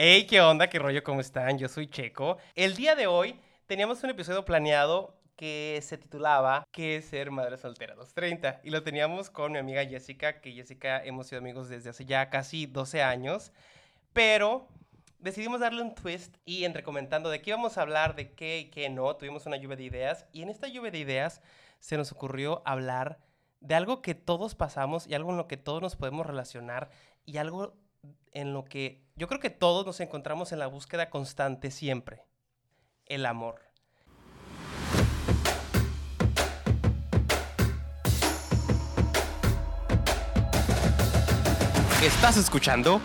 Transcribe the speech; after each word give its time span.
Hey, 0.00 0.28
¿qué 0.30 0.40
onda? 0.40 0.70
¿Qué 0.70 0.78
rollo? 0.78 1.02
¿Cómo 1.02 1.20
están? 1.20 1.58
Yo 1.58 1.66
soy 1.66 1.88
Checo. 1.88 2.38
El 2.54 2.76
día 2.76 2.94
de 2.94 3.08
hoy 3.08 3.34
teníamos 3.66 4.00
un 4.04 4.10
episodio 4.10 4.44
planeado 4.44 5.18
que 5.34 5.80
se 5.82 5.98
titulaba 5.98 6.64
¿Qué 6.70 6.98
es 6.98 7.06
ser 7.06 7.32
madre 7.32 7.58
soltera 7.58 7.94
a 7.94 7.96
los 7.96 8.14
30? 8.14 8.60
Y 8.62 8.70
lo 8.70 8.84
teníamos 8.84 9.28
con 9.28 9.50
mi 9.50 9.58
amiga 9.58 9.84
Jessica, 9.84 10.40
que 10.40 10.52
Jessica 10.52 11.04
hemos 11.04 11.26
sido 11.26 11.40
amigos 11.40 11.68
desde 11.68 11.90
hace 11.90 12.04
ya 12.04 12.30
casi 12.30 12.66
12 12.66 13.02
años, 13.02 13.50
pero 14.12 14.68
decidimos 15.18 15.58
darle 15.58 15.82
un 15.82 15.96
twist 15.96 16.36
y 16.44 16.62
entre 16.62 16.84
comentando 16.84 17.28
de 17.28 17.42
qué 17.42 17.50
íbamos 17.50 17.76
a 17.76 17.82
hablar, 17.82 18.14
de 18.14 18.30
qué 18.34 18.60
y 18.60 18.70
qué 18.70 18.88
no, 18.90 19.16
tuvimos 19.16 19.46
una 19.46 19.56
lluvia 19.56 19.78
de 19.78 19.82
ideas 19.82 20.26
y 20.32 20.42
en 20.42 20.48
esta 20.48 20.68
lluvia 20.68 20.92
de 20.92 20.98
ideas 20.98 21.42
se 21.80 21.96
nos 21.96 22.12
ocurrió 22.12 22.62
hablar 22.64 23.18
de 23.58 23.74
algo 23.74 24.00
que 24.00 24.14
todos 24.14 24.54
pasamos 24.54 25.08
y 25.08 25.14
algo 25.14 25.32
en 25.32 25.38
lo 25.38 25.48
que 25.48 25.56
todos 25.56 25.82
nos 25.82 25.96
podemos 25.96 26.24
relacionar 26.24 26.88
y 27.24 27.38
algo 27.38 27.74
en 28.32 28.52
lo 28.52 28.64
que 28.64 29.07
yo 29.18 29.26
creo 29.26 29.40
que 29.40 29.50
todos 29.50 29.84
nos 29.84 29.98
encontramos 29.98 30.52
en 30.52 30.60
la 30.60 30.68
búsqueda 30.68 31.10
constante 31.10 31.72
siempre, 31.72 32.22
el 33.04 33.26
amor. 33.26 33.60
Estás 42.00 42.36
escuchando 42.36 43.00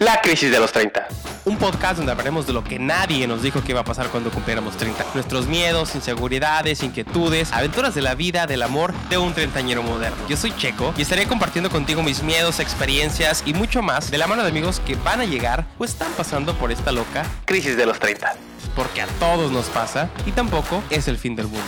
La 0.00 0.20
Crisis 0.20 0.50
de 0.50 0.60
los 0.60 0.70
30. 0.70 1.08
Un 1.46 1.58
podcast 1.58 1.98
donde 1.98 2.10
hablaremos 2.10 2.46
de 2.46 2.54
lo 2.54 2.64
que 2.64 2.78
nadie 2.78 3.26
nos 3.26 3.42
dijo 3.42 3.62
que 3.62 3.72
iba 3.72 3.80
a 3.82 3.84
pasar 3.84 4.08
cuando 4.08 4.30
cumpliéramos 4.30 4.78
30. 4.78 5.04
Nuestros 5.12 5.46
miedos, 5.46 5.94
inseguridades, 5.94 6.82
inquietudes, 6.82 7.52
aventuras 7.52 7.94
de 7.94 8.00
la 8.00 8.14
vida, 8.14 8.46
del 8.46 8.62
amor 8.62 8.94
de 9.10 9.18
un 9.18 9.34
treintañero 9.34 9.82
moderno. 9.82 10.16
Yo 10.26 10.38
soy 10.38 10.56
Checo 10.56 10.94
y 10.96 11.02
estaré 11.02 11.26
compartiendo 11.26 11.68
contigo 11.68 12.02
mis 12.02 12.22
miedos, 12.22 12.60
experiencias 12.60 13.42
y 13.44 13.52
mucho 13.52 13.82
más 13.82 14.10
de 14.10 14.16
la 14.16 14.26
mano 14.26 14.42
de 14.42 14.48
amigos 14.48 14.80
que 14.86 14.96
van 14.96 15.20
a 15.20 15.26
llegar 15.26 15.66
o 15.78 15.84
están 15.84 16.12
pasando 16.12 16.54
por 16.54 16.72
esta 16.72 16.92
loca 16.92 17.26
crisis 17.44 17.76
de 17.76 17.84
los 17.84 17.98
30. 17.98 18.36
Porque 18.74 19.02
a 19.02 19.06
todos 19.20 19.52
nos 19.52 19.66
pasa 19.66 20.08
y 20.24 20.32
tampoco 20.32 20.82
es 20.88 21.08
el 21.08 21.18
fin 21.18 21.36
del 21.36 21.48
mundo. 21.48 21.66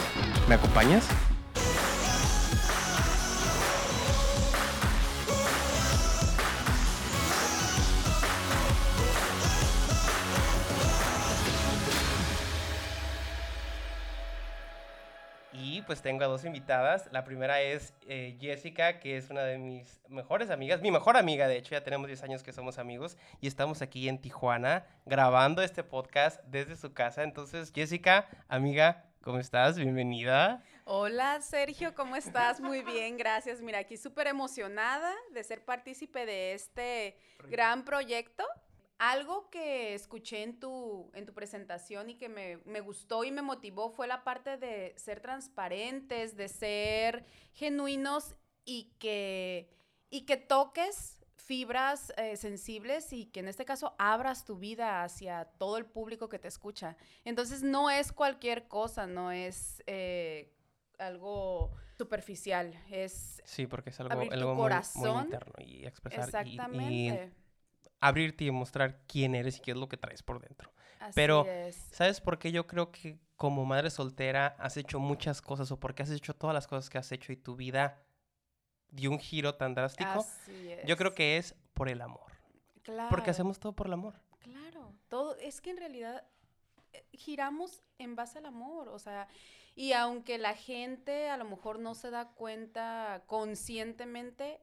¿Me 0.48 0.54
acompañas? 0.54 1.04
Pues 15.86 16.02
tengo 16.02 16.24
a 16.24 16.26
dos 16.26 16.44
invitadas. 16.44 17.08
La 17.12 17.24
primera 17.24 17.60
es 17.62 17.94
eh, 18.08 18.36
Jessica, 18.40 18.98
que 18.98 19.16
es 19.16 19.30
una 19.30 19.42
de 19.42 19.58
mis 19.58 20.00
mejores 20.08 20.50
amigas, 20.50 20.82
mi 20.82 20.90
mejor 20.90 21.16
amiga, 21.16 21.48
de 21.48 21.56
hecho, 21.56 21.70
ya 21.70 21.84
tenemos 21.84 22.08
10 22.08 22.22
años 22.24 22.42
que 22.42 22.52
somos 22.52 22.78
amigos 22.78 23.16
y 23.40 23.46
estamos 23.46 23.82
aquí 23.82 24.08
en 24.08 24.20
Tijuana 24.20 24.84
grabando 25.06 25.62
este 25.62 25.84
podcast 25.84 26.42
desde 26.44 26.76
su 26.76 26.92
casa. 26.92 27.22
Entonces, 27.22 27.72
Jessica, 27.74 28.28
amiga, 28.48 29.04
¿cómo 29.22 29.38
estás? 29.38 29.78
Bienvenida. 29.78 30.62
Hola 30.84 31.40
Sergio, 31.40 31.94
¿cómo 31.94 32.14
estás? 32.16 32.60
Muy 32.60 32.82
bien, 32.82 33.16
gracias. 33.16 33.60
Mira, 33.60 33.80
aquí 33.80 33.96
súper 33.96 34.28
emocionada 34.28 35.12
de 35.32 35.42
ser 35.42 35.64
partícipe 35.64 36.26
de 36.26 36.54
este 36.54 37.16
gran 37.48 37.84
proyecto. 37.84 38.44
Algo 38.98 39.50
que 39.50 39.94
escuché 39.94 40.42
en 40.42 40.58
tu, 40.58 41.10
en 41.14 41.26
tu 41.26 41.34
presentación 41.34 42.08
y 42.08 42.14
que 42.14 42.28
me, 42.28 42.58
me, 42.64 42.80
gustó 42.80 43.24
y 43.24 43.30
me 43.30 43.42
motivó 43.42 43.90
fue 43.90 44.06
la 44.06 44.24
parte 44.24 44.56
de 44.56 44.94
ser 44.96 45.20
transparentes, 45.20 46.36
de 46.36 46.48
ser 46.48 47.26
genuinos 47.52 48.36
y 48.64 48.94
que, 48.98 49.70
y 50.08 50.22
que 50.22 50.38
toques 50.38 51.16
fibras 51.46 52.12
eh, 52.16 52.36
sensibles 52.36 53.12
y 53.12 53.26
que 53.26 53.40
en 53.40 53.48
este 53.48 53.64
caso 53.64 53.94
abras 53.98 54.44
tu 54.44 54.56
vida 54.56 55.04
hacia 55.04 55.44
todo 55.44 55.76
el 55.78 55.86
público 55.86 56.28
que 56.28 56.38
te 56.38 56.48
escucha. 56.48 56.96
Entonces 57.24 57.62
no 57.62 57.88
es 57.88 58.12
cualquier 58.12 58.66
cosa, 58.66 59.06
no 59.06 59.30
es 59.30 59.82
eh, 59.86 60.52
algo 60.98 61.70
superficial, 61.96 62.74
es... 62.90 63.40
Sí, 63.44 63.66
porque 63.66 63.90
es 63.90 64.00
algo, 64.00 64.20
algo 64.20 64.54
muy, 64.54 64.70
muy, 64.96 65.22
interno 65.22 65.54
y 65.58 65.86
expresar. 65.86 66.24
Exactamente. 66.24 66.92
Y, 66.92 67.10
y 67.10 67.45
abrirte 68.00 68.44
y 68.44 68.50
mostrar 68.50 69.00
quién 69.06 69.34
eres 69.34 69.58
y 69.58 69.60
qué 69.60 69.72
es 69.72 69.76
lo 69.76 69.88
que 69.88 69.96
traes 69.96 70.22
por 70.22 70.40
dentro. 70.40 70.72
Así 71.00 71.12
Pero, 71.14 71.46
es. 71.46 71.76
¿sabes 71.92 72.20
por 72.20 72.38
qué 72.38 72.52
yo 72.52 72.66
creo 72.66 72.90
que 72.90 73.18
como 73.36 73.64
madre 73.64 73.90
soltera 73.90 74.56
has 74.58 74.76
hecho 74.76 74.98
muchas 74.98 75.42
cosas 75.42 75.70
o 75.70 75.78
porque 75.78 76.02
has 76.02 76.10
hecho 76.10 76.34
todas 76.34 76.54
las 76.54 76.66
cosas 76.66 76.88
que 76.88 76.98
has 76.98 77.10
hecho 77.12 77.32
y 77.32 77.36
tu 77.36 77.54
vida 77.56 78.02
dio 78.90 79.10
un 79.10 79.18
giro 79.18 79.54
tan 79.54 79.74
drástico? 79.74 80.10
Así 80.10 80.72
es. 80.72 80.86
Yo 80.86 80.96
creo 80.96 81.14
que 81.14 81.36
es 81.36 81.54
por 81.74 81.88
el 81.88 82.00
amor. 82.00 82.32
Claro. 82.82 83.10
Porque 83.10 83.30
hacemos 83.30 83.58
todo 83.58 83.72
por 83.72 83.88
el 83.88 83.92
amor. 83.92 84.14
Claro, 84.38 84.94
todo 85.08 85.36
es 85.36 85.60
que 85.60 85.70
en 85.70 85.76
realidad 85.76 86.24
eh, 86.92 87.04
giramos 87.12 87.82
en 87.98 88.14
base 88.14 88.38
al 88.38 88.46
amor, 88.46 88.88
o 88.88 88.98
sea, 88.98 89.28
y 89.74 89.92
aunque 89.92 90.38
la 90.38 90.54
gente 90.54 91.28
a 91.28 91.36
lo 91.36 91.44
mejor 91.44 91.78
no 91.78 91.94
se 91.94 92.10
da 92.10 92.30
cuenta 92.30 93.24
conscientemente, 93.26 94.60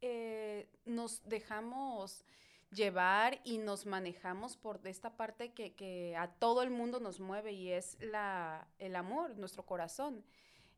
eh, 0.00 0.68
nos 0.84 1.22
dejamos 1.28 2.24
llevar 2.70 3.40
y 3.44 3.58
nos 3.58 3.86
manejamos 3.86 4.56
por 4.56 4.80
esta 4.84 5.16
parte 5.16 5.52
que, 5.52 5.74
que, 5.74 6.16
a 6.16 6.28
todo 6.28 6.62
el 6.62 6.70
mundo 6.70 7.00
nos 7.00 7.20
mueve 7.20 7.52
y 7.52 7.72
es 7.72 7.96
la, 8.00 8.66
el 8.78 8.96
amor, 8.96 9.36
nuestro 9.36 9.64
corazón. 9.64 10.24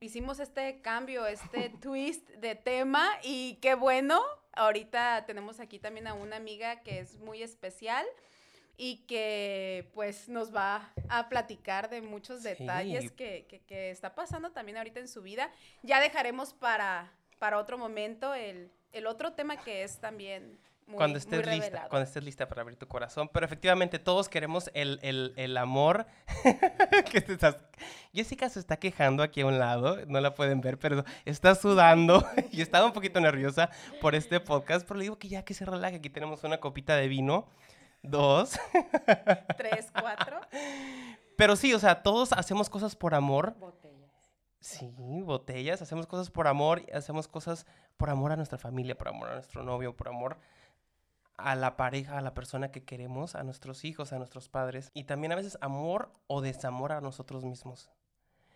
Hicimos 0.00 0.38
este 0.38 0.80
cambio, 0.80 1.26
este 1.26 1.70
twist 1.80 2.28
de 2.30 2.54
tema 2.54 3.08
y 3.22 3.54
qué 3.60 3.74
bueno. 3.74 4.22
Ahorita 4.52 5.24
tenemos 5.26 5.60
aquí 5.60 5.78
también 5.78 6.06
a 6.06 6.14
una 6.14 6.36
amiga 6.36 6.82
que 6.82 7.00
es 7.00 7.16
muy 7.18 7.42
especial 7.42 8.06
y 8.76 8.98
que 9.06 9.90
pues 9.92 10.28
nos 10.28 10.54
va 10.54 10.92
a 11.08 11.28
platicar 11.28 11.90
de 11.90 12.00
muchos 12.00 12.44
detalles 12.44 13.04
sí. 13.04 13.10
que, 13.10 13.46
que, 13.48 13.60
que, 13.60 13.90
está 13.90 14.14
pasando 14.14 14.52
también 14.52 14.78
ahorita 14.78 15.00
en 15.00 15.08
su 15.08 15.20
vida. 15.20 15.50
Ya 15.82 16.00
dejaremos 16.00 16.54
para, 16.54 17.12
para 17.40 17.58
otro 17.58 17.76
momento 17.76 18.34
el, 18.34 18.70
el 18.92 19.06
otro 19.06 19.32
tema 19.32 19.56
que 19.56 19.82
es 19.82 19.98
también 19.98 20.58
muy, 20.88 20.96
cuando 20.96 21.18
estés 21.18 21.46
muy 21.46 21.56
lista, 21.56 21.86
cuando 21.90 22.06
estés 22.06 22.24
lista 22.24 22.48
para 22.48 22.62
abrir 22.62 22.78
tu 22.78 22.88
corazón. 22.88 23.28
Pero 23.32 23.44
efectivamente 23.44 23.98
todos 23.98 24.28
queremos 24.28 24.70
el, 24.72 24.98
el, 25.02 25.34
el 25.36 25.56
amor. 25.58 26.06
que 27.12 27.20
te 27.20 27.34
estás... 27.34 27.58
Jessica 28.14 28.48
se 28.48 28.58
está 28.58 28.78
quejando 28.78 29.22
aquí 29.22 29.42
a 29.42 29.46
un 29.46 29.58
lado, 29.58 29.98
no 30.06 30.20
la 30.20 30.34
pueden 30.34 30.62
ver, 30.62 30.78
pero 30.78 31.04
está 31.26 31.54
sudando 31.54 32.26
y 32.50 32.62
estaba 32.62 32.86
un 32.86 32.92
poquito 32.92 33.20
nerviosa 33.20 33.70
por 34.00 34.14
este 34.14 34.40
podcast. 34.40 34.86
Pero 34.88 34.98
le 34.98 35.04
digo 35.04 35.18
que 35.18 35.28
ya 35.28 35.44
que 35.44 35.52
se 35.52 35.66
relaje, 35.66 35.96
aquí 35.96 36.08
tenemos 36.08 36.42
una 36.42 36.58
copita 36.58 36.96
de 36.96 37.08
vino, 37.08 37.48
dos, 38.02 38.58
tres, 39.56 39.92
cuatro. 39.92 40.40
Pero 41.36 41.54
sí, 41.54 41.72
o 41.72 41.78
sea, 41.78 42.02
todos 42.02 42.32
hacemos 42.32 42.68
cosas 42.68 42.96
por 42.96 43.14
amor. 43.14 43.54
Botella. 43.60 43.87
Sí, 44.60 44.92
botellas, 45.22 45.82
hacemos 45.82 46.06
cosas 46.06 46.30
por 46.30 46.48
amor, 46.48 46.84
hacemos 46.92 47.28
cosas 47.28 47.66
por 47.96 48.10
amor 48.10 48.32
a 48.32 48.36
nuestra 48.36 48.58
familia, 48.58 48.98
por 48.98 49.08
amor 49.08 49.28
a 49.28 49.34
nuestro 49.34 49.62
novio, 49.62 49.96
por 49.96 50.08
amor 50.08 50.38
a 51.36 51.54
la 51.54 51.76
pareja, 51.76 52.18
a 52.18 52.20
la 52.20 52.34
persona 52.34 52.72
que 52.72 52.84
queremos, 52.84 53.36
a 53.36 53.44
nuestros 53.44 53.84
hijos, 53.84 54.12
a 54.12 54.18
nuestros 54.18 54.48
padres 54.48 54.90
y 54.92 55.04
también 55.04 55.32
a 55.32 55.36
veces 55.36 55.56
amor 55.60 56.12
o 56.26 56.40
desamor 56.40 56.92
a 56.92 57.00
nosotros 57.00 57.44
mismos. 57.44 57.88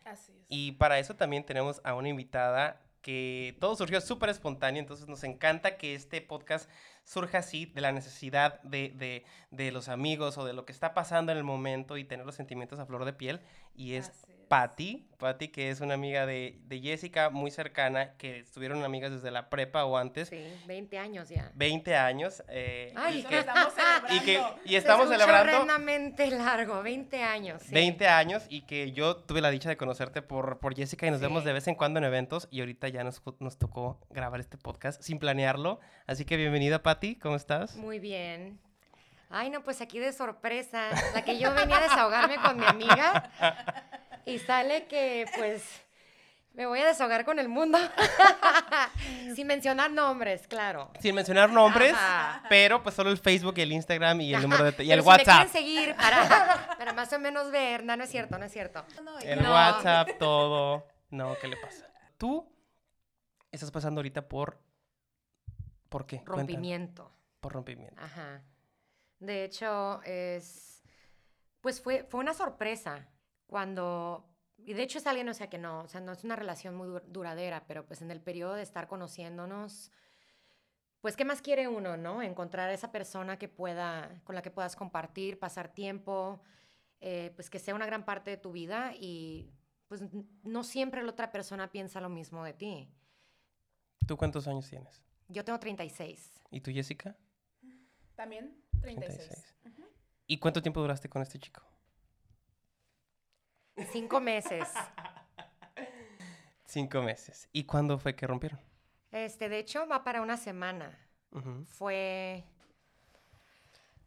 Así 0.04 0.32
es. 0.32 0.46
Y 0.48 0.72
para 0.72 0.98
eso 0.98 1.14
también 1.14 1.44
tenemos 1.44 1.80
a 1.84 1.94
una 1.94 2.08
invitada 2.08 2.82
que 3.02 3.56
todo 3.60 3.76
surgió 3.76 4.00
súper 4.00 4.30
espontáneo, 4.30 4.80
entonces 4.80 5.08
nos 5.08 5.24
encanta 5.24 5.76
que 5.76 5.94
este 5.94 6.20
podcast 6.20 6.70
surja 7.04 7.38
así, 7.38 7.66
de 7.66 7.80
la 7.80 7.92
necesidad 7.92 8.62
de, 8.62 8.90
de, 8.90 9.24
de, 9.50 9.72
los 9.72 9.88
amigos 9.88 10.38
o 10.38 10.44
de 10.44 10.52
lo 10.52 10.64
que 10.64 10.72
está 10.72 10.94
pasando 10.94 11.32
en 11.32 11.38
el 11.38 11.44
momento 11.44 11.96
y 11.96 12.04
tener 12.04 12.24
los 12.24 12.36
sentimientos 12.36 12.78
a 12.78 12.86
flor 12.86 13.04
de 13.04 13.12
piel. 13.12 13.40
Y 13.74 13.94
es, 13.94 14.08
es. 14.08 14.26
Patty, 14.52 15.08
Patty 15.16 15.48
que 15.48 15.70
es 15.70 15.80
una 15.80 15.94
amiga 15.94 16.26
de, 16.26 16.60
de, 16.66 16.78
Jessica 16.78 17.30
muy 17.30 17.50
cercana, 17.50 18.12
que 18.18 18.40
estuvieron 18.40 18.84
amigas 18.84 19.10
desde 19.10 19.30
la 19.30 19.48
prepa 19.48 19.86
o 19.86 19.96
antes. 19.96 20.28
Sí, 20.28 20.44
20 20.66 20.98
años 20.98 21.30
ya. 21.30 21.50
20 21.54 21.96
años. 21.96 22.42
Eh, 22.48 22.92
Ay, 22.94 23.20
y 23.20 23.24
que, 23.24 23.38
estamos 23.38 23.72
celebrando. 23.72 24.14
Y, 24.14 24.20
que, 24.20 24.42
y 24.66 24.76
estamos 24.76 25.08
Se 25.08 25.14
celebrando. 25.14 25.64
largo, 26.37 26.82
20 26.82 27.22
años. 27.22 27.62
Sí. 27.62 27.72
20 27.72 28.08
años 28.08 28.43
y 28.50 28.66
que 28.66 28.93
yo 28.93 29.16
tuve 29.16 29.40
la 29.40 29.50
dicha 29.50 29.70
de 29.70 29.78
conocerte 29.78 30.20
por, 30.20 30.58
por 30.58 30.76
Jessica 30.76 31.06
y 31.06 31.10
nos 31.10 31.20
Sí. 31.20 31.25
vemos 31.25 31.44
de 31.44 31.55
vez 31.55 31.66
en 31.66 31.75
cuando 31.75 31.96
en 31.98 32.05
eventos 32.05 32.46
y 32.50 32.60
ahorita 32.60 32.88
ya 32.88 33.05
nos, 33.05 33.22
nos 33.38 33.56
tocó 33.56 33.98
grabar 34.10 34.38
este 34.38 34.58
podcast 34.58 35.00
sin 35.00 35.19
planearlo. 35.19 35.81
Así 36.06 36.26
que 36.26 36.37
bienvenida, 36.37 36.82
Patty, 36.82 37.14
¿cómo 37.16 37.37
estás? 37.37 37.76
Muy 37.76 37.98
bien. 38.00 38.60
Ay, 39.31 39.48
no, 39.48 39.64
pues 39.64 39.81
aquí 39.81 39.98
de 39.98 40.12
sorpresa. 40.12 40.90
La 41.14 41.25
que 41.25 41.38
yo 41.38 41.55
venía 41.55 41.78
a 41.78 41.82
desahogarme 41.84 42.37
con 42.37 42.58
mi 42.58 42.66
amiga 42.66 43.31
y 44.26 44.38
sale 44.38 44.86
que 44.86 45.26
pues 45.36 45.62
me 46.54 46.66
voy 46.66 46.80
a 46.80 46.86
desahogar 46.86 47.24
con 47.24 47.38
el 47.38 47.48
mundo. 47.48 47.78
Sin 49.34 49.46
mencionar 49.46 49.90
nombres, 49.90 50.46
claro. 50.46 50.90
Sin 51.00 51.14
mencionar 51.14 51.50
nombres, 51.50 51.94
Ajá. 51.94 52.42
pero 52.48 52.82
pues 52.82 52.94
solo 52.94 53.10
el 53.10 53.19
Facebook 53.19 53.54
y 53.56 53.62
el 53.62 53.72
Instagram 53.72 54.20
y 54.20 54.34
el 54.34 54.42
número 54.42 54.64
de 54.64 54.72
te- 54.72 54.84
y 54.84 54.92
el 54.92 55.00
si 55.00 55.06
WhatsApp. 55.06 55.44
Me 55.46 55.50
quieren 55.50 55.52
seguir 55.52 55.96
para, 55.96 56.74
para 56.78 56.92
más 56.92 57.12
o 57.12 57.19
menos 57.19 57.50
ver. 57.50 57.84
No, 57.84 57.96
no 57.96 58.04
es 58.04 58.10
cierto, 58.10 58.38
no 58.38 58.44
es 58.44 58.52
cierto. 58.52 58.84
No, 59.02 59.19
El 59.20 59.42
No. 59.42 59.50
WhatsApp, 59.52 60.10
todo. 60.19 60.86
No, 61.10 61.36
¿qué 61.40 61.48
le 61.48 61.56
pasa? 61.56 61.86
Tú 62.19 62.46
estás 63.50 63.70
pasando 63.70 64.00
ahorita 64.00 64.28
por 64.28 64.60
¿Por 65.88 66.06
qué? 66.06 66.16
Cuéntame. 66.19 66.38
Rompimiento. 66.42 67.12
Por 67.40 67.52
rompimiento. 67.52 68.00
Ajá. 68.02 68.42
De 69.19 69.44
hecho, 69.44 70.02
es, 70.04 70.82
pues 71.60 71.80
fue, 71.82 72.04
fue 72.04 72.20
una 72.20 72.32
sorpresa 72.34 73.06
cuando, 73.52 74.25
y 74.56 74.72
de 74.72 74.82
hecho 74.82 74.96
es 74.96 75.06
alguien, 75.06 75.28
o 75.28 75.34
sea, 75.34 75.50
que 75.50 75.58
no, 75.58 75.82
o 75.82 75.88
sea, 75.88 76.00
no 76.00 76.12
es 76.12 76.25
una 76.25 76.37
relación 76.37 76.75
muy 76.75 76.88
duradera, 77.08 77.66
pero 77.69 77.84
pues 77.84 78.00
en 78.00 78.10
el 78.10 78.22
periodo 78.22 78.54
de 78.54 78.62
estar 78.62 78.88
conociéndonos, 78.88 79.93
pues, 81.02 81.16
¿qué 81.16 81.26
más 81.26 81.43
quiere 81.43 81.69
uno, 81.69 81.99
no? 81.99 82.22
Encontrar 82.22 82.70
a 82.70 82.72
esa 82.72 82.90
persona 82.90 83.38
que 83.38 83.49
pueda, 83.49 84.22
con 84.25 84.34
la 84.34 84.40
que 84.40 84.50
puedas 84.50 84.75
compartir, 84.75 85.38
pasar 85.38 85.69
tiempo, 85.69 86.40
eh, 87.00 87.32
pues 87.34 87.50
que 87.50 87.58
sea 87.58 87.75
una 87.75 87.84
gran 87.84 88.06
parte 88.06 88.31
de 88.31 88.38
tu 88.38 88.52
vida 88.52 88.94
y 88.99 89.52
pues 89.87 90.00
no 90.44 90.64
siempre 90.64 91.02
la 91.02 91.10
otra 91.10 91.31
persona 91.31 91.70
piensa 91.70 92.00
lo 92.00 92.08
mismo 92.08 92.43
de 92.44 92.55
ti. 92.55 92.88
¿Tú 94.06 94.16
cuántos 94.16 94.48
años 94.48 94.66
tienes? 94.66 95.02
Yo 95.28 95.44
tengo 95.44 95.60
36. 95.60 96.40
¿Y 96.50 96.60
tú, 96.62 96.70
Jessica? 96.70 97.19
También 98.14 98.56
36. 98.81 99.55
¿Y 100.26 100.38
cuánto 100.38 100.62
tiempo 100.62 100.81
duraste 100.81 101.10
con 101.10 101.20
este 101.20 101.38
chico? 101.38 101.62
Cinco 103.92 104.20
meses. 104.20 104.69
Cinco 106.66 107.02
meses. 107.02 107.48
¿Y 107.52 107.64
cuándo 107.64 107.98
fue 107.98 108.14
que 108.14 108.26
rompieron? 108.26 108.60
Este, 109.10 109.48
de 109.48 109.58
hecho, 109.58 109.86
va 109.86 110.04
para 110.04 110.22
una 110.22 110.36
semana. 110.36 110.98
Fue. 111.66 112.44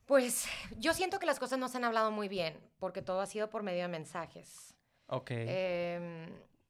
Pues 0.05 0.47
yo 0.77 0.93
siento 0.93 1.19
que 1.19 1.25
las 1.25 1.39
cosas 1.39 1.57
no 1.57 1.67
se 1.67 1.77
han 1.77 1.83
hablado 1.83 2.11
muy 2.11 2.27
bien, 2.27 2.59
porque 2.79 3.01
todo 3.01 3.21
ha 3.21 3.25
sido 3.25 3.49
por 3.49 3.63
medio 3.63 3.83
de 3.83 3.87
mensajes. 3.87 4.75
Ok. 5.07 5.31
Em, 5.31 6.27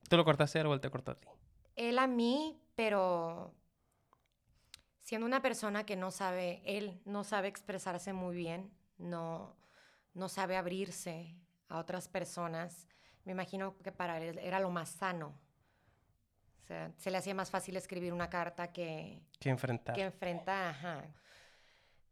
¿Tú 0.10 0.16
lo 0.18 0.24
cortaste 0.24 0.62
o 0.62 0.74
él 0.74 0.80
te 0.80 0.90
cortó 0.90 1.12
a 1.12 1.16
ti? 1.16 1.28
Él 1.76 2.00
a 2.00 2.08
mí, 2.08 2.58
pero 2.76 3.54
siendo 5.00 5.28
una 5.28 5.42
persona 5.42 5.86
que 5.86 5.98
no 5.98 6.12
sabe, 6.12 6.62
él 6.66 7.02
no 7.06 7.24
sabe 7.26 7.50
expresarse 7.50 8.14
muy 8.14 8.36
bien, 8.36 8.72
no, 8.98 9.56
no 10.14 10.30
sabe 10.30 10.56
abrirse 10.56 11.36
a 11.70 11.78
otras 11.78 12.08
personas, 12.08 12.88
me 13.24 13.32
imagino 13.32 13.78
que 13.78 13.92
para 13.92 14.20
él 14.22 14.38
era 14.40 14.60
lo 14.60 14.70
más 14.70 14.90
sano. 14.90 15.38
O 16.64 16.68
sea, 16.68 16.92
se 16.98 17.12
le 17.12 17.18
hacía 17.18 17.36
más 17.36 17.52
fácil 17.52 17.76
escribir 17.76 18.14
una 18.14 18.30
carta 18.30 18.72
que... 18.72 19.22
Que 19.40 19.50
enfrentar. 19.50 19.96
Que 19.96 20.02
enfrentar, 20.02 20.70
ajá. 20.70 21.04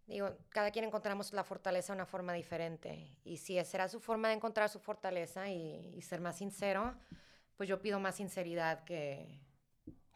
Digo, 0.05 0.37
cada 0.49 0.69
quien 0.69 0.85
encontramos 0.85 1.31
la 1.33 1.43
fortaleza 1.43 1.93
de 1.93 1.97
una 1.97 2.05
forma 2.05 2.33
diferente. 2.33 3.17
Y 3.23 3.37
si 3.37 3.63
será 3.63 3.87
su 3.87 3.99
forma 3.99 4.27
de 4.27 4.35
encontrar 4.35 4.69
su 4.69 4.79
fortaleza 4.79 5.49
y, 5.49 5.99
ser 6.01 6.19
más 6.19 6.37
sincero, 6.37 6.93
pues 7.55 7.69
yo 7.69 7.81
pido 7.81 7.99
más 7.99 8.15
sinceridad 8.15 8.83
que... 8.83 9.39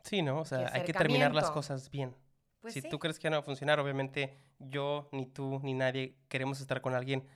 Sí, 0.03 0.21
¿no? 0.21 0.41
O 0.41 0.45
sea, 0.45 0.69
hay 0.73 0.83
que 0.83 0.93
terminar 0.93 1.33
las 1.33 1.51
cosas 1.51 1.89
bien. 1.89 2.15
Pues 2.61 2.73
si 2.73 2.81
tú 2.81 2.99
crees 2.99 3.17
que 3.17 3.29
no 3.29 3.37
va 3.37 3.39
a 3.39 3.43
funcionar, 3.43 3.79
obviamente 3.79 4.37
yo, 4.59 5.09
ni 5.11 5.25
tú, 5.25 5.59
ni 5.63 5.73
nadie 5.73 6.17
queremos 6.27 6.59
estar 6.59 6.81
con 6.81 6.93
alguien 6.93 7.27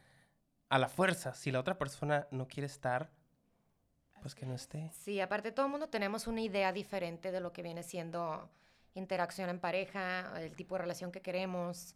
a 0.72 0.80
la 0.80 0.88
fuerza. 0.88 1.34
Si 1.34 1.52
la 1.52 1.60
otra 1.60 1.78
persona 1.78 2.28
no 2.32 2.48
quiere 2.48 2.66
estar, 2.66 3.12
pues 4.22 4.34
que 4.34 4.46
no 4.46 4.56
esté. 4.56 4.90
Sí, 4.94 5.20
aparte 5.20 5.52
todo 5.52 5.66
el 5.66 5.72
mundo 5.72 5.90
tenemos 5.90 6.28
una 6.28 6.40
idea 6.40 6.72
diferente 6.72 7.32
de 7.32 7.42
lo 7.42 7.52
que 7.52 7.62
viene 7.62 7.84
siendo 7.84 8.50
interacción 8.96 9.50
en 9.50 9.60
pareja, 9.60 10.32
el 10.42 10.56
tipo 10.56 10.76
de 10.76 10.82
relación 10.82 11.12
que 11.12 11.22
queremos. 11.22 11.94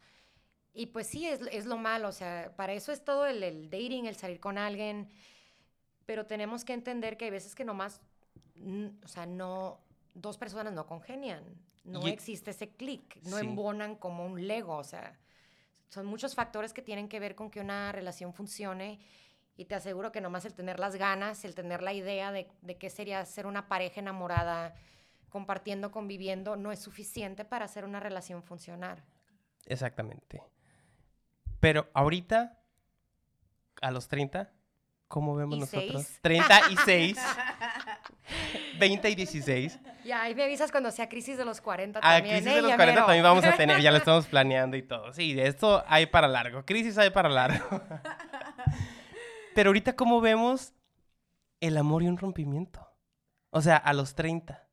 Y 0.74 0.88
pues 0.88 1.07
sí, 1.07 1.25
es, 1.25 1.39
es 1.54 1.66
lo 1.66 1.77
malo, 1.77 2.10
o 2.10 2.12
sea, 2.12 2.51
para 2.57 2.74
eso 2.74 2.92
es 2.92 3.01
todo 3.01 3.25
el, 3.25 3.44
el, 3.44 3.69
dating, 3.69 4.07
el 4.07 4.18
salir 4.18 4.42
con 4.42 4.57
alguien, 4.57 5.07
pero 6.06 6.25
tenemos 6.25 6.66
que 6.66 6.74
entender 6.74 7.16
que 7.16 7.25
hay 7.25 7.31
veces 7.31 7.56
que 7.56 7.63
nomás, 7.63 8.01
o 9.06 9.07
sea, 9.07 9.25
no, 9.25 9.80
dos 10.13 10.38
personas 10.38 10.74
no 10.74 10.86
congenian, 10.86 11.45
no 11.86 12.06
existe 12.07 12.51
ese 12.51 12.71
clic, 12.71 13.21
no 13.24 13.38
embonan 13.38 13.95
como 13.95 14.25
un 14.25 14.48
Lego, 14.48 14.75
o 14.75 14.83
sea, 14.83 15.18
son 15.95 16.06
muchos 16.06 16.36
factores 16.36 16.74
que 16.74 16.81
tienen 16.81 17.07
que 17.07 17.21
ver 17.21 17.36
con 17.36 17.50
que 17.50 17.62
una 17.62 17.94
relación 17.94 18.33
funcione 18.33 19.00
y 19.56 19.63
te 19.63 19.75
aseguro 19.75 20.12
que 20.12 20.19
nomás 20.19 20.44
el 20.44 20.53
tener 20.53 20.77
las 20.77 20.97
ganas, 20.97 21.45
el 21.45 21.56
tener 21.56 21.81
la 21.81 21.94
idea 21.94 22.33
de, 22.33 22.50
de 22.62 22.77
qué 22.77 22.89
sería 22.89 23.24
ser 23.24 23.47
una 23.47 23.69
pareja 23.69 24.01
enamorada, 24.01 24.75
compartiendo, 25.30 25.92
conviviendo, 25.92 26.57
no 26.57 26.74
es 26.74 26.80
suficiente 26.80 27.45
para 27.45 27.63
hacer 27.63 27.86
una 27.86 28.01
relación 28.01 28.44
funcionar. 28.44 29.06
Exactamente. 29.65 30.44
Pero 31.62 31.89
ahorita, 31.94 32.59
a 33.81 33.92
los 33.92 34.09
30, 34.09 34.51
¿cómo 35.07 35.33
vemos 35.33 35.57
nosotros? 35.57 36.06
36. 36.21 37.18
20 38.80 39.10
y 39.10 39.16
16. 39.16 39.80
Ya, 40.04 40.24
ahí 40.24 40.36
me 40.36 40.44
avisas 40.44 40.72
cuando 40.72 40.92
sea 40.92 41.10
crisis 41.10 41.38
de 41.38 41.46
los 41.46 41.62
40 41.62 42.00
también. 42.00 42.36
A 42.36 42.38
crisis 42.38 42.56
de 42.56 42.62
los 42.62 42.74
40 42.74 43.06
también 43.06 43.24
vamos 43.24 43.44
a 43.46 43.56
tener, 43.56 43.81
ya 43.81 43.92
lo 43.92 43.98
estamos 44.06 44.28
planeando 44.28 44.78
y 44.78 44.84
todo. 44.84 45.13
Sí, 45.13 45.34
de 45.34 45.48
esto 45.48 45.84
hay 45.88 46.06
para 46.06 46.28
largo. 46.28 46.66
Crisis 46.66 46.98
hay 46.98 47.10
para 47.10 47.30
largo. 47.30 47.81
Pero 49.56 49.69
ahorita, 49.69 49.96
¿cómo 49.96 50.22
vemos 50.22 50.74
el 51.62 51.78
amor 51.78 52.04
y 52.04 52.07
un 52.07 52.18
rompimiento? 52.18 52.88
O 53.50 53.62
sea, 53.62 53.78
a 53.78 53.94
los 53.94 54.16
30. 54.16 54.68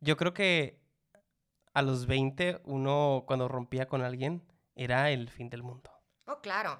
Yo 0.00 0.16
creo 0.16 0.32
que 0.32 0.80
a 1.74 1.82
los 1.82 2.06
20, 2.06 2.60
uno 2.64 3.24
cuando 3.26 3.48
rompía 3.48 3.88
con 3.88 4.02
alguien, 4.02 4.44
era 4.74 5.10
el 5.10 5.28
fin 5.30 5.50
del 5.50 5.62
mundo. 5.62 5.90
Oh, 6.26 6.40
claro. 6.40 6.78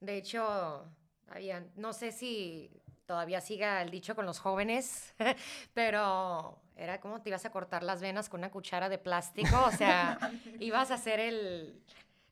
De 0.00 0.16
hecho, 0.16 0.84
había, 1.28 1.66
no 1.76 1.92
sé 1.92 2.12
si 2.12 2.82
todavía 3.06 3.40
siga 3.40 3.82
el 3.82 3.90
dicho 3.90 4.14
con 4.14 4.26
los 4.26 4.38
jóvenes, 4.38 5.14
pero 5.74 6.58
era 6.76 7.00
como 7.00 7.20
te 7.20 7.30
ibas 7.30 7.44
a 7.44 7.50
cortar 7.50 7.82
las 7.82 8.00
venas 8.00 8.28
con 8.28 8.40
una 8.40 8.50
cuchara 8.50 8.88
de 8.88 8.98
plástico, 8.98 9.62
o 9.66 9.72
sea, 9.72 10.18
ibas 10.60 10.90
a 10.90 10.94
hacer 10.94 11.20
el, 11.20 11.82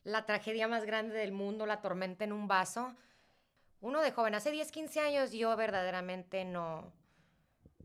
la 0.03 0.25
tragedia 0.25 0.67
más 0.67 0.85
grande 0.85 1.15
del 1.15 1.31
mundo, 1.31 1.65
la 1.65 1.81
tormenta 1.81 2.23
en 2.23 2.33
un 2.33 2.47
vaso 2.47 2.93
uno 3.83 4.01
de 4.01 4.13
joven, 4.13 4.33
hace 4.33 4.49
10, 4.49 4.71
15 4.71 4.99
años 5.01 5.31
yo 5.33 5.53
verdaderamente 5.57 6.45
no, 6.45 6.93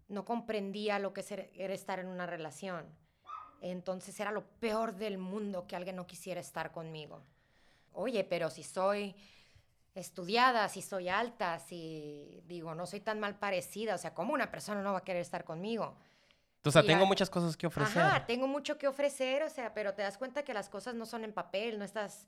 no 0.06 0.24
comprendía 0.24 1.00
lo 1.00 1.12
que 1.12 1.50
era 1.54 1.74
estar 1.74 1.98
en 1.98 2.06
una 2.06 2.24
relación. 2.24 2.86
Entonces 3.60 4.18
era 4.20 4.30
lo 4.30 4.44
peor 4.60 4.94
del 4.94 5.18
mundo 5.18 5.66
que 5.66 5.74
alguien 5.74 5.96
no 5.96 6.06
quisiera 6.06 6.40
estar 6.40 6.70
conmigo. 6.70 7.20
Oye, 7.92 8.22
pero 8.22 8.48
si 8.48 8.62
soy 8.62 9.16
estudiada, 10.00 10.68
si 10.68 10.82
soy 10.82 11.08
alta, 11.08 11.58
si 11.58 12.42
digo, 12.46 12.74
no 12.74 12.86
soy 12.86 13.00
tan 13.00 13.20
mal 13.20 13.38
parecida, 13.38 13.94
o 13.94 13.98
sea, 13.98 14.14
¿cómo 14.14 14.34
una 14.34 14.50
persona 14.50 14.82
no 14.82 14.92
va 14.92 14.98
a 14.98 15.04
querer 15.04 15.22
estar 15.22 15.44
conmigo? 15.44 15.96
O 16.64 16.70
sea, 16.70 16.82
tengo 16.82 17.06
muchas 17.06 17.30
cosas 17.30 17.56
que 17.56 17.66
ofrecer. 17.66 18.02
Ajá, 18.02 18.26
tengo 18.26 18.46
mucho 18.46 18.78
que 18.78 18.86
ofrecer, 18.86 19.42
o 19.42 19.50
sea, 19.50 19.72
pero 19.74 19.94
te 19.94 20.02
das 20.02 20.18
cuenta 20.18 20.42
que 20.42 20.52
las 20.52 20.68
cosas 20.68 20.94
no 20.94 21.06
son 21.06 21.24
en 21.24 21.32
papel, 21.32 21.78
no 21.78 21.84
estás, 21.84 22.26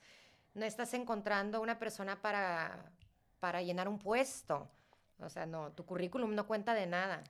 no 0.54 0.64
estás 0.64 0.94
encontrando 0.94 1.60
una 1.60 1.78
persona 1.78 2.20
para, 2.22 2.90
para 3.38 3.60
llenar 3.60 3.88
un 3.88 3.98
puesto. 3.98 4.70
O 5.18 5.28
sea, 5.28 5.46
no, 5.46 5.72
tu 5.72 5.84
currículum 5.84 6.34
no 6.34 6.46
cuenta 6.46 6.74
de 6.74 6.86
nada 6.86 7.22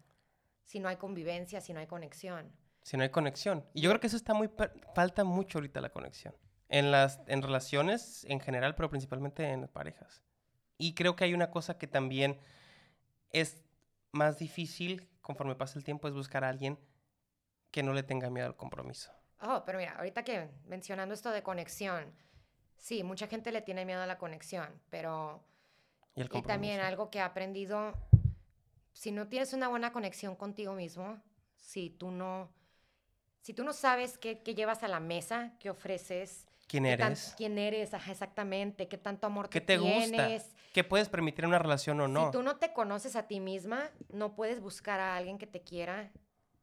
si 0.64 0.78
no 0.78 0.88
hay 0.88 0.96
convivencia, 0.96 1.60
si 1.60 1.72
no 1.72 1.80
hay 1.80 1.86
conexión. 1.86 2.52
Si 2.82 2.96
no 2.96 3.02
hay 3.02 3.08
conexión. 3.10 3.66
Y 3.74 3.80
yo 3.80 3.90
creo 3.90 4.00
que 4.00 4.06
eso 4.06 4.16
está 4.16 4.34
muy... 4.34 4.48
Falta 4.94 5.24
mucho 5.24 5.58
ahorita 5.58 5.80
la 5.80 5.90
conexión. 5.90 6.34
En 6.68 6.92
las 6.92 7.20
en 7.26 7.42
relaciones 7.42 8.24
en 8.28 8.38
general, 8.38 8.76
pero 8.76 8.88
principalmente 8.88 9.48
en 9.50 9.66
parejas. 9.66 10.22
Y 10.80 10.94
creo 10.94 11.14
que 11.14 11.24
hay 11.24 11.34
una 11.34 11.50
cosa 11.50 11.78
que 11.78 11.86
también 11.86 12.40
es 13.32 13.62
más 14.12 14.38
difícil 14.38 15.08
conforme 15.20 15.54
pasa 15.54 15.78
el 15.78 15.84
tiempo, 15.84 16.08
es 16.08 16.14
buscar 16.14 16.42
a 16.42 16.48
alguien 16.48 16.78
que 17.70 17.82
no 17.82 17.92
le 17.92 18.02
tenga 18.02 18.30
miedo 18.30 18.46
al 18.46 18.56
compromiso. 18.56 19.12
Oh, 19.42 19.62
pero 19.64 19.78
mira, 19.78 19.92
ahorita 19.96 20.24
que 20.24 20.48
mencionando 20.66 21.14
esto 21.14 21.30
de 21.30 21.42
conexión, 21.42 22.12
sí, 22.76 23.04
mucha 23.04 23.28
gente 23.28 23.52
le 23.52 23.62
tiene 23.62 23.84
miedo 23.84 24.02
a 24.02 24.06
la 24.06 24.18
conexión, 24.18 24.68
pero 24.90 25.44
y, 26.14 26.42
también 26.42 26.80
algo 26.80 27.10
que 27.10 27.18
he 27.18 27.22
aprendido, 27.22 27.92
si 28.92 29.12
no 29.12 29.28
tienes 29.28 29.52
una 29.52 29.68
buena 29.68 29.92
conexión 29.92 30.34
contigo 30.34 30.74
mismo, 30.74 31.22
si 31.56 31.90
tú 31.90 32.10
no, 32.10 32.50
si 33.40 33.54
tú 33.54 33.64
no 33.64 33.72
sabes 33.72 34.18
qué, 34.18 34.34
llevas 34.34 34.82
a 34.82 34.88
la 34.88 34.98
mesa, 34.98 35.52
qué 35.60 35.70
ofreces, 35.70 36.46
quién 36.70 36.86
eres, 36.86 37.34
quién 37.36 37.58
eres, 37.58 37.92
exactamente, 37.92 38.88
qué 38.88 38.98
tanto 38.98 39.26
amor 39.26 39.48
¿Qué 39.48 39.60
te 39.60 39.78
gusta, 39.78 40.28
qué 40.72 40.84
puedes 40.84 41.08
permitir 41.08 41.44
en 41.44 41.48
una 41.48 41.58
relación 41.58 42.00
o 42.00 42.08
no. 42.08 42.26
Si 42.26 42.32
tú 42.32 42.42
no 42.42 42.56
te 42.56 42.72
conoces 42.72 43.16
a 43.16 43.26
ti 43.26 43.40
misma, 43.40 43.90
no 44.10 44.34
puedes 44.34 44.60
buscar 44.60 45.00
a 45.00 45.16
alguien 45.16 45.38
que 45.38 45.46
te 45.46 45.62
quiera. 45.62 46.10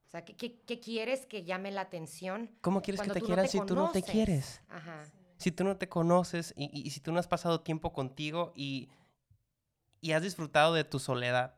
O 0.05 0.09
sea, 0.09 0.23
¿qué, 0.23 0.79
quieres 0.79 1.25
que 1.25 1.43
llame 1.43 1.71
la 1.71 1.81
atención? 1.81 2.49
¿Cómo 2.61 2.81
quieres 2.81 3.01
que 3.01 3.09
te 3.09 3.21
quieran 3.21 3.47
si 3.47 3.59
tú 3.65 3.75
no 3.75 3.91
te 3.91 4.01
quieres? 4.01 4.61
Ajá. 4.69 5.05
Si 5.37 5.51
tú 5.51 5.63
no 5.63 5.77
te 5.77 5.89
conoces 5.89 6.53
y, 6.55 6.71
y 6.73 6.89
si 6.91 7.01
tú 7.01 7.11
no 7.11 7.19
has 7.19 7.27
pasado 7.27 7.59
tiempo 7.61 7.93
contigo 7.93 8.53
y 8.55 8.89
y 10.01 10.11
has 10.11 10.21
disfrutado 10.21 10.73
de 10.73 10.83
tu 10.83 10.99
soledad. 10.99 11.55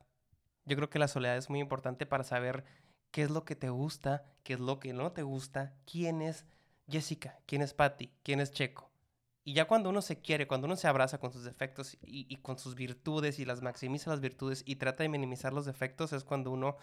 Yo 0.65 0.75
creo 0.75 0.89
que 0.89 0.99
la 0.99 1.07
soledad 1.07 1.37
es 1.37 1.49
muy 1.49 1.59
importante 1.59 2.05
para 2.05 2.23
saber 2.23 2.63
qué 3.11 3.23
es 3.23 3.29
lo 3.29 3.43
que 3.43 3.55
te 3.55 3.69
gusta, 3.69 4.25
qué 4.43 4.53
es 4.53 4.59
lo 4.59 4.79
que 4.79 4.93
no 4.93 5.11
te 5.11 5.23
gusta, 5.23 5.73
quién 5.85 6.21
es 6.21 6.45
Jessica, 6.89 7.39
quién 7.45 7.61
es 7.61 7.73
Patty, 7.73 8.11
quién 8.23 8.39
es 8.39 8.51
Checo. 8.51 8.89
Y 9.43 9.53
ya 9.53 9.65
cuando 9.65 9.89
uno 9.89 10.01
se 10.01 10.21
quiere, 10.21 10.47
cuando 10.47 10.67
uno 10.67 10.75
se 10.75 10.87
abraza 10.87 11.17
con 11.17 11.31
sus 11.31 11.43
defectos 11.43 11.97
y, 12.01 12.35
con 12.37 12.59
sus 12.59 12.75
virtudes 12.75 13.39
y 13.39 13.45
las 13.45 13.61
maximiza 13.61 14.11
las 14.11 14.19
virtudes 14.19 14.63
y 14.65 14.75
trata 14.75 15.03
de 15.03 15.09
minimizar 15.09 15.53
los 15.53 15.65
defectos, 15.65 16.13
es 16.13 16.23
cuando 16.23 16.51
uno 16.51 16.77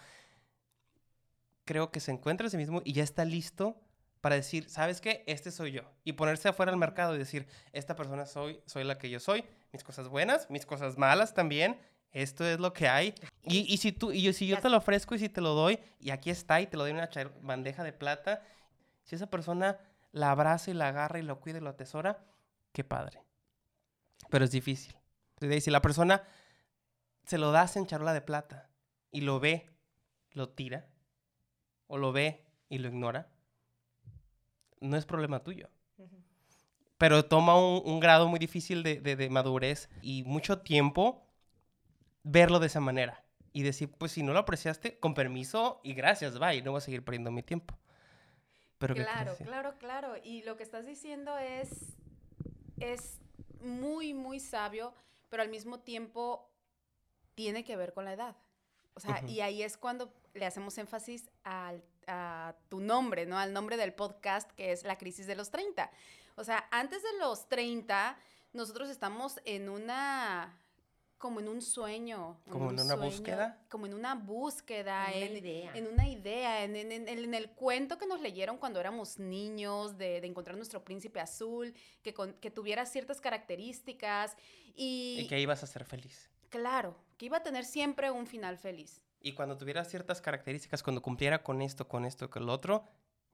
creo 1.64 1.90
que 1.90 2.00
se 2.00 2.10
encuentra 2.10 2.46
a 2.46 2.50
sí 2.50 2.56
mismo 2.56 2.82
y 2.84 2.92
ya 2.92 3.04
está 3.04 3.24
listo 3.24 3.80
para 4.20 4.34
decir, 4.34 4.68
¿sabes 4.68 5.00
qué? 5.00 5.22
Este 5.26 5.52
soy 5.52 5.72
yo. 5.72 5.82
Y 6.02 6.14
ponerse 6.14 6.48
afuera 6.48 6.72
al 6.72 6.78
mercado 6.78 7.14
y 7.14 7.18
decir, 7.18 7.46
esta 7.72 7.94
persona 7.94 8.26
soy, 8.26 8.60
soy 8.66 8.82
la 8.82 8.98
que 8.98 9.10
yo 9.10 9.20
soy, 9.20 9.44
mis 9.72 9.84
cosas 9.84 10.08
buenas, 10.08 10.50
mis 10.50 10.66
cosas 10.66 10.98
malas 10.98 11.34
también, 11.34 11.78
esto 12.10 12.44
es 12.44 12.58
lo 12.58 12.72
que 12.72 12.88
hay. 12.88 13.14
Y, 13.44 13.72
y 13.72 13.76
si 13.76 13.92
tú, 13.92 14.10
y 14.10 14.22
yo, 14.22 14.32
si 14.32 14.46
yo 14.46 14.58
te 14.58 14.70
lo 14.70 14.78
ofrezco 14.78 15.14
y 15.14 15.18
si 15.18 15.28
te 15.28 15.40
lo 15.40 15.54
doy, 15.54 15.78
y 16.00 16.10
aquí 16.10 16.30
está, 16.30 16.60
y 16.60 16.66
te 16.66 16.76
lo 16.76 16.82
doy 16.82 16.92
en 16.92 16.96
una 16.96 17.10
bandeja 17.42 17.84
de 17.84 17.92
plata, 17.92 18.42
si 19.04 19.14
esa 19.14 19.28
persona 19.28 19.78
la 20.16 20.30
abraza 20.30 20.70
y 20.70 20.74
la 20.74 20.88
agarra 20.88 21.18
y 21.18 21.22
lo 21.22 21.40
cuida 21.40 21.58
y 21.58 21.60
lo 21.60 21.68
atesora, 21.68 22.24
qué 22.72 22.84
padre. 22.84 23.22
Pero 24.30 24.46
es 24.46 24.50
difícil. 24.50 24.96
Si 25.60 25.70
la 25.70 25.82
persona 25.82 26.22
se 27.26 27.36
lo 27.36 27.52
das 27.52 27.76
en 27.76 27.86
charola 27.86 28.14
de 28.14 28.22
plata 28.22 28.70
y 29.10 29.20
lo 29.20 29.40
ve, 29.40 29.70
lo 30.30 30.48
tira, 30.48 30.88
o 31.86 31.98
lo 31.98 32.12
ve 32.12 32.46
y 32.70 32.78
lo 32.78 32.88
ignora, 32.88 33.28
no 34.80 34.96
es 34.96 35.04
problema 35.04 35.44
tuyo. 35.44 35.68
Pero 36.96 37.26
toma 37.26 37.58
un, 37.58 37.82
un 37.84 38.00
grado 38.00 38.26
muy 38.26 38.38
difícil 38.38 38.82
de, 38.82 39.02
de- 39.02 39.16
de 39.16 39.28
madurez 39.28 39.90
y 40.00 40.24
mucho 40.24 40.60
tiempo 40.60 41.26
verlo 42.22 42.58
de 42.58 42.68
esa 42.68 42.80
manera. 42.80 43.22
Y 43.52 43.62
decir, 43.64 43.90
pues 43.90 44.12
si 44.12 44.22
no 44.22 44.32
lo 44.32 44.38
apreciaste, 44.38 44.98
con 44.98 45.12
permiso 45.12 45.82
y 45.84 45.92
gracias, 45.92 46.38
bye, 46.38 46.62
no 46.62 46.70
voy 46.70 46.78
a 46.78 46.80
seguir 46.80 47.04
perdiendo 47.04 47.30
mi 47.30 47.42
tiempo. 47.42 47.76
Pero 48.78 48.94
¿qué 48.94 49.04
quieres 49.04 49.36
Claro, 49.36 49.36
claro, 49.38 49.78
claro. 49.78 50.16
Y 50.22 50.42
lo 50.42 50.56
que 50.56 50.62
estás 50.62 50.84
diciendo 50.86 51.36
es, 51.38 51.94
es 52.78 53.18
muy, 53.60 54.14
muy 54.14 54.40
sabio, 54.40 54.92
pero 55.28 55.42
al 55.42 55.48
mismo 55.48 55.80
tiempo 55.80 56.50
tiene 57.34 57.64
que 57.64 57.76
ver 57.76 57.92
con 57.92 58.04
la 58.04 58.12
edad. 58.12 58.36
O 58.94 59.00
sea, 59.00 59.22
y 59.26 59.40
ahí 59.40 59.62
es 59.62 59.76
cuando 59.76 60.12
le 60.34 60.46
hacemos 60.46 60.78
énfasis 60.78 61.30
al- 61.44 61.84
a 62.06 62.54
tu 62.68 62.80
nombre, 62.80 63.26
¿no? 63.26 63.38
Al 63.38 63.52
nombre 63.52 63.76
del 63.76 63.92
podcast, 63.92 64.50
que 64.52 64.72
es 64.72 64.84
La 64.84 64.96
Crisis 64.96 65.26
de 65.26 65.34
los 65.36 65.50
30. 65.50 65.90
O 66.36 66.44
sea, 66.44 66.66
antes 66.70 67.02
de 67.02 67.18
los 67.18 67.48
30, 67.48 68.16
nosotros 68.52 68.88
estamos 68.88 69.40
en 69.44 69.68
una 69.68 70.58
como 71.18 71.40
en 71.40 71.48
un 71.48 71.62
sueño. 71.62 72.40
¿Como 72.50 72.70
en 72.70 72.74
un 72.78 72.84
una 72.86 72.94
sueño, 72.94 73.02
búsqueda? 73.10 73.64
Como 73.70 73.86
en 73.86 73.94
una 73.94 74.14
búsqueda, 74.14 75.10
En 75.12 75.16
una 75.16 75.26
en, 75.26 75.36
idea. 75.36 75.72
en 75.76 75.86
una 75.86 76.08
idea, 76.08 76.64
en, 76.64 76.76
en- 76.76 76.92
en- 76.92 77.08
en 77.08 77.34
el 77.34 77.50
cuento 77.50 77.98
que 77.98 78.06
nos 78.06 78.20
leyeron 78.20 78.58
cuando 78.58 78.80
éramos 78.80 79.18
niños, 79.18 79.96
de, 79.98 80.20
de 80.20 80.26
encontrar 80.26 80.56
nuestro 80.56 80.84
príncipe 80.84 81.20
azul, 81.20 81.74
que, 82.02 82.12
con- 82.14 82.34
que 82.34 82.50
tuviera 82.50 82.84
ciertas 82.86 83.20
características 83.20 84.36
y, 84.74 85.20
Y 85.20 85.26
que 85.28 85.40
ibas 85.40 85.62
a 85.62 85.66
ser 85.66 85.84
feliz. 85.84 86.28
claro, 86.50 86.96
que 87.16 87.26
iba 87.26 87.38
a 87.38 87.42
tener 87.42 87.64
siempre 87.64 88.10
un 88.10 88.26
final 88.26 88.58
feliz. 88.58 89.02
Y 89.20 89.32
cuando 89.32 89.56
tuviera 89.56 89.84
ciertas 89.84 90.20
características, 90.20 90.82
cuando 90.82 91.02
cumpliera 91.02 91.42
con 91.42 91.62
esto, 91.62 91.88
con 91.88 92.04
esto, 92.04 92.30
con 92.30 92.46
lo 92.46 92.52
otro, 92.52 92.84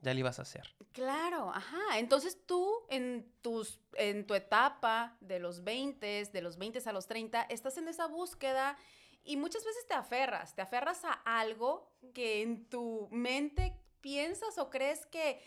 ya 0.02 0.12
lo 0.12 0.20
ibas 0.20 0.38
a 0.38 0.42
hacer. 0.42 0.74
Claro, 0.92 1.50
ajá. 1.54 1.98
Entonces 1.98 2.38
tú 2.46 2.70
en, 2.90 3.32
tus, 3.40 3.80
en 3.94 4.26
tu 4.26 4.34
etapa 4.34 5.16
de 5.20 5.38
los 5.38 5.64
20, 5.64 6.24
de 6.26 6.42
los 6.42 6.58
20 6.58 6.80
a 6.86 6.92
los 6.92 7.06
30, 7.06 7.42
estás 7.44 7.78
en 7.78 7.88
esa 7.88 8.06
búsqueda 8.06 8.76
y 9.24 9.36
muchas 9.36 9.64
veces 9.64 9.86
te 9.86 9.94
aferras, 9.94 10.54
te 10.54 10.60
aferras 10.62 11.04
a 11.04 11.12
algo 11.24 11.92
que 12.12 12.42
en 12.42 12.68
tu 12.68 13.08
mente 13.10 13.74
piensas 14.00 14.58
o 14.58 14.68
crees 14.68 15.06
que, 15.06 15.40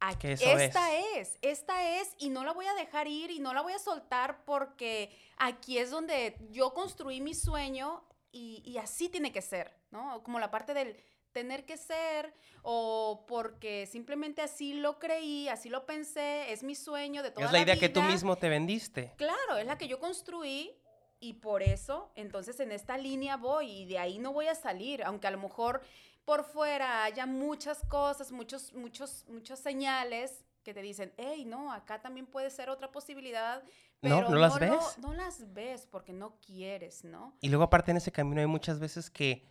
"Aquí- 0.00 0.28
Que 0.28 0.32
eso 0.32 0.58
esta 0.58 0.96
es. 0.96 1.38
esta 1.42 1.98
es 2.00 2.14
y 2.18 2.30
no 2.30 2.42
la 2.44 2.52
voy 2.52 2.64
a 2.66 2.74
dejar 2.74 3.06
ir 3.06 3.30
y 3.30 3.38
no 3.38 3.52
la 3.52 3.60
voy 3.60 3.74
a 3.74 3.78
soltar 3.78 4.44
porque 4.46 5.14
aquí 5.36 5.76
es 5.78 5.90
donde 5.90 6.36
yo 6.50 6.72
construí 6.72 7.20
mi 7.20 7.34
sueño 7.34 8.02
y, 8.32 8.62
y 8.64 8.78
así 8.78 9.08
tiene 9.10 9.30
que 9.32 9.42
ser, 9.42 9.76
¿no? 9.90 10.22
Como 10.22 10.38
la 10.40 10.50
parte 10.50 10.72
del 10.72 10.96
tener 11.38 11.64
que 11.64 11.76
ser 11.76 12.34
o 12.62 13.24
porque 13.28 13.86
simplemente 13.86 14.42
así 14.42 14.74
lo 14.74 14.98
creí, 14.98 15.48
así 15.48 15.68
lo 15.68 15.86
pensé, 15.86 16.52
es 16.52 16.62
mi 16.64 16.74
sueño 16.74 17.22
de 17.22 17.30
toda 17.30 17.46
es 17.46 17.52
la 17.52 17.60
idea 17.60 17.76
que 17.78 17.88
tú 17.88 18.00
vida. 18.00 18.10
mismo 18.12 18.36
te 18.36 18.48
vendiste. 18.48 19.12
Claro, 19.16 19.56
es 19.56 19.66
la 19.66 19.78
que 19.78 19.86
yo 19.86 20.00
construí 20.00 20.74
y 21.20 21.34
por 21.34 21.62
eso, 21.62 22.10
entonces 22.16 22.58
en 22.60 22.72
esta 22.72 22.98
línea 22.98 23.36
voy 23.36 23.70
y 23.70 23.86
de 23.86 23.98
ahí 24.00 24.18
no 24.18 24.32
voy 24.32 24.48
a 24.48 24.54
salir, 24.56 25.02
aunque 25.04 25.28
a 25.28 25.30
lo 25.30 25.38
mejor 25.38 25.80
por 26.24 26.42
fuera 26.44 27.04
haya 27.04 27.24
muchas 27.26 27.84
cosas, 27.84 28.32
muchos, 28.32 28.72
muchos, 28.72 29.24
muchas 29.28 29.60
señales 29.60 30.44
que 30.64 30.74
te 30.74 30.82
dicen, 30.82 31.12
hey, 31.16 31.44
no, 31.46 31.72
acá 31.72 32.02
también 32.02 32.26
puede 32.26 32.50
ser 32.50 32.68
otra 32.68 32.90
posibilidad, 32.92 33.62
No, 34.02 34.16
pero 34.18 34.28
¿no 34.30 34.36
las 34.36 34.54
lo- 34.54 34.60
ves? 34.60 34.98
no 34.98 35.14
las 35.14 35.52
ves 35.54 35.86
porque 35.86 36.12
no 36.12 36.36
quieres, 36.44 37.04
¿no? 37.04 37.34
Y 37.40 37.48
luego 37.48 37.64
aparte 37.64 37.92
en 37.92 37.96
ese 37.96 38.12
camino 38.12 38.40
hay 38.40 38.46
muchas 38.46 38.78
veces 38.78 39.08
que, 39.08 39.46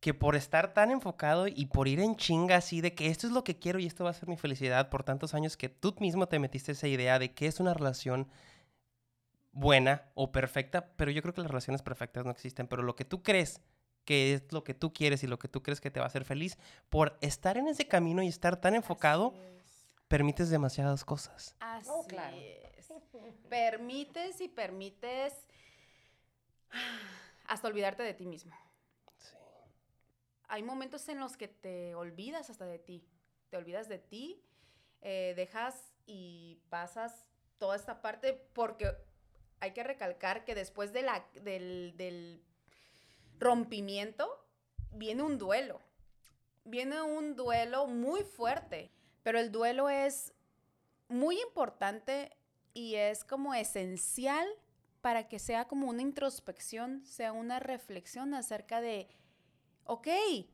que 0.00 0.14
por 0.14 0.36
estar 0.36 0.74
tan 0.74 0.90
enfocado 0.90 1.48
y 1.48 1.66
por 1.66 1.88
ir 1.88 1.98
en 2.00 2.16
chinga 2.16 2.56
así 2.56 2.80
de 2.80 2.94
que 2.94 3.08
esto 3.08 3.26
es 3.26 3.32
lo 3.32 3.42
que 3.42 3.58
quiero 3.58 3.78
y 3.80 3.86
esto 3.86 4.04
va 4.04 4.10
a 4.10 4.14
ser 4.14 4.28
mi 4.28 4.36
felicidad 4.36 4.88
por 4.90 5.02
tantos 5.02 5.34
años 5.34 5.56
que 5.56 5.68
tú 5.68 5.94
mismo 5.98 6.28
te 6.28 6.38
metiste 6.38 6.72
esa 6.72 6.86
idea 6.86 7.18
de 7.18 7.32
que 7.34 7.46
es 7.46 7.58
una 7.58 7.74
relación 7.74 8.28
buena 9.52 10.04
o 10.14 10.30
perfecta, 10.30 10.92
pero 10.96 11.10
yo 11.10 11.20
creo 11.22 11.34
que 11.34 11.40
las 11.40 11.50
relaciones 11.50 11.82
perfectas 11.82 12.24
no 12.24 12.30
existen, 12.30 12.68
pero 12.68 12.82
lo 12.82 12.94
que 12.94 13.04
tú 13.04 13.22
crees 13.22 13.60
que 14.04 14.34
es 14.34 14.52
lo 14.52 14.62
que 14.64 14.72
tú 14.72 14.92
quieres 14.92 15.22
y 15.24 15.26
lo 15.26 15.38
que 15.38 15.48
tú 15.48 15.62
crees 15.62 15.80
que 15.80 15.90
te 15.90 16.00
va 16.00 16.06
a 16.06 16.08
hacer 16.08 16.24
feliz, 16.24 16.56
por 16.88 17.18
estar 17.20 17.58
en 17.58 17.68
ese 17.68 17.86
camino 17.88 18.22
y 18.22 18.28
estar 18.28 18.58
tan 18.58 18.74
enfocado, 18.74 19.34
permites 20.06 20.48
demasiadas 20.48 21.04
cosas. 21.04 21.56
Así 21.60 21.90
Oh, 21.92 22.06
claro. 22.06 22.36
es. 22.36 22.68
Permites 23.50 24.40
y 24.40 24.48
permites 24.48 25.34
hasta 27.46 27.68
olvidarte 27.68 28.02
de 28.02 28.14
ti 28.14 28.26
mismo. 28.26 28.54
Hay 30.48 30.62
momentos 30.62 31.08
en 31.08 31.20
los 31.20 31.36
que 31.36 31.48
te 31.48 31.94
olvidas 31.94 32.50
hasta 32.50 32.66
de 32.66 32.78
ti. 32.78 33.04
Te 33.50 33.56
olvidas 33.56 33.88
de 33.88 33.98
ti, 33.98 34.42
eh, 35.02 35.34
dejas 35.36 35.92
y 36.06 36.58
pasas 36.70 37.30
toda 37.58 37.76
esta 37.76 38.02
parte 38.02 38.32
porque 38.52 38.94
hay 39.60 39.72
que 39.72 39.82
recalcar 39.82 40.44
que 40.44 40.54
después 40.54 40.92
de 40.92 41.02
la, 41.02 41.26
del, 41.42 41.94
del 41.96 42.42
rompimiento 43.38 44.44
viene 44.92 45.22
un 45.22 45.38
duelo. 45.38 45.80
Viene 46.64 47.00
un 47.02 47.36
duelo 47.36 47.86
muy 47.86 48.22
fuerte, 48.22 48.90
pero 49.22 49.38
el 49.38 49.52
duelo 49.52 49.88
es 49.88 50.32
muy 51.08 51.40
importante 51.40 52.36
y 52.74 52.94
es 52.94 53.24
como 53.24 53.54
esencial 53.54 54.46
para 55.00 55.28
que 55.28 55.38
sea 55.38 55.66
como 55.66 55.88
una 55.88 56.02
introspección, 56.02 57.04
sea 57.06 57.32
una 57.32 57.60
reflexión 57.60 58.34
acerca 58.34 58.80
de, 58.80 59.08
ok, 59.88 60.06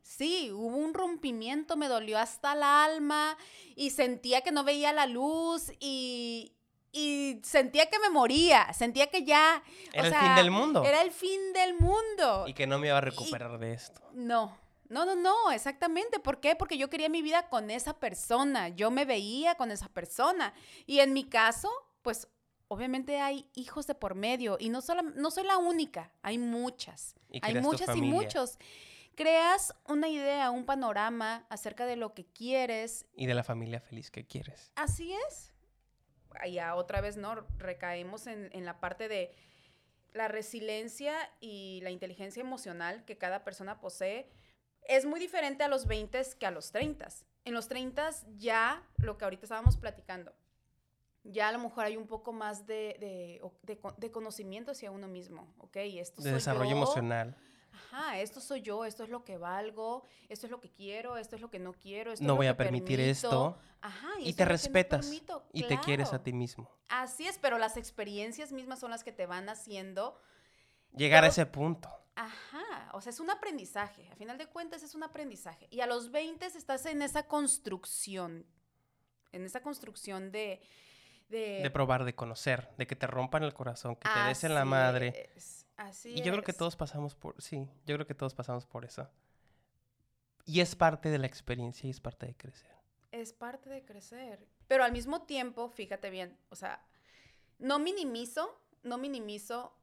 sí, 0.03 0.50
hubo 0.53 0.76
un 0.76 0.95
rompimiento, 0.95 1.76
me 1.76 1.88
dolió 1.88 2.19
hasta 2.19 2.53
el 2.55 2.62
alma 2.62 3.37
y 3.76 3.91
sentía 3.91 4.41
que 4.43 4.53
no 4.53 4.62
veía 4.64 4.93
la 4.93 5.07
luz 5.07 5.73
y, 5.81 6.53
y 6.93 7.41
sentía 7.43 7.91
que 7.91 7.99
me 7.99 8.11
moría, 8.11 8.73
sentía 8.73 9.09
que 9.09 9.25
ya... 9.25 9.62
o 9.67 9.91
Era 9.93 10.07
el 10.07 10.12
sea, 10.12 10.21
fin 10.23 10.35
del 10.37 10.50
mundo. 10.50 10.85
Era 10.85 11.03
el 11.03 11.11
fin 11.11 11.53
del 11.53 11.75
mundo. 11.79 12.45
Y 12.47 12.55
que 12.55 12.67
no 12.67 12.79
me 12.79 12.87
iba 12.87 12.99
a 12.99 13.00
recuperar 13.00 13.59
de 13.59 13.75
esto. 13.75 14.00
No, 14.12 14.57
no, 14.88 15.05
no, 15.05 15.17
no, 15.17 15.50
exactamente. 15.50 16.21
¿Por 16.21 16.38
qué? 16.38 16.55
Porque 16.55 16.79
yo 16.79 16.88
quería 16.88 17.09
mi 17.09 17.21
vida 17.21 17.49
con 17.49 17.71
esa 17.71 17.99
persona, 17.99 18.69
yo 18.69 18.91
me 18.93 19.05
veía 19.05 19.57
con 19.57 19.73
esa 19.73 19.88
persona. 19.88 20.55
Y 20.87 21.00
en 21.00 21.12
mi 21.12 21.25
caso, 21.25 21.71
pues 22.03 22.29
obviamente 22.69 23.21
hay 23.21 23.49
hijos 23.55 23.87
de 23.88 23.95
por 23.95 24.14
medio 24.14 24.57
y 24.61 24.69
no, 24.69 24.81
sola- 24.81 25.03
no 25.03 25.31
soy 25.33 25.45
la 25.45 25.59
única, 25.59 26.12
hay 26.23 26.38
muchas. 26.38 27.14
Y 27.31 27.41
Hay 27.43 27.55
muchas 27.61 27.97
y 27.97 28.00
muchos. 28.03 28.59
Creas 29.14 29.75
una 29.87 30.09
idea, 30.09 30.50
un 30.50 30.66
panorama 30.66 31.47
acerca 31.49 31.87
de 31.87 31.97
lo 31.97 32.14
que 32.14 32.26
quieres. 32.26 33.06
Y 33.14 33.26
de 33.26 33.35
la 33.35 33.44
familia 33.44 33.80
feliz 33.80 34.11
que 34.11 34.26
quieres. 34.26 34.73
Así 34.75 35.12
es. 35.28 35.52
Ya 36.50 36.75
otra 36.75 37.00
vez, 37.00 37.16
¿no? 37.16 37.47
Recaemos 37.59 38.26
en, 38.26 38.50
en 38.52 38.64
la 38.64 38.80
parte 38.80 39.09
de 39.09 39.35
la 40.12 40.28
resiliencia 40.28 41.14
y 41.40 41.80
la 41.83 41.90
inteligencia 41.90 42.40
emocional 42.40 43.04
que 43.04 43.18
cada 43.18 43.44
persona 43.44 43.80
posee. 43.80 44.30
Es 44.83 45.06
muy 45.06 45.21
diferente 45.21 45.64
a 45.64 45.68
los 45.68 45.87
20 45.87 46.21
que 46.38 46.47
a 46.47 46.50
los 46.50 46.73
30. 46.73 47.09
En 47.44 47.54
los 47.54 47.68
30 47.68 48.11
ya, 48.37 48.83
lo 48.97 49.18
que 49.18 49.25
ahorita 49.25 49.44
estábamos 49.44 49.76
platicando, 49.76 50.35
ya 51.25 51.49
a 51.49 51.52
lo 51.52 51.59
mejor 51.59 51.85
hay 51.85 51.97
un 51.97 52.06
poco 52.06 52.33
más 52.33 52.66
de, 52.66 52.97
de, 53.00 53.40
de 53.62 53.80
de 53.97 54.11
conocimiento 54.11 54.73
hacia 54.73 54.90
uno 54.90 55.09
mismo, 55.09 55.54
¿ok? 55.59 55.76
Esto 55.76 56.23
De 56.23 56.30
soy 56.30 56.35
desarrollo 56.35 56.71
yo, 56.71 56.76
emocional. 56.76 57.37
Ajá, 57.75 58.21
esto 58.21 58.40
soy 58.40 58.62
yo, 58.62 58.85
esto 58.85 59.02
es 59.02 59.09
lo 59.11 59.25
que 59.25 59.37
valgo, 59.37 60.04
esto 60.28 60.47
es 60.47 60.50
lo 60.50 60.61
que 60.61 60.71
quiero, 60.71 61.16
esto 61.16 61.35
es 61.35 61.43
lo 61.43 61.50
que 61.50 61.59
no 61.59 61.73
quiero, 61.73 62.12
esto 62.12 62.23
es 62.23 62.26
No 62.26 62.35
lo 62.35 62.37
voy 62.37 62.47
que 62.47 62.50
a 62.50 62.57
permitir 62.57 62.99
permito. 62.99 63.11
esto. 63.11 63.59
Ajá, 63.81 64.09
Y 64.21 64.33
te 64.35 64.45
no 64.45 64.50
respetas. 64.50 65.11
Y 65.52 65.62
te 65.64 65.78
quieres 65.81 66.12
a 66.12 66.23
ti 66.23 66.33
mismo. 66.33 66.71
Así 66.88 67.26
es, 67.26 67.38
pero 67.38 67.59
las 67.59 67.76
experiencias 67.76 68.52
mismas 68.52 68.78
son 68.78 68.90
las 68.90 69.02
que 69.04 69.12
te 69.12 69.26
van 69.26 69.49
haciendo. 69.49 70.21
Llegar 70.97 71.25
a 71.25 71.28
ese 71.28 71.45
punto. 71.47 71.90
Ajá, 72.16 72.90
o 72.93 73.00
sea, 73.00 73.11
es 73.11 73.19
un 73.19 73.28
aprendizaje. 73.31 74.09
A 74.11 74.14
final 74.14 74.38
de 74.38 74.47
cuentas 74.47 74.83
es 74.85 74.95
un 74.95 75.02
aprendizaje. 75.02 75.66
Y 75.71 75.81
a 75.81 75.87
los 75.87 76.12
20 76.12 76.47
estás 76.47 76.87
en 76.87 77.02
esa 77.02 77.26
construcción, 77.26 78.47
en 79.33 79.45
esa 79.45 79.61
construcción 79.62 80.31
de... 80.31 80.61
De, 81.28 81.61
De 81.62 81.71
probar, 81.71 82.04
de 82.04 82.14
conocer, 82.14 82.69
de 82.76 82.87
que 82.87 82.95
te 82.95 83.07
rompan 83.09 83.43
el 83.43 83.54
corazón, 83.54 83.97
que 83.97 84.09
te 84.09 84.28
des 84.28 84.45
en 84.45 84.54
la 84.54 84.64
madre. 84.64 85.31
es, 85.35 85.63
así 85.76 86.11
Y 86.11 86.23
yo 86.23 86.33
creo 86.33 86.45
que 86.45 86.52
todos 86.52 86.76
pasamos 86.76 87.14
por, 87.14 87.40
sí, 87.43 87.69
yo 87.87 87.97
creo 87.97 88.07
que 88.07 88.14
todos 88.14 88.35
pasamos 88.35 88.66
por 88.66 88.85
eso. 88.85 89.09
Y 90.47 90.61
es 90.61 90.76
parte 90.76 91.09
de 91.11 91.19
la 91.19 91.26
experiencia 91.26 91.87
y 91.87 91.90
es 91.90 92.00
parte 92.00 92.26
de 92.26 92.35
crecer. 92.35 92.71
es 93.12 93.33
parte 93.33 93.71
de 93.71 93.85
crecer. 93.85 94.47
Pero 94.66 94.85
al 94.85 94.93
mismo 94.93 95.23
tiempo, 95.23 95.69
fíjate 95.69 96.11
bien, 96.11 96.37
o 96.50 96.57
sea, 96.57 96.85
no 97.59 97.78
minimizo, 97.78 98.61
no 98.83 98.99
minimizo 98.99 99.76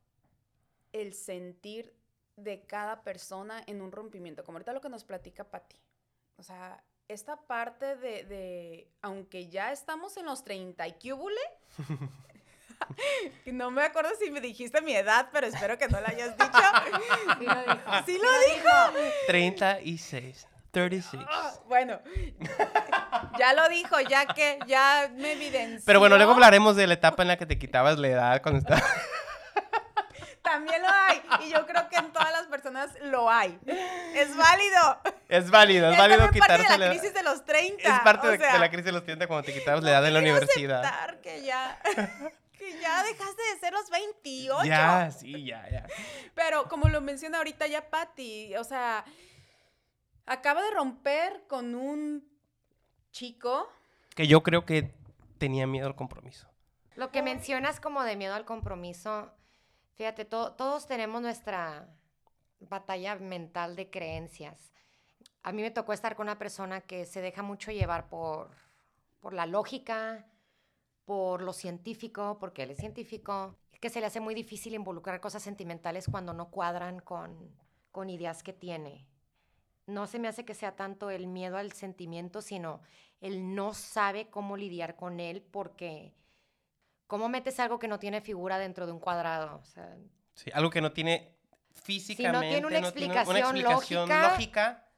el 0.91 1.13
sentir 1.13 1.95
de 2.35 2.65
cada 2.65 3.03
persona 3.03 3.63
en 3.67 3.81
un 3.81 3.91
rompimiento, 3.91 4.43
como 4.43 4.57
ahorita 4.57 4.73
lo 4.73 4.81
que 4.81 4.89
nos 4.89 5.03
platica 5.03 5.49
Patti. 5.49 5.77
O 6.37 6.43
sea, 6.43 6.83
esta 7.07 7.35
parte 7.47 7.95
de, 7.95 8.23
de 8.23 8.91
aunque 9.01 9.49
ya 9.49 9.71
estamos 9.71 10.17
en 10.17 10.25
los 10.25 10.43
30 10.43 10.87
y 10.87 10.93
cúbule, 10.93 11.41
no 13.45 13.71
me 13.71 13.83
acuerdo 13.83 14.11
si 14.19 14.31
me 14.31 14.41
dijiste 14.41 14.81
mi 14.81 14.95
edad, 14.95 15.29
pero 15.31 15.47
espero 15.47 15.77
que 15.77 15.87
no 15.87 15.99
la 15.99 16.09
hayas 16.09 16.37
dicho. 16.37 16.51
Sí 17.39 17.45
lo 17.45 17.55
dijo. 17.55 18.05
¿Sí 18.05 18.17
lo 18.17 18.39
dijo? 18.39 19.11
36. 19.27 20.47
36. 20.71 21.23
Ah, 21.29 21.53
bueno, 21.67 21.99
ya 23.39 23.53
lo 23.53 23.67
dijo, 23.67 23.99
ya 24.01 24.25
que 24.25 24.57
ya 24.67 25.11
me 25.15 25.33
evidenció. 25.33 25.83
Pero 25.85 25.99
bueno, 25.99 26.15
luego 26.15 26.31
hablaremos 26.31 26.75
de 26.75 26.87
la 26.87 26.93
etapa 26.93 27.23
en 27.23 27.27
la 27.27 27.37
que 27.37 27.45
te 27.45 27.59
quitabas 27.59 27.97
la 27.99 28.07
edad 28.07 28.41
cuando 28.41 28.59
estabas... 28.59 28.83
También 30.41 30.81
lo 30.81 30.87
hay. 30.89 31.21
Y 31.45 31.51
yo 31.51 31.65
creo 31.65 31.87
que 31.87 31.97
en 31.97 32.11
todas 32.11 32.31
las 32.31 32.47
personas 32.47 32.89
lo 33.03 33.29
hay. 33.29 33.57
Es 34.15 34.35
válido. 34.35 35.01
Es 35.29 35.49
válido, 35.49 35.91
es 35.91 35.97
válido 35.97 36.19
también 36.25 36.39
parte 36.39 36.39
quitarse 36.39 36.63
de 36.63 36.77
la 36.77 36.85
la 36.85 36.91
crisis 36.91 37.13
de 37.13 37.23
los 37.23 37.45
30. 37.45 37.83
Es 37.83 37.99
parte 37.99 38.27
o 38.27 38.31
de, 38.31 38.37
sea, 38.37 38.53
de 38.53 38.59
la 38.59 38.69
crisis 38.69 38.85
de 38.85 38.91
los 38.91 39.03
30 39.03 39.27
cuando 39.27 39.45
te 39.45 39.53
quitabas 39.53 39.83
la 39.83 39.91
edad 39.91 40.07
en 40.07 40.13
la 40.13 40.19
universidad. 40.19 40.83
aceptar 40.83 41.21
que 41.21 41.43
ya, 41.43 41.79
ya 42.81 43.03
dejaste 43.03 43.41
de 43.53 43.59
ser 43.59 43.73
los 43.73 43.89
28. 43.89 44.65
Ya, 44.65 45.11
sí, 45.11 45.45
ya, 45.45 45.67
ya. 45.69 45.87
Pero 46.35 46.67
como 46.69 46.87
lo 46.89 47.01
menciona 47.01 47.37
ahorita 47.39 47.67
ya 47.67 47.89
Patty, 47.89 48.55
o 48.55 48.63
sea, 48.63 49.03
acaba 50.25 50.61
de 50.61 50.71
romper 50.71 51.43
con 51.47 51.75
un 51.75 52.27
chico. 53.11 53.67
Que 54.15 54.27
yo 54.27 54.43
creo 54.43 54.65
que 54.65 54.93
tenía 55.37 55.67
miedo 55.67 55.87
al 55.87 55.95
compromiso. 55.95 56.47
Lo 56.95 57.11
que 57.11 57.21
mencionas 57.21 57.79
como 57.79 58.03
de 58.03 58.15
miedo 58.15 58.35
al 58.35 58.45
compromiso, 58.45 59.31
fíjate, 59.95 60.25
to- 60.25 60.53
todos 60.53 60.87
tenemos 60.87 61.21
nuestra 61.21 61.87
batalla 62.59 63.15
mental 63.15 63.75
de 63.75 63.89
creencias. 63.89 64.73
A 65.43 65.51
mí 65.51 65.61
me 65.63 65.71
tocó 65.71 65.93
estar 65.93 66.15
con 66.15 66.25
una 66.27 66.37
persona 66.37 66.81
que 66.81 67.05
se 67.05 67.21
deja 67.21 67.41
mucho 67.41 67.71
llevar 67.71 68.09
por, 68.09 68.51
por 69.19 69.33
la 69.33 69.45
lógica, 69.47 70.27
por 71.11 71.41
lo 71.41 71.51
científico, 71.51 72.37
porque 72.39 72.63
él 72.63 72.71
es 72.71 72.77
científico, 72.77 73.57
que 73.81 73.89
se 73.89 73.99
le 73.99 74.05
hace 74.05 74.21
muy 74.21 74.33
difícil 74.33 74.73
involucrar 74.75 75.19
cosas 75.19 75.43
sentimentales 75.43 76.07
cuando 76.09 76.31
no 76.31 76.49
cuadran 76.49 77.01
con, 77.01 77.53
con 77.91 78.09
ideas 78.09 78.43
que 78.43 78.53
tiene. 78.53 79.09
No 79.87 80.07
se 80.07 80.19
me 80.19 80.29
hace 80.29 80.45
que 80.45 80.53
sea 80.53 80.77
tanto 80.77 81.09
el 81.09 81.27
miedo 81.27 81.57
al 81.57 81.73
sentimiento, 81.73 82.41
sino 82.41 82.79
él 83.19 83.53
no 83.55 83.73
sabe 83.73 84.29
cómo 84.29 84.55
lidiar 84.55 84.95
con 84.95 85.19
él 85.19 85.41
porque 85.41 86.15
¿cómo 87.07 87.27
metes 87.27 87.59
algo 87.59 87.77
que 87.77 87.89
no 87.89 87.99
tiene 87.99 88.21
figura 88.21 88.57
dentro 88.57 88.85
de 88.85 88.93
un 88.93 89.01
cuadrado? 89.01 89.59
O 89.61 89.65
sea, 89.65 89.97
Sí, 90.33 90.49
algo 90.53 90.69
que 90.69 90.79
no 90.79 90.93
tiene 90.93 91.35
físicamente, 91.73 92.65
una 92.65 92.79
explicación 92.79 93.35
explicación 93.35 93.63
lógica, 93.63 94.29
lógica, 94.29 94.90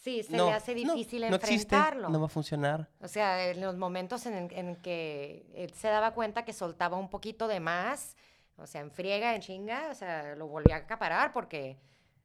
sí, 0.00 0.22
se 0.22 0.36
no, 0.36 0.46
le 0.46 0.52
hace 0.52 0.74
difícil 0.74 1.22
no 1.28 1.36
existe, 1.36 1.74
enfrentarlo. 1.74 2.08
no 2.08 2.20
va 2.20 2.26
a 2.26 2.30
funcionar. 2.30 2.88
O 3.00 3.08
sea, 3.08 3.48
en 3.50 3.60
los 3.60 3.76
momentos 3.76 4.26
en, 4.26 4.48
en 4.52 4.76
que 4.76 5.46
él 5.54 5.72
se 5.74 5.88
daba 5.88 6.14
cuenta 6.14 6.44
que 6.44 6.52
soltaba 6.52 6.96
un 6.96 7.10
poquito 7.10 7.48
de 7.48 7.60
más, 7.60 8.16
o 8.56 8.66
sea, 8.66 8.80
en 8.80 8.90
friega, 8.90 9.34
en 9.34 9.40
chinga, 9.40 9.88
o 9.90 9.94
sea, 9.94 10.34
lo 10.34 10.48
volvía 10.48 10.76
a 10.76 10.78
acaparar 10.78 11.32
porque, 11.32 11.78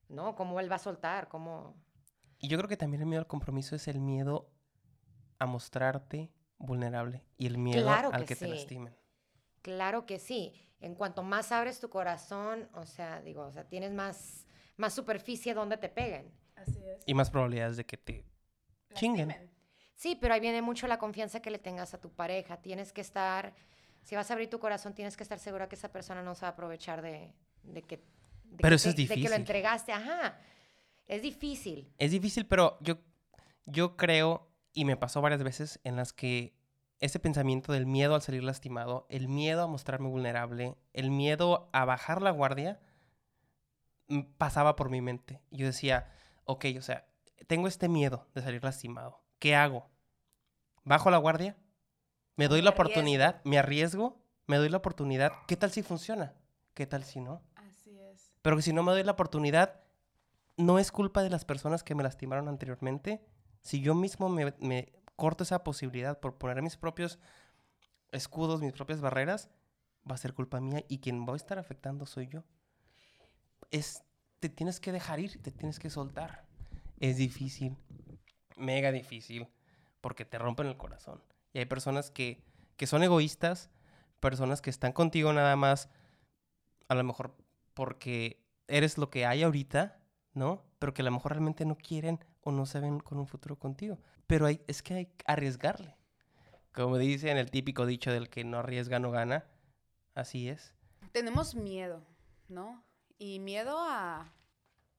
¿no? 0.09 0.35
¿Cómo 0.35 0.59
él 0.59 0.71
va 0.71 0.75
a 0.77 0.79
soltar? 0.79 1.27
¿Cómo...? 1.27 1.75
Y 2.39 2.47
yo 2.47 2.57
creo 2.57 2.67
que 2.67 2.77
también 2.77 3.01
el 3.01 3.07
miedo 3.07 3.21
al 3.21 3.27
compromiso 3.27 3.75
es 3.75 3.87
el 3.87 3.99
miedo 3.99 4.49
a 5.39 5.45
mostrarte 5.45 6.31
vulnerable 6.57 7.23
y 7.37 7.45
el 7.47 7.57
miedo 7.57 7.83
Claro 7.83 8.09
al 8.11 8.21
que 8.21 8.27
que 8.27 8.35
te 8.35 8.45
sí. 8.45 8.51
lastimen. 8.51 8.95
Claro 9.61 10.05
que 10.05 10.19
sí. 10.19 10.53
En 10.81 10.95
cuanto 10.95 11.23
más 11.23 11.51
abres 11.51 11.79
tu 11.79 11.89
corazón, 11.89 12.67
o 12.73 12.85
sea, 12.85 13.21
digo, 13.21 13.43
o 13.45 13.51
sea, 13.51 13.63
tienes 13.65 13.93
más, 13.93 14.45
más 14.75 14.93
superficie 14.93 15.53
donde 15.53 15.77
te 15.77 15.87
peguen. 15.87 16.31
Así 16.63 16.79
es. 16.85 17.03
Y 17.05 17.13
más 17.13 17.29
probabilidades 17.29 17.77
de 17.77 17.85
que 17.85 17.97
te 17.97 18.25
chinguen. 18.95 19.33
Sí, 19.95 20.17
pero 20.19 20.33
ahí 20.33 20.39
viene 20.39 20.61
mucho 20.61 20.87
la 20.87 20.97
confianza 20.99 21.41
que 21.41 21.49
le 21.51 21.59
tengas 21.59 21.93
a 21.93 22.01
tu 22.01 22.09
pareja. 22.11 22.57
Tienes 22.57 22.91
que 22.91 23.01
estar, 23.01 23.53
si 24.01 24.15
vas 24.15 24.29
a 24.29 24.33
abrir 24.33 24.49
tu 24.49 24.59
corazón, 24.59 24.93
tienes 24.93 25.15
que 25.15 25.23
estar 25.23 25.39
segura 25.39 25.69
que 25.69 25.75
esa 25.75 25.91
persona 25.91 26.21
no 26.23 26.35
se 26.35 26.41
va 26.41 26.49
a 26.49 26.51
aprovechar 26.51 27.01
de, 27.01 27.31
de 27.63 27.81
que... 27.83 27.97
de 27.97 28.57
Pero 28.57 28.69
que 28.69 28.75
eso 28.75 28.89
es 28.89 28.95
te- 28.95 29.01
De 29.03 29.07
que 29.07 29.13
difícil. 29.15 29.29
lo 29.29 29.35
entregaste, 29.37 29.91
ajá. 29.93 30.37
Es 31.07 31.21
difícil. 31.21 31.91
Es 31.97 32.11
difícil, 32.11 32.45
pero 32.45 32.77
yo, 32.81 32.97
yo 33.65 33.95
creo, 33.95 34.49
y 34.73 34.85
me 34.85 34.97
pasó 34.97 35.21
varias 35.21 35.43
veces, 35.43 35.79
en 35.83 35.95
las 35.95 36.11
que 36.13 36.53
ese 36.99 37.19
pensamiento 37.19 37.71
del 37.73 37.85
miedo 37.85 38.15
al 38.15 38.21
salir 38.21 38.43
lastimado, 38.43 39.05
el 39.09 39.27
miedo 39.27 39.63
a 39.63 39.67
mostrarme 39.67 40.07
vulnerable, 40.09 40.75
el 40.93 41.11
miedo 41.11 41.69
a 41.73 41.83
bajar 41.85 42.21
la 42.21 42.31
guardia, 42.31 42.79
mm, 44.07 44.21
pasaba 44.37 44.75
por 44.75 44.89
mi 44.89 45.01
mente. 45.01 45.41
Yo 45.51 45.65
decía, 45.65 46.09
ok, 46.45 46.65
o 46.77 46.81
sea, 46.81 47.07
tengo 47.47 47.67
este 47.67 47.89
miedo 47.89 48.27
de 48.33 48.41
salir 48.41 48.63
lastimado. 48.63 49.23
¿Qué 49.39 49.55
hago? 49.55 49.89
¿Bajo 50.83 51.09
la 51.11 51.17
guardia? 51.17 51.57
¿Me 52.35 52.47
doy 52.47 52.59
Me 52.59 52.63
la 52.63 52.69
arriesgo. 52.71 52.83
oportunidad? 52.91 53.41
¿Me 53.43 53.57
arriesgo? 53.57 54.21
¿Me 54.47 54.57
doy 54.57 54.69
la 54.69 54.77
oportunidad? 54.77 55.31
¿Qué 55.47 55.55
tal 55.55 55.71
si 55.71 55.83
funciona? 55.83 56.33
¿Qué 56.73 56.85
tal 56.87 57.03
si 57.03 57.19
no? 57.19 57.41
Así 57.55 57.97
es. 57.99 58.33
Pero 58.41 58.55
que 58.55 58.61
si 58.61 58.73
no 58.73 58.83
me 58.83 58.91
doy 58.91 59.03
la 59.03 59.11
oportunidad, 59.13 59.81
no 60.57 60.79
es 60.79 60.91
culpa 60.91 61.23
de 61.23 61.29
las 61.29 61.45
personas 61.45 61.83
que 61.83 61.95
me 61.95 62.03
lastimaron 62.03 62.47
anteriormente. 62.47 63.23
Si 63.61 63.81
yo 63.81 63.95
mismo 63.95 64.29
me, 64.29 64.53
me 64.59 64.91
corto 65.15 65.43
esa 65.43 65.63
posibilidad 65.63 66.19
por 66.19 66.37
poner 66.37 66.61
mis 66.61 66.75
propios 66.77 67.19
escudos, 68.11 68.61
mis 68.61 68.73
propias 68.73 69.01
barreras, 69.01 69.49
va 70.09 70.15
a 70.15 70.17
ser 70.17 70.33
culpa 70.33 70.59
mía 70.59 70.83
y 70.87 70.99
quien 70.99 71.25
va 71.27 71.33
a 71.33 71.37
estar 71.37 71.59
afectando 71.59 72.05
soy 72.05 72.27
yo. 72.27 72.43
Es, 73.71 74.03
te 74.43 74.49
tienes 74.49 74.81
que 74.81 74.91
dejar 74.91 75.21
ir, 75.21 75.41
te 75.41 75.51
tienes 75.51 75.79
que 75.79 75.89
soltar. 75.89 76.43
Es 76.99 77.15
difícil, 77.15 77.77
mega 78.57 78.91
difícil, 78.91 79.47
porque 80.01 80.25
te 80.25 80.37
rompen 80.37 80.67
el 80.67 80.75
corazón. 80.75 81.23
Y 81.53 81.59
hay 81.59 81.65
personas 81.65 82.11
que, 82.11 82.43
que 82.75 82.85
son 82.85 83.03
egoístas, 83.03 83.69
personas 84.19 84.61
que 84.61 84.69
están 84.69 84.91
contigo 84.91 85.31
nada 85.31 85.55
más, 85.55 85.87
a 86.89 86.95
lo 86.95 87.05
mejor 87.05 87.37
porque 87.73 88.43
eres 88.67 88.97
lo 88.97 89.09
que 89.09 89.25
hay 89.25 89.43
ahorita, 89.43 89.97
¿no? 90.33 90.65
Pero 90.77 90.93
que 90.93 91.03
a 91.03 91.05
lo 91.05 91.11
mejor 91.11 91.31
realmente 91.31 91.63
no 91.63 91.77
quieren 91.77 92.19
o 92.41 92.51
no 92.51 92.65
se 92.65 92.81
ven 92.81 92.99
con 92.99 93.19
un 93.19 93.27
futuro 93.27 93.57
contigo. 93.57 93.99
Pero 94.27 94.45
hay, 94.45 94.59
es 94.67 94.83
que 94.83 94.93
hay 94.93 95.05
que 95.05 95.23
arriesgarle. 95.25 95.95
Como 96.73 96.97
dicen 96.97 97.37
el 97.37 97.49
típico 97.49 97.85
dicho 97.85 98.11
del 98.11 98.27
que 98.27 98.43
no 98.43 98.57
arriesga 98.57 98.99
no 98.99 99.09
gana, 99.09 99.45
así 100.15 100.49
es. 100.49 100.73
Tenemos 101.13 101.55
miedo, 101.55 102.03
¿no? 102.49 102.83
Y 103.25 103.39
miedo 103.39 103.77
a, 103.79 104.33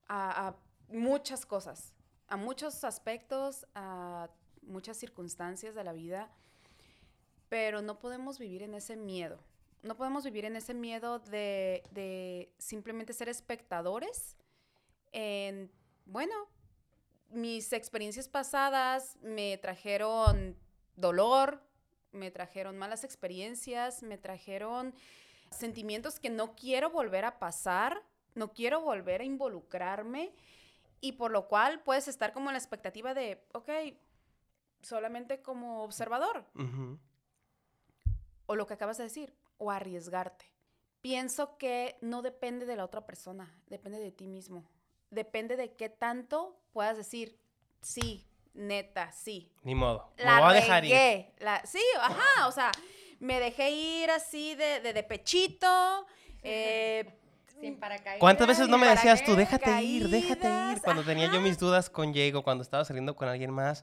a, 0.09 0.55
muchas 0.89 1.45
cosas, 1.45 1.93
a 2.27 2.39
muchos 2.39 2.83
aspectos, 2.83 3.67
a 3.75 4.31
muchas 4.63 4.97
circunstancias 4.97 5.75
de 5.75 5.85
la 5.85 5.93
vida, 5.93 6.31
pero 7.51 7.83
no 7.83 7.99
podemos 7.99 8.39
vivir 8.39 8.63
en 8.63 8.73
ese 8.73 8.97
miedo. 8.97 9.39
No 9.83 9.95
podemos 9.95 10.25
vivir 10.25 10.47
en 10.47 10.57
ese 10.57 10.73
miedo 10.73 11.19
de, 11.19 11.83
de 11.91 12.51
simplemente 12.57 13.13
ser 13.13 13.29
espectadores 13.29 14.39
en, 15.13 15.71
bueno, 16.07 16.49
mis 17.29 17.75
experiencias 17.75 18.27
pasadas 18.27 19.19
me 19.21 19.59
trajeron 19.59 20.57
dolor, 20.97 21.63
me 22.11 22.31
trajeron 22.31 22.79
malas 22.79 23.05
experiencias, 23.05 24.03
me 24.03 24.17
trajeron 24.17 24.95
sentimientos 25.51 26.19
que 26.19 26.31
no 26.31 26.57
quiero 26.57 26.89
volver 26.89 27.27
a 27.27 27.39
pasar, 27.39 28.03
no 28.35 28.53
quiero 28.53 28.81
volver 28.81 29.20
a 29.20 29.25
involucrarme 29.25 30.33
y 31.01 31.12
por 31.12 31.31
lo 31.31 31.49
cual 31.49 31.83
puedes 31.83 32.09
estar 32.09 32.33
como 32.33 32.51
en 32.51 32.55
la 32.55 32.59
expectativa 32.59 33.14
de, 33.14 33.44
ok, 33.53 33.70
solamente 34.83 35.40
como 35.42 35.83
observador 35.83 36.44
o 38.47 38.55
lo 38.57 38.66
que 38.66 38.75
acabas 38.75 38.99
de 38.99 39.05
decir, 39.05 39.35
o 39.59 39.70
arriesgarte. 39.70 40.44
Pienso 41.01 41.57
que 41.59 41.97
no 42.01 42.23
depende 42.23 42.66
de 42.66 42.77
la 42.77 42.85
otra 42.85 43.07
persona, 43.07 43.55
depende 43.66 43.99
de 43.99 44.11
ti 44.12 44.27
mismo. 44.27 44.64
Depende 45.11 45.57
de 45.57 45.75
qué 45.75 45.88
tanto 45.88 46.59
puedas 46.73 46.97
decir, 46.97 47.38
sí, 47.81 48.27
neta, 48.55 49.12
sí. 49.12 49.53
Ni 49.62 49.75
modo. 49.75 50.12
Me 50.16 50.25
La 50.25 50.40
voy 50.40 50.51
a 50.51 50.53
dejar 50.55 50.85
ir. 50.85 50.90
regué, 50.92 51.35
la- 51.38 51.64
sí, 51.66 51.83
ajá, 52.01 52.49
o 52.49 52.53
sea, 52.53 52.70
me 53.20 53.38
dejé 53.40 53.70
ir 53.70 54.11
así 54.11 54.55
de, 54.55 54.81
de, 54.81 54.92
de 54.92 55.03
pechito. 55.03 56.07
eh, 56.42 57.20
Sin 57.64 57.79
paracaídas. 57.79 58.20
¿Cuántas 58.20 58.46
veces 58.46 58.68
no 58.68 58.79
me 58.79 58.87
decías 58.88 59.24
tú, 59.24 59.35
déjate 59.37 59.83
ir, 59.83 60.09
déjate 60.09 60.48
ir? 60.72 60.81
Cuando 60.83 61.03
tenía 61.03 61.31
yo 61.33 61.40
mis 61.40 61.59
dudas 61.59 61.88
con 61.90 62.12
Diego, 62.12 62.42
cuando 62.42 62.62
estaba 62.62 62.85
saliendo 62.85 63.14
con 63.16 63.29
alguien 63.29 63.50
más, 63.50 63.81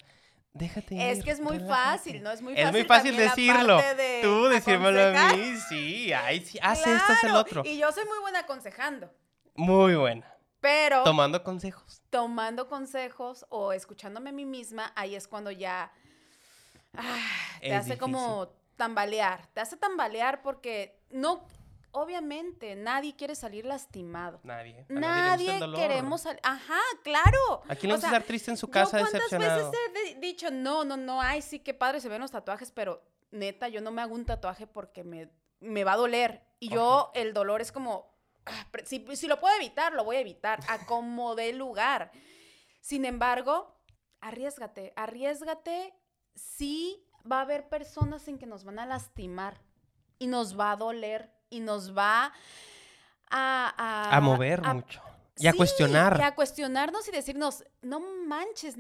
déjate 0.53 0.95
ir. 0.95 1.01
es 1.01 1.23
que 1.23 1.31
es 1.31 1.39
muy 1.39 1.57
relájate. 1.57 1.97
fácil, 1.97 2.23
¿no? 2.23 2.31
Es 2.31 2.41
muy 2.41 2.53
Es 2.53 2.59
fácil. 2.59 2.71
muy 2.73 2.83
fácil 2.87 3.17
decirlo. 3.17 3.77
de 3.77 4.19
Tú 4.21 4.45
decírmelo 4.47 5.17
a 5.19 5.33
mí, 5.33 5.55
sí. 5.69 6.13
Ay, 6.13 6.45
sí, 6.45 6.59
haz 6.61 6.85
esto, 6.85 7.11
haz 7.13 7.23
el 7.23 7.35
otro. 7.35 7.63
Y 7.65 7.77
yo 7.77 7.91
soy 7.91 8.05
muy 8.05 8.19
buena 8.19 8.39
aconsejando, 8.39 9.11
Muy 9.55 9.95
buena. 9.95 10.25
pero 10.59 11.03
Tomando 11.03 11.43
consejos. 11.43 12.01
tomando 12.09 12.67
consejos 12.67 13.45
o 13.49 13.73
escuchándome 13.73 14.29
a 14.29 14.33
mí 14.33 14.45
misma, 14.45 14.91
ahí 14.95 15.15
es 15.15 15.27
cuando 15.27 15.49
ya 15.51 15.91
ah, 16.95 17.17
te 17.59 17.67
Es 17.67 17.73
hace 17.73 17.83
difícil. 17.95 17.97
como 17.99 18.49
tambalear. 18.75 19.47
Te 19.53 19.61
hace 19.61 19.77
tambalear 19.77 20.41
porque 20.41 20.99
no, 21.11 21.45
obviamente, 21.91 22.75
nadie 22.75 23.15
quiere 23.15 23.35
salir 23.35 23.65
lastimado. 23.65 24.39
Nadie. 24.43 24.85
A 24.89 24.93
Nadie 24.93 25.59
queremos 25.75 26.21
salir. 26.21 26.39
Ajá, 26.43 26.79
claro. 27.03 27.61
¿A 27.67 27.75
quién 27.75 27.89
le 27.89 27.93
gusta 27.95 28.07
estar 28.07 28.23
triste 28.23 28.51
en 28.51 28.57
su 28.57 28.67
yo 28.67 28.71
casa 28.71 28.99
cuántas 28.99 29.13
decepcionado? 29.13 29.71
veces 29.71 29.85
he 29.87 30.13
de- 30.15 30.19
dicho, 30.21 30.49
no, 30.51 30.83
no, 30.83 30.97
no, 30.97 31.21
ay, 31.21 31.41
sí, 31.41 31.59
qué 31.59 31.73
padre 31.73 31.99
se 32.01 32.09
ven 32.09 32.21
los 32.21 32.31
tatuajes, 32.31 32.71
pero 32.71 33.01
neta, 33.31 33.67
yo 33.69 33.81
no 33.81 33.91
me 33.91 34.01
hago 34.01 34.13
un 34.15 34.25
tatuaje 34.25 34.67
porque 34.67 35.03
me, 35.03 35.29
me 35.59 35.83
va 35.83 35.93
a 35.93 35.97
doler. 35.97 36.43
Y 36.59 36.69
yo, 36.69 37.11
el 37.15 37.33
dolor 37.33 37.61
es 37.61 37.71
como, 37.71 38.13
ah, 38.45 38.67
si, 38.85 39.05
si 39.15 39.27
lo 39.27 39.39
puedo 39.39 39.55
evitar, 39.55 39.93
lo 39.93 40.03
voy 40.03 40.17
a 40.17 40.19
evitar, 40.21 40.59
a 40.67 40.85
como 40.85 41.35
dé 41.35 41.53
lugar. 41.53 42.11
Sin 42.81 43.05
embargo, 43.05 43.75
arriesgate, 44.21 44.93
arriesgate, 44.95 45.93
sí 46.35 47.05
va 47.29 47.39
a 47.39 47.41
haber 47.41 47.69
personas 47.69 48.27
en 48.27 48.37
que 48.39 48.45
nos 48.45 48.63
van 48.63 48.79
a 48.79 48.85
lastimar 48.85 49.61
y 50.19 50.27
nos 50.27 50.59
va 50.59 50.71
a 50.71 50.75
doler 50.75 51.31
y 51.51 51.59
nos 51.59 51.95
va 51.95 52.33
a... 53.29 53.73
A, 54.09 54.17
A 54.17 54.21
mover 54.21 54.61
a- 54.65 54.73
mucho. 54.73 55.01
Y 55.37 55.47
a 55.47 55.53
cuestionar. 55.53 56.17
y 56.19 56.23
a 56.23 56.35
cuestionarnos 56.35 57.07
y 57.07 57.11
decirnos, 57.11 57.63
no 57.81 57.99
manches, 58.27 58.75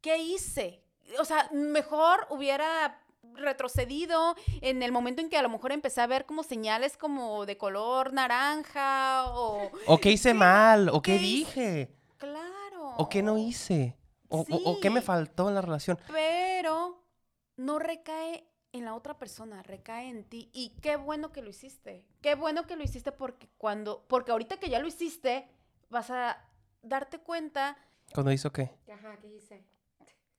¿qué 0.00 0.18
hice? 0.18 0.82
O 1.18 1.24
sea, 1.24 1.48
mejor 1.52 2.26
hubiera 2.30 3.00
retrocedido 3.34 4.36
en 4.60 4.82
el 4.82 4.92
momento 4.92 5.20
en 5.20 5.28
que 5.28 5.36
a 5.36 5.42
lo 5.42 5.48
mejor 5.48 5.72
empecé 5.72 6.00
a 6.00 6.06
ver 6.06 6.26
como 6.26 6.42
señales 6.44 6.96
como 6.96 7.44
de 7.46 7.56
color 7.56 8.12
naranja 8.12 9.24
o... 9.32 9.70
¿O 9.86 9.98
qué 9.98 10.12
hice 10.12 10.32
mal? 10.34 10.88
¿O 10.90 11.02
qué 11.02 11.16
¿Qué 11.18 11.22
hice? 11.24 11.60
dije? 11.60 11.94
Claro. 12.18 12.94
¿O 12.98 13.08
qué 13.08 13.22
no 13.22 13.36
hice? 13.38 13.96
¿O, 14.28 14.40
o- 14.48 14.70
o 14.72 14.80
qué 14.80 14.90
me 14.90 15.02
faltó 15.02 15.48
en 15.48 15.54
la 15.56 15.62
relación? 15.62 15.98
Pero 16.06 17.02
no 17.56 17.78
recae 17.80 18.46
en 18.72 18.84
la 18.84 18.94
otra 18.94 19.18
persona, 19.18 19.62
recae 19.62 20.08
en 20.08 20.24
ti. 20.24 20.48
Y 20.52 20.70
qué 20.80 20.96
bueno 20.96 21.32
que 21.32 21.42
lo 21.42 21.50
hiciste. 21.50 22.04
Qué 22.22 22.34
bueno 22.34 22.66
que 22.66 22.76
lo 22.76 22.84
hiciste 22.84 23.12
porque 23.12 23.48
cuando, 23.58 24.04
porque 24.08 24.32
ahorita 24.32 24.58
que 24.58 24.70
ya 24.70 24.78
lo 24.78 24.86
hiciste, 24.88 25.48
vas 25.88 26.10
a 26.10 26.38
darte 26.82 27.18
cuenta 27.18 27.76
¿Cuándo 28.12 28.32
hizo 28.32 28.50
qué? 28.52 28.70
Ajá, 28.92 29.16
¿qué 29.20 29.28
hice? 29.28 29.64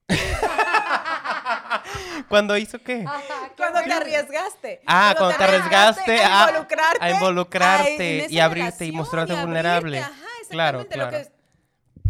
¿Cuándo 2.28 2.58
hizo 2.58 2.80
qué? 2.80 3.04
Ajá, 3.08 3.22
qué 3.50 3.56
Cuando 3.56 3.82
te 3.82 3.94
arriesgaste. 3.94 4.82
Ah, 4.86 5.14
cuando 5.18 5.38
te 5.38 5.44
arriesgaste 5.44 6.22
a 6.24 6.46
a- 6.46 6.50
involucrarte. 6.50 7.06
a 7.06 7.10
involucrarte 7.12 8.26
a- 8.26 8.32
y 8.32 8.40
abrirte 8.40 8.86
y 8.86 8.92
mostrarte 8.92 9.34
abrirte, 9.34 9.46
vulnerable. 9.46 10.00
Ajá, 10.00 10.12
Claro, 10.50 10.82
exactamente. 10.82 10.98
lo 10.98 11.10
claro. 11.10 11.30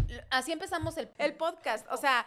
que 0.07 0.15
es- 0.15 0.23
así 0.31 0.51
empezamos 0.51 0.97
el, 0.97 1.11
el 1.19 1.35
podcast. 1.35 1.85
O 1.91 1.97
sea, 1.97 2.25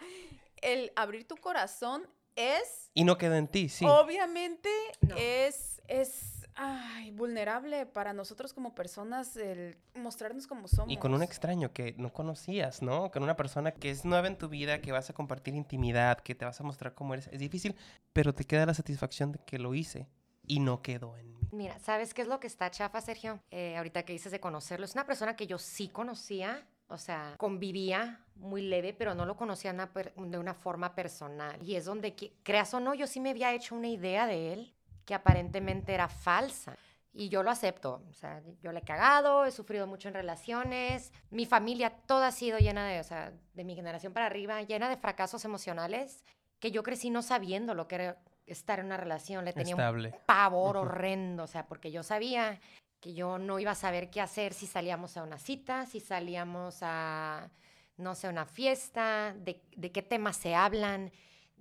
el 0.61 0.91
abrir 0.95 1.27
tu 1.27 1.35
corazón 1.37 2.07
es, 2.35 2.89
Y 2.93 3.03
no 3.03 3.17
quedó 3.17 3.35
en 3.35 3.47
ti, 3.47 3.69
sí. 3.69 3.85
obviamente, 3.85 4.69
No. 5.01 5.15
es, 5.17 5.81
es 5.87 6.47
ay, 6.55 7.11
vulnerable 7.11 7.85
para 7.85 8.13
nosotros 8.13 8.53
como 8.53 8.73
personas 8.75 9.35
el 9.35 9.77
mostrarnos 9.93 10.47
como 10.47 10.67
somos. 10.67 10.91
Y 10.91 10.97
con 10.97 11.13
un 11.13 11.21
extraño 11.21 11.73
que 11.73 11.93
no 11.97 12.13
conocías, 12.13 12.81
¿no? 12.81 13.11
Con 13.11 13.23
una 13.23 13.35
persona 13.35 13.71
que 13.71 13.89
es 13.89 14.05
nueva 14.05 14.27
en 14.27 14.37
tu 14.37 14.47
vida, 14.49 14.81
que 14.81 14.91
vas 14.91 15.09
a 15.09 15.13
compartir 15.13 15.53
intimidad, 15.55 16.19
que 16.19 16.33
te 16.35 16.45
vas 16.45 16.59
a 16.59 16.63
mostrar 16.63 16.93
cómo 16.93 17.13
eres. 17.13 17.27
Es 17.27 17.39
difícil, 17.39 17.75
pero 18.13 18.33
te 18.33 18.45
queda 18.45 18.65
la 18.65 18.73
satisfacción 18.73 19.31
de 19.33 19.39
que 19.39 19.59
lo 19.59 19.73
hice 19.73 20.07
y 20.47 20.59
no 20.59 20.81
quedó 20.81 21.17
en 21.17 21.33
mí. 21.33 21.39
Mira, 21.51 21.77
¿sabes 21.79 22.13
qué 22.13 22.21
es 22.21 22.27
lo 22.27 22.39
que 22.39 22.47
está 22.47 22.69
chafa, 22.71 23.01
Sergio? 23.01 23.39
Eh, 23.51 23.75
ahorita 23.77 24.03
que 24.03 24.13
dices 24.13 24.31
de 24.31 24.39
conocerlo, 24.39 24.85
es 24.85 24.93
una 24.93 25.05
persona 25.05 25.35
que 25.35 25.47
yo 25.47 25.57
sí 25.57 25.89
conocía, 25.89 26.65
o 26.87 26.97
sea, 26.97 27.35
convivía 27.37 28.21
muy 28.35 28.61
leve, 28.61 28.93
pero 28.93 29.15
no 29.15 29.25
lo 29.25 29.35
conocía 29.35 29.71
una 29.71 29.87
de 29.87 30.37
una 30.37 30.53
forma 30.53 30.93
personal. 30.93 31.61
Y 31.63 31.75
es 31.75 31.85
donde, 31.85 32.15
creas 32.43 32.73
o 32.73 32.79
no, 32.79 32.93
yo 32.93 33.07
sí 33.07 33.19
me 33.19 33.31
había 33.31 33.53
hecho 33.53 33.75
una 33.75 33.87
idea 33.87 34.27
de 34.27 34.53
él 34.53 34.73
que 35.05 35.13
aparentemente 35.13 35.93
era 35.93 36.07
falsa. 36.07 36.75
Y 37.17 37.29
yo 37.29 37.43
lo 37.43 37.49
acepto. 37.49 38.03
O 38.09 38.13
sea, 38.13 38.41
yo 38.61 38.73
le 38.73 38.79
he 38.79 38.83
cagado, 38.83 39.45
he 39.45 39.51
sufrido 39.51 39.87
mucho 39.87 40.09
en 40.09 40.13
relaciones. 40.15 41.13
Mi 41.29 41.45
familia 41.45 41.89
toda 41.89 42.27
ha 42.27 42.31
sido 42.31 42.59
llena 42.59 42.85
de, 42.87 42.99
o 42.99 43.03
sea, 43.05 43.31
de 43.53 43.63
mi 43.63 43.73
generación 43.73 44.11
para 44.11 44.25
arriba, 44.25 44.61
llena 44.63 44.89
de 44.89 44.97
fracasos 44.97 45.45
emocionales 45.45 46.25
que 46.59 46.71
yo 46.71 46.83
crecí 46.83 47.09
no 47.09 47.21
sabiendo 47.21 47.73
lo 47.73 47.87
que 47.87 47.95
era 47.95 48.17
estar 48.47 48.79
en 48.79 48.87
una 48.87 48.97
relación. 48.97 49.45
Le 49.45 49.53
tenía 49.53 49.75
un 49.75 49.81
Estable. 49.81 50.13
pavor 50.25 50.75
Ujú. 50.75 50.85
horrendo, 50.87 51.43
o 51.43 51.47
sea, 51.47 51.67
porque 51.67 51.89
yo 51.91 52.03
sabía 52.03 52.59
que 53.05 53.13
yo 53.13 53.37
no 53.37 53.59
iba 53.59 53.69
a 53.69 53.75
saber 53.75 54.09
qué 54.09 54.19
hacer 54.19 54.51
si 54.51 54.65
salíamos 54.65 55.15
a 55.15 55.21
una 55.21 55.37
cita, 55.37 55.85
si 55.85 55.99
salíamos 55.99 56.79
a, 56.81 57.51
no 57.97 58.15
sé, 58.15 58.27
una 58.27 58.47
fiesta, 58.47 59.35
de, 59.37 59.61
de 59.75 59.91
qué 59.91 60.01
temas 60.01 60.37
se 60.37 60.55
hablan, 60.55 61.11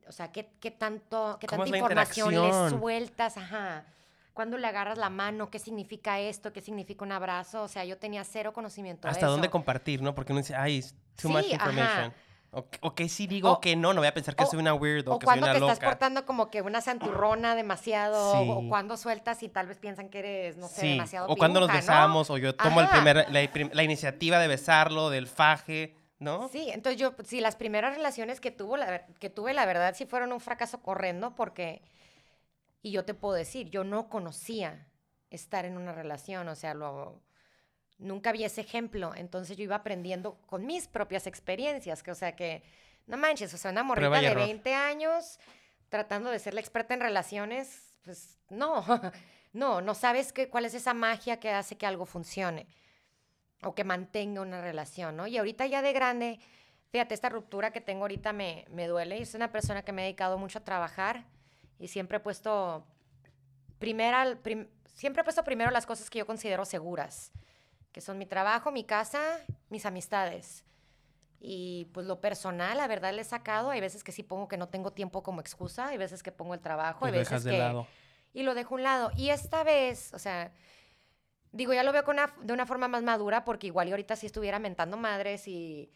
o 0.08 0.12
sea, 0.12 0.32
qué, 0.32 0.48
qué 0.58 0.70
tanto, 0.70 1.36
qué 1.38 1.46
¿Cómo 1.46 1.64
tanta 1.64 1.76
información 1.76 2.30
le 2.30 2.36
interacción? 2.36 2.80
sueltas, 2.80 3.36
ajá. 3.36 3.84
Cuando 4.32 4.56
le 4.56 4.66
agarras 4.66 4.96
la 4.96 5.10
mano, 5.10 5.50
qué 5.50 5.58
significa 5.58 6.18
esto, 6.18 6.50
qué 6.50 6.62
significa 6.62 7.04
un 7.04 7.12
abrazo, 7.12 7.62
o 7.64 7.68
sea, 7.68 7.84
yo 7.84 7.98
tenía 7.98 8.24
cero 8.24 8.54
conocimiento 8.54 9.06
de 9.06 9.12
Hasta 9.12 9.26
dónde 9.26 9.48
eso. 9.48 9.52
compartir, 9.52 10.00
¿no? 10.00 10.14
Porque 10.14 10.32
uno 10.32 10.40
dice, 10.40 10.54
ay, 10.54 10.82
too 11.20 11.28
much 11.28 11.44
Sí, 11.44 11.52
ajá. 11.60 12.14
O, 12.54 12.68
que- 12.70 12.78
o 12.82 12.94
que 12.94 13.08
sí 13.08 13.26
digo, 13.26 13.50
o 13.52 13.60
que 13.60 13.76
no, 13.76 13.92
no 13.92 14.00
voy 14.00 14.08
a 14.08 14.14
pensar 14.14 14.36
que 14.36 14.44
o- 14.44 14.46
soy 14.46 14.58
una 14.60 14.74
weird 14.74 15.06
o, 15.08 15.18
que 15.18 15.26
soy 15.26 15.32
cuando 15.32 15.46
una 15.46 15.52
te 15.54 15.60
loca. 15.60 15.72
estás 15.72 15.88
portando 15.88 16.24
como 16.24 16.50
que 16.50 16.62
una 16.62 16.80
santurrona 16.80 17.54
demasiado, 17.54 18.32
o- 18.32 18.42
Sí. 18.42 18.48
o 18.66 18.68
cuando 18.68 18.96
sueltas 18.96 19.42
y 19.42 19.48
tal 19.48 19.66
vez 19.66 19.78
piensan 19.78 20.08
que 20.08 20.18
eres, 20.20 20.56
no 20.56 20.68
sé, 20.68 20.80
sí, 20.82 20.88
demasiado 20.90 21.26
o 21.28 21.36
cuando 21.36 21.60
nos 21.60 21.72
besamos, 21.72 22.30
o 22.30 22.38
yo 22.38 22.54
tomo 22.54 22.80
el 22.80 22.88
primer, 22.88 23.26
la, 23.30 23.50
la 23.72 23.82
iniciativa 23.82 24.38
de 24.38 24.48
besarlo, 24.48 25.10
del 25.10 25.26
faje, 25.26 25.96
¿no? 26.18 26.48
Sí, 26.48 26.70
entonces 26.70 27.00
yo, 27.00 27.14
sí, 27.24 27.40
las 27.40 27.56
primeras 27.56 27.94
relaciones 27.96 28.40
que, 28.40 28.50
tuvo, 28.50 28.76
la 28.76 29.06
que 29.20 29.30
tuve, 29.30 29.52
la 29.52 29.66
verdad, 29.66 29.94
sí 29.96 30.06
fueron 30.06 30.32
un 30.32 30.40
fracaso 30.40 30.80
corriendo 30.80 31.34
porque, 31.34 31.82
y 32.82 32.92
yo 32.92 33.04
te 33.04 33.14
puedo 33.14 33.34
decir, 33.34 33.70
yo 33.70 33.82
no 33.84 34.08
conocía 34.08 34.86
estar 35.30 35.64
en 35.64 35.76
una 35.76 35.92
relación, 35.92 36.46
o 36.48 36.54
sea, 36.54 36.74
lo, 36.74 37.20
nunca 37.98 38.32
vi 38.32 38.44
ese 38.44 38.60
ejemplo, 38.60 39.14
entonces 39.14 39.56
yo 39.56 39.64
iba 39.64 39.76
aprendiendo 39.76 40.36
con 40.46 40.66
mis 40.66 40.88
propias 40.88 41.26
experiencias, 41.26 42.02
que, 42.02 42.10
o 42.10 42.14
sea, 42.14 42.34
que, 42.36 42.62
no 43.06 43.16
manches, 43.16 43.52
o 43.54 43.58
sea, 43.58 43.70
una 43.70 43.82
morrita 43.82 44.08
y 44.18 44.24
de 44.24 44.30
error. 44.32 44.44
20 44.46 44.74
años 44.74 45.38
tratando 45.88 46.30
de 46.30 46.38
ser 46.38 46.54
la 46.54 46.60
experta 46.60 46.94
en 46.94 47.00
relaciones, 47.00 47.96
pues 48.04 48.38
no, 48.50 48.84
no, 49.52 49.80
no 49.80 49.94
sabes 49.94 50.32
qué, 50.32 50.48
cuál 50.48 50.64
es 50.64 50.74
esa 50.74 50.94
magia 50.94 51.38
que 51.38 51.50
hace 51.50 51.76
que 51.76 51.86
algo 51.86 52.04
funcione 52.06 52.66
o 53.62 53.74
que 53.74 53.84
mantenga 53.84 54.40
una 54.42 54.60
relación, 54.60 55.16
¿no? 55.16 55.26
Y 55.26 55.38
ahorita 55.38 55.66
ya 55.66 55.80
de 55.82 55.92
grande, 55.92 56.38
fíjate, 56.90 57.14
esta 57.14 57.28
ruptura 57.28 57.70
que 57.72 57.80
tengo 57.80 58.02
ahorita 58.02 58.32
me, 58.32 58.64
me 58.70 58.86
duele. 58.88 59.18
Yo 59.18 59.24
soy 59.26 59.38
una 59.38 59.52
persona 59.52 59.82
que 59.82 59.92
me 59.92 60.02
he 60.02 60.04
dedicado 60.06 60.36
mucho 60.36 60.58
a 60.58 60.64
trabajar 60.64 61.24
y 61.78 61.88
siempre 61.88 62.18
he 62.18 62.20
puesto 62.20 62.86
primera, 63.78 64.36
prim- 64.42 64.68
siempre 64.94 65.20
he 65.20 65.24
puesto 65.24 65.44
primero 65.44 65.70
las 65.70 65.86
cosas 65.86 66.10
que 66.10 66.18
yo 66.18 66.26
considero 66.26 66.64
seguras, 66.64 67.32
que 67.94 68.00
son 68.00 68.18
mi 68.18 68.26
trabajo, 68.26 68.72
mi 68.72 68.82
casa, 68.82 69.22
mis 69.70 69.86
amistades. 69.86 70.64
Y 71.40 71.84
pues 71.94 72.06
lo 72.08 72.20
personal, 72.20 72.76
la 72.76 72.88
verdad, 72.88 73.14
le 73.14 73.22
he 73.22 73.24
sacado. 73.24 73.70
Hay 73.70 73.80
veces 73.80 74.02
que 74.02 74.10
sí 74.10 74.24
pongo 74.24 74.48
que 74.48 74.56
no 74.56 74.68
tengo 74.68 74.90
tiempo 74.92 75.22
como 75.22 75.40
excusa, 75.40 75.86
hay 75.88 75.96
veces 75.96 76.20
que 76.24 76.32
pongo 76.32 76.54
el 76.54 76.60
trabajo, 76.60 77.04
hay 77.06 77.12
veces 77.12 77.28
dejas 77.30 77.44
de 77.44 77.50
que 77.52 77.58
lado. 77.58 77.86
y 78.32 78.42
lo 78.42 78.54
dejo 78.56 78.74
a 78.74 78.78
un 78.78 78.82
lado. 78.82 79.10
Y 79.16 79.30
esta 79.30 79.62
vez, 79.62 80.12
o 80.12 80.18
sea, 80.18 80.50
digo, 81.52 81.72
ya 81.72 81.84
lo 81.84 81.92
veo 81.92 82.02
con 82.02 82.16
una- 82.16 82.34
de 82.42 82.52
una 82.52 82.66
forma 82.66 82.88
más 82.88 83.04
madura, 83.04 83.44
porque 83.44 83.68
igual 83.68 83.86
y 83.86 83.92
ahorita 83.92 84.16
sí 84.16 84.26
estuviera 84.26 84.58
mentando 84.58 84.96
madres 84.96 85.46
y 85.46 85.88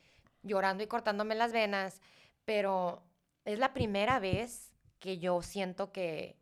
llorando 0.44 0.84
y 0.84 0.87
cortándome 0.87 1.34
las 1.34 1.50
venas, 1.52 2.00
pero 2.44 3.02
es 3.44 3.58
la 3.58 3.72
primera 3.74 4.20
vez 4.20 4.72
que 5.00 5.18
yo 5.18 5.42
siento 5.42 5.90
que 5.90 6.37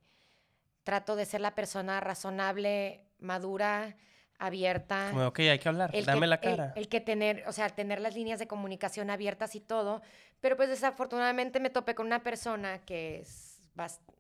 trato 0.83 1.17
de 1.17 1.25
ser 1.25 1.41
la 1.41 1.55
persona 1.55 1.99
razonable, 2.01 3.07
madura, 3.21 3.97
abierta. 4.39 5.09
Como, 5.11 5.27
ok, 5.27 5.39
hay 5.41 5.59
que 5.59 5.69
hablar, 5.69 5.91
El 5.95 6.05
dame 6.05 6.21
que, 6.23 6.27
la 6.27 6.35
el- 6.37 6.41
cara. 6.41 6.73
El, 6.77 6.89
que 6.89 7.01
tener, 7.01 7.45
o 7.47 7.53
sea, 7.53 7.69
tener 7.71 8.01
las 8.01 8.15
líneas 8.15 8.39
de 8.39 8.47
comunicación 8.47 9.11
abiertas 9.11 9.55
y 9.55 9.61
todo. 9.61 10.03
Pero 10.41 10.57
pues 10.57 10.69
desafortunadamente 10.69 11.61
me 11.61 11.71
topé 11.71 11.95
con 11.95 12.07
una 12.07 12.23
persona 12.23 12.79
que 12.85 13.21
es, 13.21 13.61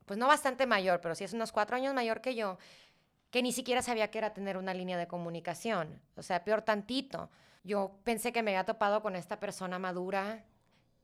pues 0.06 0.18
no 0.18 0.26
bastante 0.26 0.66
mayor, 0.66 1.00
pero 1.00 1.14
sí 1.14 1.24
es 1.24 1.32
unos 1.32 1.52
cuatro 1.52 1.76
años 1.76 1.92
mayor 1.94 2.20
que 2.20 2.34
yo, 2.34 2.58
que 3.30 3.42
ni 3.42 3.52
siquiera 3.52 3.82
sabía 3.82 4.10
que 4.10 4.18
era 4.18 4.32
tener 4.32 4.56
una 4.56 4.72
línea 4.72 4.96
de 4.96 5.06
comunicación. 5.06 6.00
O 6.16 6.22
sea, 6.22 6.44
peor 6.44 6.62
tantito. 6.62 7.30
Yo 7.64 7.98
pensé 8.04 8.32
que 8.32 8.42
me 8.42 8.52
había 8.52 8.64
topado 8.64 9.02
con 9.02 9.16
esta 9.16 9.40
persona 9.40 9.78
madura 9.78 10.44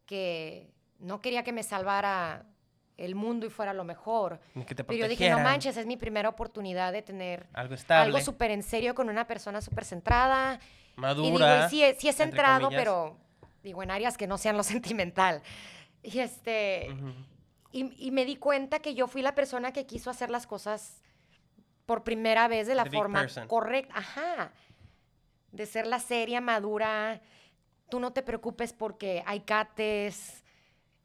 que 0.07 0.73
no 0.99 1.21
quería 1.21 1.43
que 1.45 1.53
me 1.53 1.63
salvara 1.63 2.47
el 3.05 3.15
mundo 3.15 3.47
y 3.47 3.51
fuera 3.51 3.73
lo 3.75 3.85
mejor. 3.85 4.41
Que 4.67 4.75
te 4.75 4.85
Pero 4.85 4.99
yo 4.99 5.09
dije, 5.09 5.29
no 5.31 5.41
manches, 5.41 5.77
es 5.77 5.87
mi 5.87 5.97
primera 5.97 6.29
oportunidad 6.29 6.93
de 6.93 7.03
tener 7.03 7.47
Algo 7.53 7.75
estable, 7.75 8.07
algo 8.07 8.21
súper 8.21 8.51
en 8.51 8.63
serio 8.63 8.95
con 8.95 9.09
una 9.09 9.27
persona 9.27 9.61
súper 9.61 9.85
centrada. 9.85 10.61
madura. 10.97 11.29
Y 11.29 11.33
digo, 11.33 11.47
y 11.47 11.71
sí, 11.71 11.97
sí 11.99 12.09
entre 12.09 12.13
centrado, 12.13 12.65
comillas. 12.67 12.81
pero 12.83 13.17
digo, 13.63 13.83
en 13.83 13.91
áreas 13.91 14.17
que 14.17 14.27
no 14.27 14.39
sean 14.39 14.57
lo 14.57 14.63
sentimental. 14.75 15.43
Y 16.03 16.19
este, 16.21 16.89
Ujú. 16.93 17.13
y, 17.73 18.07
y 18.07 18.11
me 18.13 18.25
di 18.25 18.37
cuenta 18.37 18.79
que 18.81 18.95
yo 18.95 19.07
fui 19.09 19.23
la 19.23 19.35
persona 19.35 19.73
que 19.73 19.87
quiso 19.87 20.11
hacer 20.11 20.31
las 20.31 20.47
cosas 20.47 21.03
por 21.87 22.05
primera 22.05 22.47
vez 22.49 22.67
de 22.69 22.75
la 22.77 22.85
The 22.85 22.91
forma 22.91 23.27
correcta. 23.49 23.95
Ajá. 23.97 24.53
De 25.51 25.67
ser 25.67 25.87
la 25.87 25.99
seria, 25.99 26.41
madura. 26.41 27.21
Tú 27.91 28.01
no 28.01 28.13
te 28.13 28.23
preocupes 28.23 28.73
porque 28.73 29.23
hay 29.27 29.41
cates. 29.41 30.42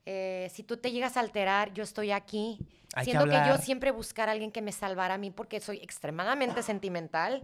Eh, 0.10 0.50
si 0.54 0.64
tú 0.64 0.78
te 0.78 0.92
llegas 0.92 1.18
a 1.18 1.20
alterar, 1.20 1.74
yo 1.74 1.84
estoy 1.84 2.12
aquí. 2.12 2.60
Hay 2.96 3.04
que 3.06 3.12
Siendo 3.12 3.26
que, 3.30 3.38
yo 3.46 3.58
siempre 3.58 3.92
buscar 3.92 4.30
a 4.30 4.32
alguien 4.32 4.52
que 4.54 4.62
me 4.62 4.72
salvara 4.72 5.16
a 5.16 5.18
mí 5.18 5.32
porque 5.32 5.60
soy 5.60 5.78
extremadamente 5.78 6.64
sentimental 6.64 7.44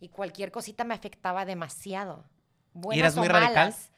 y 0.00 0.08
cualquier 0.08 0.50
cosita 0.50 0.82
me 0.82 0.92
afectaba 0.94 1.44
demasiado. 1.44 2.24
Buenas 2.72 2.98
eras 2.98 3.16
o 3.16 3.20
muy 3.20 3.28
radical? 3.28 3.54
malas. 3.54 3.90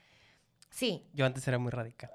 Sí, 0.68 1.07
Yo 1.14 1.25
antes 1.25 1.46
era 1.48 1.59
muy 1.59 1.70
radical. 1.70 2.11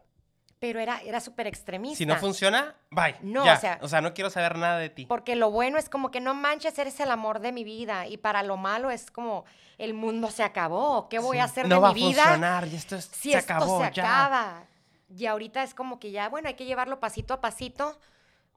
pero 0.59 0.79
era, 0.79 0.99
era 1.01 1.19
súper 1.19 1.45
extremista. 1.47 1.97
Si 1.97 2.05
no 2.05 2.15
funciona, 2.17 2.75
bye. 2.91 3.15
No, 3.21 3.45
ya. 3.45 3.79
o 3.81 3.87
sea- 3.87 4.01
no 4.01 4.13
quiero 4.13 4.29
saber 4.31 4.57
nada 4.57 4.77
de 4.79 4.89
ti. 4.89 5.05
Porque 5.07 5.35
lo 5.35 5.49
bueno 5.51 5.77
es 5.79 5.89
como 5.89 6.09
que 6.11 6.19
no 6.19 6.33
manches, 6.33 6.77
eres 6.79 6.99
el 6.99 7.11
amor 7.11 7.39
de 7.39 7.51
mi 7.51 7.63
vida. 7.63 8.07
Y 8.07 8.17
para 8.17 8.41
lo 8.43 8.57
malo 8.57 8.89
es 8.91 9.09
como 9.11 9.45
el 9.77 9.93
mundo 9.93 10.29
se 10.31 10.41
acabó. 10.43 11.09
¿Qué 11.09 11.19
voy 11.19 11.37
a 11.39 11.43
hacer 11.45 11.67
no 11.67 11.75
de 11.75 11.81
va 11.81 11.93
mi 11.93 12.03
a 12.03 12.07
vida? 12.09 12.23
funcionar, 12.23 12.67
y 12.67 12.75
esto 12.75 12.95
es- 12.95 13.05
si 13.05 13.31
se 13.31 13.37
esto 13.39 13.53
acabó, 13.53 13.83
se 13.85 13.91
ya. 13.93 14.03
acaba. 14.03 14.63
Y 15.09 15.25
ahorita 15.25 15.63
es 15.63 15.73
como 15.73 15.99
que 15.99 16.11
ya, 16.11 16.29
bueno, 16.29 16.47
hay 16.47 16.55
que 16.55 16.65
llevarlo 16.65 16.99
pasito 16.99 17.33
a 17.33 17.41
pasito. 17.41 17.97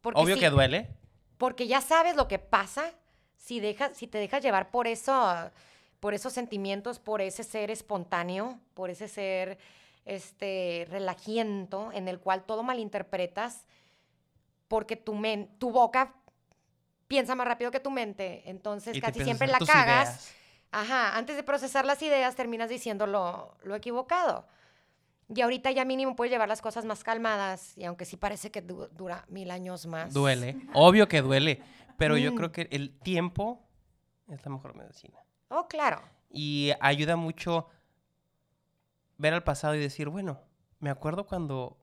Porque 0.00 0.20
Obvio 0.20 0.34
sí- 0.34 0.40
que 0.40 0.50
duele. 0.50 0.88
Porque 1.38 1.66
ya 1.66 1.80
sabes 1.80 2.16
lo 2.16 2.28
que 2.28 2.38
pasa 2.38 2.92
si, 3.36 3.60
dejas, 3.60 3.96
si 3.96 4.06
te 4.06 4.18
dejas 4.18 4.42
llevar 4.42 4.70
por 4.70 4.86
eso, 4.86 5.50
por 6.00 6.12
esos 6.14 6.32
sentimientos, 6.32 6.98
por 6.98 7.20
ese 7.22 7.44
ser 7.44 7.70
espontáneo, 7.70 8.58
por 8.74 8.90
ese 8.90 9.08
ser 9.08 9.58
este 10.04 10.86
relajiento 10.90 11.90
en 11.92 12.08
el 12.08 12.18
cual 12.20 12.42
todo 12.44 12.62
malinterpretas 12.62 13.64
porque 14.68 14.96
tu, 14.96 15.14
men, 15.14 15.48
tu 15.58 15.70
boca 15.70 16.14
piensa 17.08 17.34
más 17.34 17.46
rápido 17.46 17.70
que 17.70 17.80
tu 17.80 17.90
mente, 17.90 18.42
entonces 18.46 18.96
Y 18.96 19.00
casi 19.00 19.22
siempre 19.22 19.46
la 19.48 19.58
cagas. 19.58 20.08
ideas. 20.08 20.34
Ajá, 20.72 21.16
antes 21.16 21.36
de 21.36 21.42
procesar 21.42 21.84
las 21.84 22.00
ideas 22.02 22.36
terminas 22.36 22.68
diciendo 22.70 23.06
lo, 23.06 23.56
lo 23.64 23.74
equivocado. 23.74 24.46
Y 25.34 25.40
ahorita 25.42 25.70
ya 25.70 25.84
mínimo 25.84 26.16
puedes 26.16 26.32
llevar 26.32 26.48
las 26.48 26.60
cosas 26.60 26.84
más 26.84 27.04
calmadas, 27.04 27.76
y 27.78 27.84
aunque 27.84 28.04
sí 28.04 28.16
parece 28.16 28.50
que 28.50 28.62
du- 28.62 28.88
dura 28.88 29.24
mil 29.28 29.50
años 29.50 29.86
más. 29.86 30.12
Duele. 30.12 30.56
Obvio 30.74 31.06
que 31.08 31.22
duele. 31.22 31.62
Pero 31.96 32.16
yo 32.16 32.32
Mm. 32.32 32.34
creo 32.36 32.52
que 32.52 32.68
el 32.72 32.98
tiempo 32.98 33.62
es 34.28 34.44
la 34.44 34.50
mejor 34.50 34.74
medicina. 34.74 35.18
Oh, 35.48 35.68
claro. 35.68 36.00
Y 36.30 36.72
ayuda 36.80 37.16
mucho 37.16 37.68
ver 39.18 39.34
al 39.34 39.44
pasado 39.44 39.74
y 39.74 39.78
decir, 39.80 40.08
bueno, 40.08 40.40
me 40.78 40.90
acuerdo 40.90 41.26
cuando 41.26 41.78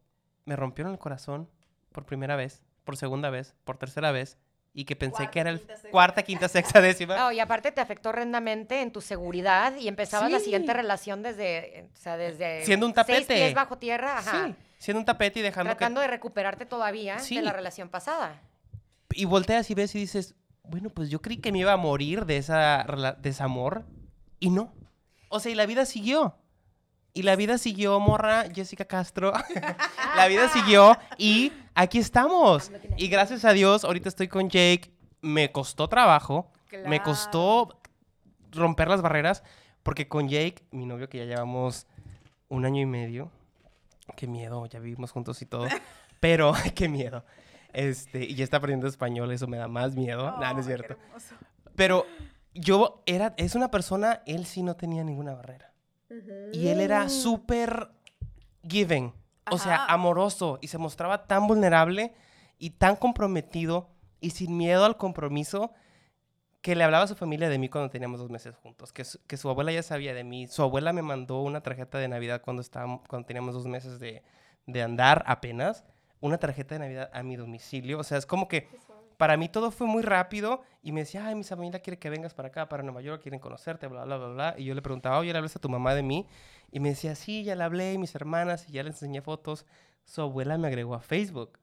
me 0.46 0.56
rompieron 0.56 0.94
el 0.94 1.00
corazón 1.00 1.50
por 1.92 2.06
primera 2.06 2.36
vez, 2.36 2.64
por 2.84 2.98
segunda 2.98 3.30
vez, 3.30 3.56
por 3.64 3.78
tercera 3.78 4.12
vez, 4.12 4.38
y 4.80 4.86
que 4.86 4.96
pensé 4.96 5.16
Cuarta, 5.16 5.32
que 5.32 5.40
era 5.40 5.50
el 5.50 5.60
quinta, 5.60 5.90
cuarta, 5.90 6.22
quinta, 6.24 6.48
sexta, 6.48 6.80
décima. 6.82 7.16
Oh, 7.28 7.32
y 7.32 7.40
aparte 7.40 7.72
te 7.72 7.82
afectó 7.82 8.10
horrendamente 8.10 8.82
en 8.84 8.92
tu 8.92 9.02
seguridad 9.02 9.76
y 9.76 9.88
empezabas 9.88 10.32
la 10.32 10.40
siguiente 10.40 10.72
relación 10.72 11.24
desde, 11.24 11.90
o 11.92 11.98
sea, 11.98 12.16
desde 12.16 12.64
Siendo 12.64 12.86
un 12.86 12.94
seis 12.94 13.06
tapete. 13.08 13.34
pies 13.34 13.56
bajo 13.56 13.80
tierra, 13.80 14.20
ajá, 14.20 14.46
Sí, 14.50 14.56
siendo 14.78 15.00
un 15.00 15.06
tapete 15.06 15.40
y 15.40 15.42
dejando 15.42 15.72
tratando 15.72 16.00
de 16.02 16.08
recuperarte 16.08 16.68
todavía 16.68 17.18
Sí. 17.18 17.38
de 17.38 17.42
la 17.42 17.54
relación 17.54 17.90
pasada. 17.90 18.40
Y 19.12 19.26
volteas 19.26 19.68
y 19.72 19.74
ves 19.74 19.96
y 19.96 20.00
dices, 20.00 20.36
bueno, 20.64 20.92
pues 20.92 21.10
yo 21.10 21.24
creí 21.24 21.38
que 21.38 21.52
me 21.52 21.58
iba 21.58 21.72
a 21.74 21.78
morir 21.78 22.26
de 22.28 22.38
esa 22.38 22.86
rela- 22.86 23.18
desamor, 23.18 23.84
y 24.40 24.52
no. 24.52 24.76
O 25.30 25.40
sea, 25.40 25.52
y 25.52 25.56
la 25.56 25.66
vida 25.66 25.86
siguió. 25.88 26.38
Y 27.18 27.24
la 27.24 27.36
vida 27.36 27.58
siguió, 27.58 28.00
morra, 28.00 28.44
Jessica 28.54 28.86
Castro. 28.86 29.34
la 30.16 30.28
vida 30.28 30.50
siguió 30.50 30.96
y 31.18 31.52
aquí 31.74 31.98
estamos. 31.98 32.72
Y 32.96 33.08
gracias 33.08 33.44
a 33.44 33.54
Dios, 33.54 33.84
ahorita 33.84 34.08
estoy 34.08 34.28
con 34.28 34.52
Jake. 34.52 34.92
Me 35.22 35.52
costó 35.52 35.90
trabajo. 35.90 36.52
Me 36.86 37.02
costó 37.02 37.82
romper 38.52 38.88
las 38.88 39.02
barreras. 39.02 39.42
Porque 39.82 40.08
con 40.08 40.30
Jake, 40.30 40.64
mi 40.70 40.86
novio 40.86 41.10
que 41.10 41.18
ya 41.18 41.26
llevamos 41.26 41.88
un 42.50 42.66
año 42.66 42.84
y 42.84 42.86
medio. 42.86 43.32
Qué 44.16 44.28
miedo, 44.28 44.68
ya 44.68 44.78
vivimos 44.78 45.10
juntos 45.10 45.42
y 45.42 45.48
todo. 45.48 45.66
Pero, 46.20 46.54
qué 46.76 46.88
miedo. 46.88 47.26
Este, 47.74 48.26
y 48.26 48.36
ya 48.36 48.44
está 48.44 48.58
aprendiendo 48.58 48.88
español, 48.88 49.32
eso 49.32 49.48
me 49.48 49.58
da 49.58 49.68
más 49.68 49.96
miedo. 49.96 50.38
Nah, 50.40 50.54
no 50.54 50.60
es 50.60 50.68
cierto. 50.68 50.96
Pero 51.76 52.06
yo 52.54 53.02
era, 53.08 53.34
es 53.38 53.56
una 53.56 53.72
persona, 53.72 54.22
él 54.28 54.46
sí 54.46 54.62
no 54.62 54.76
tenía 54.76 55.04
ninguna 55.04 55.34
barrera. 55.34 55.74
Y 56.54 56.68
él 56.68 56.80
era 56.80 57.10
súper 57.10 57.90
giving, 58.68 59.14
o 59.52 59.58
sea, 59.58 59.86
amoroso 59.86 60.60
y 60.62 60.68
se 60.68 60.78
mostraba 60.78 61.28
tan 61.28 61.48
vulnerable 61.48 62.14
y 62.58 62.72
tan 62.72 62.96
comprometido 62.96 63.90
y 64.20 64.32
sin 64.32 64.58
miedo 64.58 64.86
al 64.86 64.98
compromiso 64.98 65.72
que 66.62 66.76
le 66.76 66.84
hablaba 66.84 67.06
a 67.06 67.08
su 67.08 67.16
familia 67.16 67.50
de 67.50 67.60
mí 67.60 67.70
cuando 67.70 67.90
teníamos 67.90 68.20
dos 68.20 68.30
meses 68.30 68.56
juntos, 68.56 68.92
que 68.92 69.06
su, 69.06 69.24
que 69.26 69.38
su 69.38 69.50
abuela 69.50 69.72
ya 69.72 69.84
sabía 69.84 70.14
de 70.14 70.24
mí. 70.24 70.48
Su 70.48 70.64
abuela 70.64 70.92
me 70.92 71.02
mandó 71.02 71.42
una 71.42 71.62
tarjeta 71.62 71.98
de 71.98 72.08
Navidad 72.08 72.42
cuando, 72.42 72.62
estábamos, 72.62 73.02
cuando 73.08 73.26
teníamos 73.26 73.54
dos 73.54 73.68
meses 73.68 74.00
de, 74.00 74.24
de 74.66 74.82
andar 74.82 75.24
apenas, 75.28 75.86
una 76.20 76.38
tarjeta 76.38 76.76
de 76.76 76.80
Navidad 76.80 77.10
a 77.14 77.24
mi 77.24 77.36
domicilio. 77.36 78.00
O 78.00 78.04
sea, 78.04 78.18
es 78.18 78.26
como 78.26 78.48
que 78.48 78.68
para 79.18 79.36
mí 79.38 79.50
todo 79.50 79.72
fue 79.72 79.88
muy 79.88 80.04
rápido 80.04 80.62
y 80.82 80.92
me 80.92 81.02
decía, 81.02 81.26
ay, 81.28 81.36
mi 81.36 81.44
familia 81.44 81.80
quiere 81.80 82.00
que 82.00 82.10
vengas 82.10 82.34
para 82.34 82.48
acá, 82.50 82.70
para 82.70 82.84
Nueva 82.84 83.02
York, 83.02 83.22
quieren 83.22 83.40
conocerte, 83.40 83.88
bla, 83.88 84.06
bla, 84.06 84.18
bla, 84.18 84.28
bla. 84.30 84.56
Y 84.58 84.66
yo 84.66 84.76
le 84.76 84.82
preguntaba, 84.82 85.18
oye, 85.20 85.32
¿le 85.32 85.38
hablas 85.38 85.56
a 85.56 85.60
tu 85.60 85.70
mamá 85.70 85.94
de 85.96 86.04
mí? 86.04 86.26
Y 86.72 86.80
me 86.80 86.90
decía, 86.90 87.16
sí, 87.16 87.44
ya 87.44 87.56
le 87.56 87.64
hablé, 87.64 87.94
y 87.94 87.98
mis 87.98 88.14
hermanas, 88.16 88.70
y 88.70 88.74
ya 88.74 88.84
le 88.84 88.90
enseñé 88.90 89.22
fotos. 89.22 89.66
Su 90.06 90.22
abuela 90.22 90.58
me 90.58 90.68
agregó 90.68 90.96
a 90.96 91.02
Facebook 91.02 91.60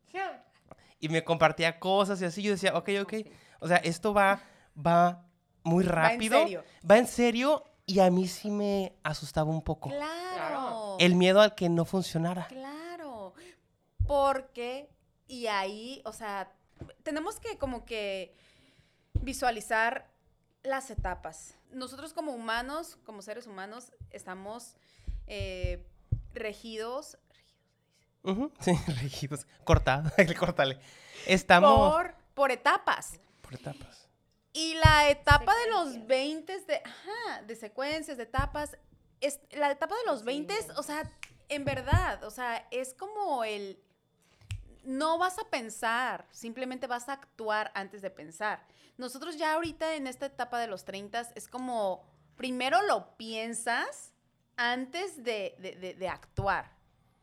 y 1.00 1.08
me 1.10 1.22
compartía 1.22 1.78
cosas 1.78 2.20
y 2.22 2.24
así. 2.24 2.42
Yo 2.42 2.52
decía, 2.52 2.76
ok, 2.76 2.88
ok. 3.02 3.14
O 3.60 3.68
sea, 3.68 3.76
esto 3.78 4.14
va, 4.14 4.40
va 4.74 5.26
muy 5.62 5.84
Va 5.84 5.90
en 5.90 5.94
rápido. 5.96 6.42
serio. 6.42 6.64
Va 6.90 6.96
en 6.98 7.06
serio 7.06 7.62
y 7.84 8.00
a 8.00 8.10
mí 8.10 8.26
sí 8.26 8.50
me 8.50 8.94
asustaba 9.02 9.50
un 9.50 9.62
poco. 9.62 9.90
Claro. 9.90 10.96
El 10.98 11.14
miedo 11.14 11.40
al 11.42 11.54
que 11.54 11.68
no 11.68 11.84
funcionara. 11.84 12.46
Claro. 12.46 13.34
Porque, 14.06 14.88
y 15.26 15.46
ahí, 15.46 16.00
o 16.06 16.12
sea, 16.12 16.50
tenemos 17.04 17.38
que 17.38 17.56
como 17.58 17.84
que 17.84 18.34
visualizar 19.20 20.10
las 20.64 20.90
etapas. 20.90 21.54
Nosotros 21.70 22.12
como 22.12 22.32
humanos, 22.32 22.98
como 23.04 23.22
seres 23.22 23.46
humanos, 23.46 23.92
estamos 24.10 24.74
eh, 25.26 25.86
regidos 26.32 27.18
Ujú, 28.24 28.50
Sí, 28.58 28.72
rígidos. 29.00 29.46
Cortado. 29.64 30.10
Córtale. 30.38 30.78
Estamos 31.26 31.92
por, 31.92 32.14
por 32.34 32.50
etapas. 32.50 33.20
por 33.42 33.54
etapas. 33.54 34.08
Y 34.52 34.74
la 34.74 35.10
etapa 35.10 35.52
de 35.54 35.70
los 35.70 36.06
20 36.06 36.60
de, 36.60 36.76
ajá, 36.76 37.42
de 37.42 37.56
secuencias, 37.56 38.16
de 38.16 38.22
etapas, 38.22 38.76
es, 39.20 39.40
la 39.50 39.70
etapa 39.70 39.94
de 39.96 40.04
los 40.06 40.24
20, 40.24 40.54
o 40.76 40.82
sea, 40.82 41.10
en 41.48 41.64
verdad, 41.64 42.22
o 42.22 42.30
sea, 42.30 42.66
es 42.70 42.94
como 42.94 43.42
el, 43.42 43.82
no 44.84 45.18
vas 45.18 45.38
a 45.38 45.44
pensar, 45.50 46.26
simplemente 46.30 46.86
vas 46.86 47.08
a 47.08 47.14
actuar 47.14 47.70
antes 47.74 48.02
de 48.02 48.10
pensar. 48.10 48.64
Nosotros 48.96 49.36
ya 49.36 49.54
ahorita 49.54 49.94
en 49.96 50.06
esta 50.06 50.26
etapa 50.26 50.58
de 50.58 50.66
los 50.66 50.84
30 50.84 51.20
es 51.34 51.48
como, 51.48 52.04
primero 52.36 52.82
lo 52.82 53.16
piensas 53.16 54.12
antes 54.56 55.22
de, 55.24 55.56
de- 55.58 55.74
de- 55.76 55.94
de 55.94 56.08
actuar. 56.08 56.72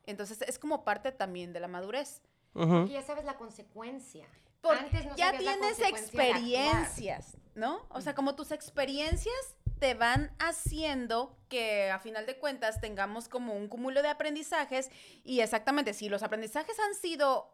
Entonces 0.05 0.41
es 0.41 0.59
como 0.59 0.83
parte 0.83 1.11
también 1.11 1.53
de 1.53 1.59
la 1.59 1.67
madurez. 1.67 2.21
Porque 2.53 2.93
ya 2.93 3.01
sabes 3.01 3.23
la 3.23 3.37
consecuencia. 3.37 4.25
Porque 4.61 4.79
Antes 4.79 5.05
no 5.05 5.15
ya 5.15 5.31
tienes 5.37 5.79
experiencias, 5.79 7.37
¿no? 7.55 7.85
O 7.89 8.01
sea, 8.01 8.13
como 8.13 8.35
tus 8.35 8.51
experiencias 8.51 9.55
te 9.81 9.95
van 9.95 10.31
haciendo 10.37 11.35
que 11.49 11.89
a 11.89 11.97
final 11.97 12.27
de 12.27 12.37
cuentas 12.37 12.79
tengamos 12.79 13.27
como 13.27 13.55
un 13.55 13.67
cúmulo 13.67 14.03
de 14.03 14.09
aprendizajes 14.09 14.91
y 15.23 15.39
exactamente, 15.39 15.95
si 15.95 16.07
los 16.07 16.21
aprendizajes 16.21 16.77
han 16.79 16.93
sido 16.93 17.51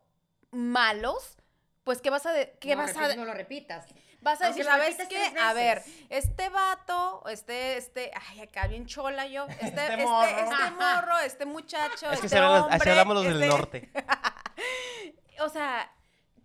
malos, 0.52 1.38
pues 1.86 2.02
¿qué 2.02 2.10
vas 2.10 2.26
a, 2.26 2.34
de- 2.34 2.58
qué 2.60 2.76
no, 2.76 2.82
vas, 2.84 2.98
a 2.98 3.16
no 3.16 3.24
lo 3.24 3.34
repitas. 3.34 3.86
vas 4.20 4.42
a 4.42 4.48
aunque 4.48 4.60
decir? 4.66 4.66
¿Sabes 4.98 5.08
qué? 5.08 5.40
A 5.40 5.54
ver, 5.54 5.82
este 6.10 6.50
vato, 6.50 7.24
este, 7.30 7.78
este, 7.78 8.12
ay, 8.30 8.42
acá 8.42 8.68
bien 8.68 8.88
chola 8.88 9.26
yo, 9.28 9.46
este, 9.62 9.66
este, 9.68 9.84
este, 9.94 9.98
morro. 10.04 10.72
morro, 10.78 11.18
este 11.20 11.46
muchacho, 11.46 12.12
Es 12.12 12.20
que 12.20 12.26
este 12.28 12.38
así 12.40 12.46
hombre, 12.74 12.90
hablamos 12.92 13.16
los 13.16 13.24
del 13.24 13.42
este- 13.42 13.48
norte. 13.48 13.92
o 15.40 15.48
sea, 15.48 15.90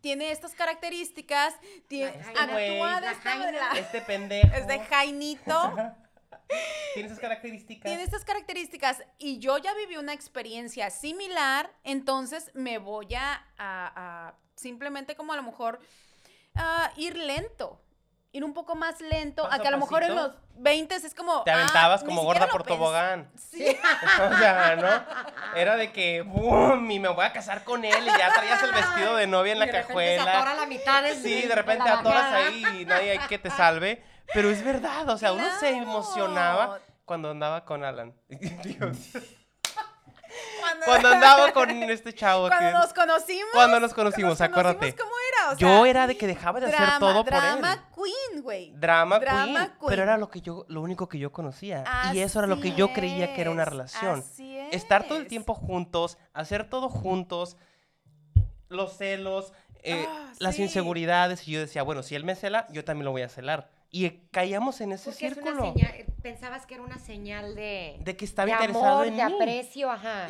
tiene 0.02 0.30
estas 0.30 0.52
características, 0.54 1.54
tiene, 1.88 2.10
actúa 2.10 3.00
de 3.00 3.10
esta 3.12 3.34
manera. 3.36 3.72
Este 3.78 4.02
pendejo. 4.02 4.54
Es 4.54 4.66
de 4.66 4.78
Jainito, 4.90 5.74
Tiene 6.92 7.06
esas 7.08 7.18
características. 7.20 7.84
tiene 7.90 8.02
estas 8.02 8.24
características 8.26 9.02
y 9.16 9.38
yo 9.38 9.56
ya 9.56 9.72
viví 9.72 9.96
una 9.96 10.12
experiencia 10.12 10.90
similar, 10.90 11.72
entonces 11.82 12.50
me 12.52 12.76
voy 12.76 13.14
a, 13.14 13.32
a- 13.56 14.28
a 14.28 14.34
simplemente 14.54 15.16
como 15.16 15.32
a 15.32 15.36
lo 15.36 15.42
mejor 15.44 15.78
a 16.54 16.92
ir 16.96 17.16
lento, 17.16 17.81
ir 18.32 18.44
un 18.44 18.54
poco 18.54 18.74
más 18.74 19.00
lento, 19.00 19.42
Paso 19.42 19.54
a 19.54 19.58
que 19.58 19.68
a 19.68 19.70
lo 19.70 19.78
mejor 19.78 20.02
en 20.02 20.14
los 20.14 20.28
pasito. 20.28 20.42
20 20.56 20.94
es 20.94 21.14
como... 21.14 21.42
Te 21.42 21.50
ah, 21.50 21.54
aventabas 21.54 22.04
como 22.04 22.22
gorda 22.22 22.48
por 22.48 22.62
tobogán. 22.62 23.30
Sí. 23.36 23.76
O 24.32 24.38
sea, 24.38 24.76
¿no? 24.76 25.58
Era 25.58 25.76
de 25.76 25.92
que, 25.92 26.22
¡boom! 26.22 26.90
Y 26.90 26.98
me 26.98 27.08
voy 27.08 27.24
a 27.24 27.32
casar 27.32 27.64
con 27.64 27.84
él. 27.84 28.04
Y 28.04 28.18
ya 28.18 28.32
traías 28.32 28.62
el 28.62 28.72
vestido 28.72 29.16
de 29.16 29.26
novia 29.26 29.52
en 29.52 29.58
la 29.58 29.66
Y 29.66 29.68
de 29.68 29.72
repente 29.72 30.14
Se 30.14 30.20
atora 30.20 30.32
cajuela. 30.32 30.54
la 30.54 30.66
mitad 30.66 31.02
de 31.02 31.14
Sí, 31.14 31.42
de 31.42 31.54
repente 31.54 31.84
la 31.84 32.00
atoras 32.00 32.32
ahí 32.32 32.80
y 32.80 32.84
nadie 32.84 33.12
hay 33.12 33.18
que 33.28 33.38
te 33.38 33.50
salve. 33.50 34.02
Pero 34.32 34.50
es 34.50 34.64
verdad, 34.64 35.08
o 35.08 35.18
sea, 35.18 35.32
uno 35.32 35.44
se 35.58 35.70
emocionaba 35.70 36.78
cuando 37.04 37.30
andaba 37.30 37.64
con 37.64 37.84
Alan. 37.84 38.14
Cuando 40.86 41.08
andaba 41.08 41.52
con 41.52 41.70
este 41.70 42.12
chavo. 42.14 42.48
Cuando 42.48 42.66
que- 42.68 42.72
nos 42.72 42.92
conocimos. 42.92 43.50
Cuando 43.52 43.80
nos 43.80 43.94
conocimos, 43.94 44.30
nos 44.30 44.38
conocimos, 44.38 44.40
acuérdate. 44.40 44.94
¿Cómo 44.96 45.10
era? 45.32 45.52
O 45.52 45.56
Yo 45.56 45.86
era 45.86 46.06
de 46.06 46.16
que 46.16 46.26
dejaba 46.26 46.60
de 46.60 46.66
hacer 46.66 46.98
todo 46.98 47.24
por 47.24 47.32
él. 47.34 47.40
drama 47.40 47.88
queen, 47.94 48.42
güey. 48.42 48.72
Drama, 48.76 49.18
Drama 49.18 49.44
queen, 49.44 49.56
queen. 49.56 49.72
Pero 49.88 50.02
era 50.02 50.16
lo 50.18 50.28
que 50.28 50.40
yo, 50.40 50.64
lo 50.68 50.80
único 50.82 51.08
que 51.08 51.18
yo 51.18 51.32
conocía. 51.32 51.84
y 52.12 52.18
eso 52.20 52.38
era 52.38 52.48
lo 52.48 52.60
que 52.60 52.72
yo 52.74 52.92
creía 52.92 53.34
que 53.34 53.40
era 53.40 53.50
una 53.50 53.62
es, 53.62 53.68
relación. 53.68 54.20
así 54.20 54.58
Estar 54.72 55.04
todo 55.04 55.16
el 55.18 55.22
es. 55.24 55.28
tiempo 55.28 55.54
juntos, 55.54 56.18
hacer 56.32 56.68
todo 56.68 56.88
juntos, 56.88 57.56
los 58.68 58.96
celos, 58.96 59.52
eh, 59.82 60.06
Ah, 60.08 60.32
las 60.38 60.56
sí. 60.56 60.62
inseguridades. 60.62 61.46
Y 61.46 61.52
yo 61.52 61.60
decía, 61.60 61.82
bueno, 61.82 62.02
si 62.02 62.14
él 62.14 62.24
me 62.24 62.34
cela, 62.34 62.66
yo 62.70 62.84
también 62.84 63.04
lo 63.04 63.10
voy 63.10 63.22
a 63.22 63.28
celar. 63.28 63.70
Y 63.94 64.06
eh, 64.06 64.22
caíamos 64.30 64.80
en 64.80 64.92
ese 64.92 65.10
Porque 65.10 65.26
es 65.26 65.36
una 65.36 65.42
círculo 65.44 65.72
señal, 65.74 65.94
eh, 65.94 66.06
pensabas 66.22 66.66
que 66.66 66.74
era 66.74 66.82
una 66.82 66.98
señal 66.98 67.54
de, 67.54 67.98
de 68.00 68.16
que 68.16 68.24
estaba 68.24 68.46
de 68.46 68.52
interesado 68.52 68.86
amor, 69.02 69.06
en 69.06 69.16
de 69.18 69.24
mí. 69.26 69.34
aprecio, 69.34 69.90
ajá. 69.90 70.28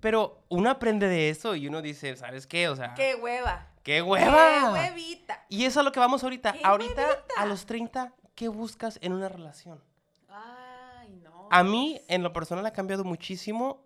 Pero 0.00 0.42
uno 0.48 0.70
aprende 0.70 1.06
de 1.06 1.28
eso 1.28 1.54
y 1.54 1.68
uno 1.68 1.82
dice, 1.82 2.16
¿sabes 2.16 2.46
qué? 2.46 2.68
O 2.70 2.76
sea, 2.76 2.94
¡Qué 2.94 3.14
hueva! 3.16 3.68
¡qué 3.82 3.96
¡Qué 3.96 4.02
hueva! 4.02 4.72
huevita! 4.72 5.44
Y 5.50 5.64
eso 5.66 5.68
es 5.68 5.76
a 5.78 5.82
lo 5.82 5.92
que 5.92 6.00
vamos 6.00 6.24
ahorita. 6.24 6.54
¡Qué 6.54 6.60
Ahorita, 6.64 7.02
huevita! 7.06 7.34
a 7.36 7.44
los 7.44 7.66
30, 7.66 8.14
¿qué 8.34 8.48
buscas 8.48 8.98
en 9.02 9.12
una 9.12 9.28
relación? 9.28 9.82
Ay, 10.28 11.10
no. 11.22 11.48
A 11.50 11.62
mí, 11.62 12.00
en 12.08 12.22
lo 12.22 12.32
personal, 12.32 12.64
ha 12.64 12.72
cambiado 12.72 13.04
muchísimo 13.04 13.84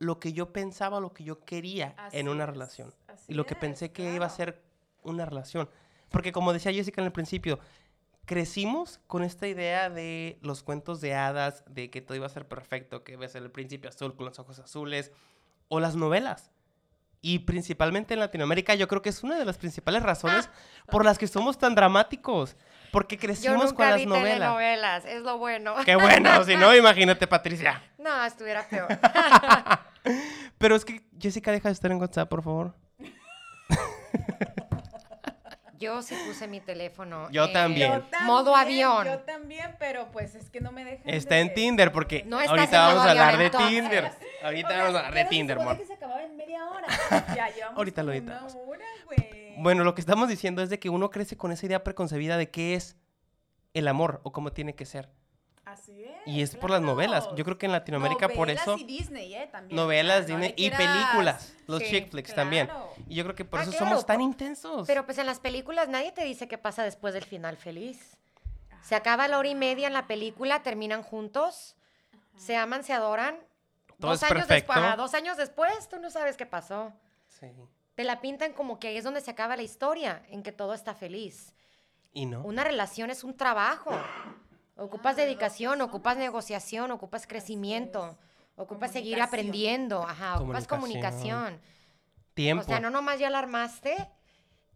lo 0.00 0.18
que 0.18 0.32
yo 0.32 0.52
pensaba, 0.52 0.98
lo 0.98 1.12
que 1.14 1.22
yo 1.22 1.44
quería 1.44 1.94
Así 1.96 2.18
en 2.18 2.28
una 2.28 2.44
es, 2.44 2.50
relación. 2.50 2.92
así 3.06 3.32
Y 3.32 3.34
lo 3.36 3.46
que 3.46 3.54
es, 3.54 3.60
pensé 3.60 3.92
que 3.92 4.12
iba 4.12 4.26
a 4.26 4.30
ser 4.30 4.60
una 5.04 5.24
relación. 5.24 5.70
Porque 6.10 6.32
como 6.32 6.52
decía 6.52 6.72
Jessica 6.72 7.00
en 7.00 7.06
el 7.06 7.12
principio, 7.12 7.60
crecimos 8.26 9.00
con 9.06 9.22
esta 9.22 9.46
idea 9.46 9.90
de 9.90 10.38
los 10.42 10.62
cuentos 10.62 11.00
de 11.00 11.14
hadas, 11.14 11.64
de 11.68 11.90
que 11.90 12.00
todo 12.00 12.16
iba 12.16 12.26
a 12.26 12.30
ser 12.30 12.46
perfecto, 12.48 13.04
que 13.04 13.16
ves 13.16 13.34
el 13.34 13.50
príncipe 13.50 13.88
azul 13.88 14.16
con 14.16 14.26
los 14.26 14.38
ojos 14.38 14.58
azules, 14.58 15.12
o 15.68 15.80
las 15.80 15.96
novelas. 15.96 16.50
Y 17.20 17.38
principalmente 17.40 18.12
en 18.12 18.20
Latinoamérica, 18.20 18.74
yo 18.74 18.86
creo 18.86 19.00
que 19.00 19.08
es 19.08 19.22
una 19.22 19.38
de 19.38 19.46
las 19.46 19.56
principales 19.56 20.02
razones 20.02 20.50
por 20.90 21.06
las 21.06 21.16
que 21.16 21.26
somos 21.26 21.56
tan 21.56 21.74
dramáticos. 21.74 22.54
Porque 22.92 23.16
Yo 23.16 23.22
crecimos 23.22 23.64
nunca 23.64 23.76
con 23.76 23.88
las 23.88 23.96
vi 23.96 24.04
novelas. 24.06 25.06
es 25.06 25.22
lo 25.22 25.38
bueno. 25.38 25.74
Qué 25.86 25.96
bueno, 25.96 26.44
si 26.44 26.54
no, 26.56 26.76
imagínate, 26.76 27.26
Patricia. 27.26 27.82
No, 27.98 28.24
estuviera 28.24 28.68
peor. 28.68 28.88
Pero 30.58 30.76
es 30.76 30.84
que, 30.84 31.02
Jessica, 31.18 31.50
deja 31.50 31.70
de 31.70 31.72
estar 31.72 31.90
en 31.90 31.98
WhatsApp, 31.98 32.28
por 32.28 32.42
favor. 32.42 32.74
Yo 35.78 36.02
sí 36.02 36.14
puse 36.26 36.46
mi 36.48 36.60
teléfono. 36.60 37.30
Yo 37.30 37.50
también. 37.52 38.02
Modo 38.24 38.54
avión. 38.56 39.06
Yo 39.06 39.18
también, 39.20 39.76
pero 39.78 40.10
pues 40.12 40.34
es 40.34 40.50
que 40.50 40.60
no 40.60 40.72
me 40.72 40.84
dejan. 40.84 41.08
Está 41.12 41.36
de- 41.36 41.40
en 41.42 41.54
Tinder, 41.54 41.92
porque 41.92 42.24
No 42.26 42.38
ahorita 42.38 42.86
vamos 42.88 43.04
a 43.06 43.10
hablar 43.10 43.38
de 43.38 43.46
entonces. 43.46 43.70
Tinder. 43.70 44.10
Ahorita 44.42 44.68
vamos 44.68 44.94
a 44.94 44.98
hablar 44.98 45.14
de 45.14 45.24
Tinder, 45.26 45.58
amor. 45.58 45.78
que 45.78 45.86
se 45.86 45.94
acababa 45.94 46.22
en 46.22 46.36
media 46.36 46.64
hora. 46.70 46.86
Ya 47.36 47.48
llevamos 47.54 47.78
Ahorita 47.78 48.02
lo 48.02 48.12
editamos. 48.12 48.54
Una 48.54 48.62
hora, 48.64 48.84
güey. 49.06 49.54
Bueno, 49.58 49.84
lo 49.84 49.94
que 49.94 50.00
estamos 50.00 50.28
diciendo 50.28 50.62
es 50.62 50.70
de 50.70 50.78
que 50.78 50.88
uno 50.90 51.10
crece 51.10 51.36
con 51.36 51.52
esa 51.52 51.66
idea 51.66 51.84
preconcebida 51.84 52.36
de 52.36 52.50
qué 52.50 52.74
es 52.74 52.96
el 53.72 53.88
amor 53.88 54.20
o 54.24 54.32
cómo 54.32 54.52
tiene 54.52 54.74
que 54.74 54.84
ser. 54.86 55.10
Así 55.74 56.04
es. 56.04 56.16
Y 56.26 56.42
es 56.42 56.56
por 56.56 56.70
las 56.70 56.80
novelas. 56.80 57.28
Yo 57.36 57.44
creo 57.44 57.58
que 57.58 57.66
en 57.66 57.72
Latinoamérica 57.72 58.28
por 58.28 58.48
Novelas 58.48 58.62
eso... 58.62 58.76
y 58.78 58.84
Disney, 58.84 59.34
¿eh? 59.34 59.48
También. 59.50 59.76
Novelas, 59.76 60.26
Disney 60.26 60.50
y 60.56 60.70
quieras- 60.70 60.78
películas. 60.80 61.54
Los 61.66 61.80
Sí, 61.82 61.90
chick 61.90 62.10
flicks 62.10 62.34
también. 62.34 62.68
Y 63.08 63.14
yo 63.16 63.24
creo 63.24 63.34
que 63.34 63.44
por 63.44 63.60
Ah, 63.60 63.62
eso 63.62 63.72
claro, 63.72 63.86
somos 63.86 64.06
tan 64.06 64.20
intensos. 64.20 64.86
Pero 64.86 65.04
pues 65.04 65.18
en 65.18 65.26
las 65.26 65.40
películas 65.40 65.88
nadie 65.88 66.12
te 66.12 66.24
dice 66.24 66.46
qué 66.48 66.58
pasa 66.58 66.82
después 66.84 67.12
del 67.14 67.24
final 67.24 67.56
feliz. 67.56 68.16
Se 68.82 68.94
acaba 68.94 69.26
la 69.28 69.38
hora 69.38 69.48
y 69.48 69.54
media 69.54 69.86
en 69.86 69.92
la 69.94 70.06
película, 70.06 70.62
terminan 70.62 71.02
juntos, 71.02 71.74
se 72.36 72.56
aman, 72.56 72.84
se 72.84 72.92
adoran. 72.92 73.38
Todo 73.98 74.10
dos 74.10 74.22
es 74.22 74.30
años 74.30 74.46
perfecto. 74.46 74.72
después, 74.74 74.96
dos 74.96 75.14
años 75.14 75.36
después, 75.36 75.88
tú 75.88 75.98
no 75.98 76.10
sabes 76.10 76.36
qué 76.36 76.44
pasó. 76.46 76.92
Sí. 77.28 77.46
Te 77.94 78.04
la 78.04 78.20
pintan 78.20 78.52
como 78.52 78.78
que 78.78 78.88
ahí 78.88 78.96
es 78.98 79.04
donde 79.04 79.20
se 79.20 79.30
acaba 79.30 79.56
la 79.56 79.62
historia, 79.62 80.22
en 80.28 80.42
que 80.42 80.52
todo 80.52 80.74
está 80.74 80.94
feliz. 80.94 81.54
Y 82.12 82.26
no. 82.26 82.42
Una 82.42 82.62
relación 82.62 83.08
es 83.10 83.24
un 83.24 83.36
trabajo. 83.36 83.90
Ocupas 84.76 85.16
dedicación, 85.16 85.80
ocupas 85.80 86.16
negociación, 86.16 86.90
ocupas 86.90 87.26
crecimiento, 87.26 88.16
ocupas 88.56 88.90
seguir 88.92 89.20
aprendiendo, 89.22 90.02
ajá, 90.02 90.36
ocupas 90.40 90.66
Comunicación. 90.66 91.38
comunicación. 91.40 91.60
Tiempo. 92.34 92.62
O 92.64 92.66
sea, 92.66 92.80
no 92.80 92.90
nomás 92.90 93.20
ya 93.20 93.30
la 93.30 93.38
armaste, 93.38 93.94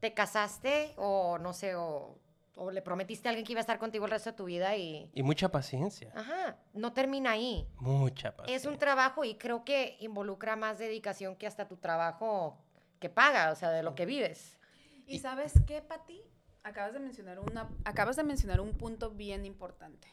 te 0.00 0.14
casaste 0.14 0.94
o 0.96 1.38
no 1.38 1.52
sé, 1.52 1.74
o, 1.74 2.16
o 2.54 2.70
le 2.70 2.80
prometiste 2.82 3.28
a 3.28 3.30
alguien 3.30 3.44
que 3.44 3.52
iba 3.52 3.58
a 3.60 3.62
estar 3.62 3.78
contigo 3.80 4.04
el 4.04 4.12
resto 4.12 4.30
de 4.30 4.36
tu 4.36 4.44
vida 4.44 4.76
y... 4.76 5.10
Y 5.12 5.24
mucha 5.24 5.48
paciencia. 5.48 6.12
Ajá, 6.14 6.56
no 6.74 6.92
termina 6.92 7.32
ahí. 7.32 7.66
Mucha 7.78 8.28
Es 8.28 8.34
paciencia. 8.36 8.70
un 8.70 8.78
trabajo 8.78 9.24
y 9.24 9.34
creo 9.34 9.64
que 9.64 9.96
involucra 9.98 10.54
más 10.54 10.78
dedicación 10.78 11.34
que 11.34 11.48
hasta 11.48 11.66
tu 11.66 11.76
trabajo 11.76 12.56
que 13.00 13.08
paga, 13.08 13.50
o 13.50 13.56
sea, 13.56 13.70
de 13.70 13.82
lo 13.82 13.96
que 13.96 14.06
vives. 14.06 14.58
¿Y 15.06 15.18
sabes 15.18 15.54
qué, 15.66 15.82
Pati? 15.82 16.20
Acabas 16.68 16.92
de 16.92 17.00
mencionar 17.00 17.38
una, 17.38 17.68
acabas 17.84 18.16
de 18.16 18.22
mencionar 18.24 18.60
un 18.60 18.72
punto 18.76 19.10
bien 19.10 19.44
importante. 19.46 20.06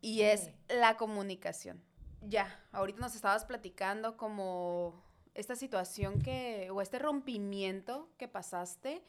Y 0.00 0.22
es 0.22 0.50
la 0.68 0.96
comunicación. 0.96 1.82
Ya, 2.22 2.60
ahorita 2.72 3.00
nos 3.00 3.14
estabas 3.14 3.44
platicando 3.44 4.16
como 4.16 5.04
esta 5.34 5.54
situación 5.56 6.20
que, 6.22 6.68
o 6.70 6.80
este 6.82 6.98
rompimiento 6.98 8.08
que 8.18 8.26
pasaste. 8.28 9.02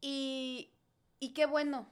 Y, 0.00 0.70
y 1.18 1.32
qué 1.34 1.46
bueno, 1.46 1.86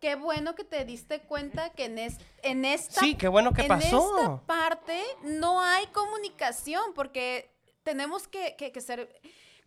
qué 0.00 0.14
bueno 0.14 0.54
que 0.54 0.64
te 0.64 0.84
diste 0.84 1.20
cuenta 1.20 1.70
que 1.70 1.84
en, 1.86 1.98
es- 1.98 2.18
en 2.42 2.64
esta 2.64 3.00
Sí, 3.00 3.14
qué 3.16 3.28
bueno 3.28 3.52
que 3.52 3.62
en 3.62 3.68
pasó. 3.68 4.18
esta 4.18 4.40
parte 4.46 5.02
no 5.22 5.60
hay 5.60 5.86
comunicación 5.88 6.82
porque 6.94 7.50
tenemos 7.82 8.26
que, 8.28 8.56
que- 8.56 8.72
que 8.72 8.80
ser 8.80 9.20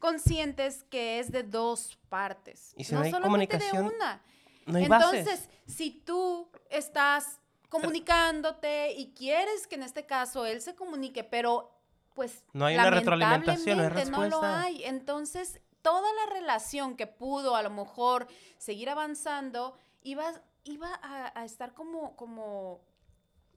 conscientes 0.03 0.83
que 0.89 1.19
es 1.19 1.31
de 1.31 1.43
dos 1.43 1.97
partes. 2.09 2.73
Y 2.75 2.83
si 2.83 2.93
no 2.93 2.99
hay 3.03 3.09
solamente 3.09 3.57
comunicación, 3.57 3.87
de 3.87 3.95
una. 3.95 4.21
No 4.65 4.77
hay 4.77 4.87
bases. 4.89 5.19
Entonces, 5.27 5.49
si 5.65 5.91
tú 5.91 6.49
estás 6.69 7.39
comunicándote 7.69 8.91
y 8.91 9.13
quieres 9.13 9.65
que 9.65 9.75
en 9.75 9.83
este 9.83 10.05
caso 10.05 10.45
él 10.45 10.61
se 10.61 10.75
comunique, 10.75 11.23
pero 11.23 11.71
pues 12.15 12.43
No 12.51 12.65
hay 12.65 12.75
una 12.75 12.89
retroalimentación, 12.89 13.77
no 13.77 13.83
hay 13.83 13.89
lamentablemente 13.89 14.11
no 14.11 14.17
lo 14.17 14.41
respuesta. 14.41 14.61
hay. 14.61 14.83
Entonces, 14.83 15.61
toda 15.81 16.09
la 16.13 16.33
relación 16.33 16.97
que 16.97 17.07
pudo 17.07 17.55
a 17.55 17.63
lo 17.63 17.69
mejor 17.69 18.27
seguir 18.57 18.89
avanzando 18.89 19.73
iba, 20.01 20.33
iba 20.65 20.93
a, 21.01 21.39
a 21.39 21.45
estar 21.45 21.73
como, 21.73 22.15
como 22.17 22.81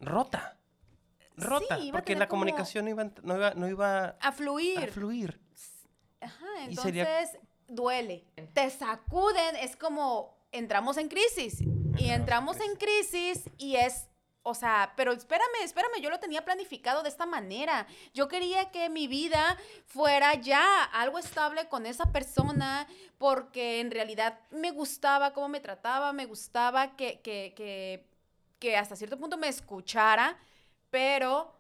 Rota. 0.01 0.57
Rota. 1.37 1.77
Sí, 1.79 1.91
porque 1.93 2.15
la 2.15 2.29
como- 2.29 2.41
comunicación 2.43 2.85
no 2.85 2.91
iba, 2.93 3.05
no 3.23 3.37
iba, 3.37 3.51
no 3.55 3.69
iba 3.69 4.17
a 4.21 4.33
fluir. 4.33 4.79
a 4.79 4.87
fluir. 4.93 5.41
Ajá, 6.21 6.47
entonces 6.61 6.83
sería- 6.83 7.41
duele. 7.69 8.25
Te 8.55 8.71
sacuden, 8.71 9.57
es 9.57 9.77
como 9.77 10.37
entramos 10.53 10.97
en 10.97 11.09
crisis. 11.09 11.63
Y 11.99 12.11
entramos 12.11 12.61
en 12.61 12.77
crisis 12.77 13.45
y 13.57 13.77
es, 13.77 14.09
o 14.43 14.55
sea, 14.55 14.93
pero 14.97 15.13
espérame, 15.13 15.63
espérame, 15.63 16.01
yo 16.03 16.11
lo 16.11 16.21
tenía 16.21 16.45
planificado 16.45 17.03
de 17.03 17.09
esta 17.09 17.25
manera. 17.27 17.87
Yo 18.13 18.29
quería 18.29 18.71
que 18.71 18.89
mi 18.91 19.09
vida 19.09 19.57
fuera 19.87 20.35
ya 20.35 20.85
algo 20.85 21.19
estable 21.19 21.69
con 21.69 21.87
esa 21.87 22.13
persona 22.13 22.87
porque 23.19 23.81
en 23.81 23.91
realidad 23.91 24.39
me 24.51 24.71
gustaba 24.73 25.33
cómo 25.33 25.49
me 25.49 25.61
trataba, 25.61 26.13
me 26.13 26.27
gustaba 26.27 26.97
que, 26.97 27.21
que, 27.23 27.55
que, 27.57 28.07
que 28.59 28.77
hasta 28.77 28.95
cierto 28.95 29.19
punto 29.19 29.37
me 29.39 29.49
escuchara, 29.49 30.39
pero 30.91 31.56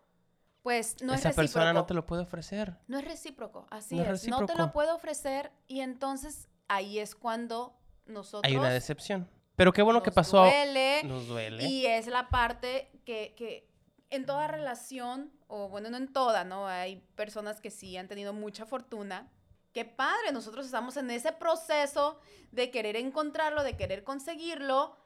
pues 0.66 1.00
no 1.00 1.14
Esa 1.14 1.28
es 1.28 1.36
persona 1.36 1.66
no 1.66 1.82
recíproco. 1.82 1.86
te 1.86 1.94
lo 1.94 2.06
puede 2.06 2.22
ofrecer. 2.22 2.74
No 2.88 2.98
es 2.98 3.04
recíproco, 3.04 3.68
así 3.70 3.94
No 3.94 4.02
es. 4.02 4.08
No 4.26 4.38
te 4.38 4.42
recíproco. 4.42 4.54
lo 4.58 4.72
puedo 4.72 4.96
ofrecer 4.96 5.52
y 5.68 5.78
entonces 5.78 6.48
ahí 6.66 6.98
es 6.98 7.14
cuando 7.14 7.78
nosotros 8.06 8.50
Hay 8.50 8.56
una 8.56 8.70
decepción. 8.70 9.30
Pero 9.54 9.72
qué 9.72 9.82
bueno 9.82 10.02
que 10.02 10.10
nos 10.10 10.16
pasó. 10.16 10.38
duele 10.38 11.04
Nos 11.04 11.28
duele. 11.28 11.62
y 11.68 11.86
es 11.86 12.08
la 12.08 12.30
parte 12.30 12.90
que, 13.04 13.36
que 13.36 13.70
en 14.10 14.26
toda 14.26 14.48
relación, 14.48 15.30
o 15.46 15.68
bueno, 15.68 15.88
no 15.88 15.98
en 15.98 16.12
toda, 16.12 16.42
¿no? 16.42 16.66
Hay 16.66 16.96
personas 17.14 17.60
que 17.60 17.70
sí 17.70 17.96
han 17.96 18.08
tenido 18.08 18.32
mucha 18.32 18.66
fortuna. 18.66 19.30
Qué 19.72 19.84
padre, 19.84 20.32
nosotros 20.32 20.66
estamos 20.66 20.96
en 20.96 21.12
ese 21.12 21.30
proceso 21.30 22.18
de 22.50 22.72
querer 22.72 22.96
encontrarlo, 22.96 23.62
de 23.62 23.76
querer 23.76 24.02
conseguirlo, 24.02 24.96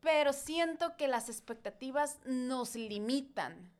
pero 0.00 0.32
siento 0.32 0.96
que 0.96 1.08
las 1.08 1.28
expectativas 1.28 2.20
nos 2.24 2.74
limitan. 2.74 3.70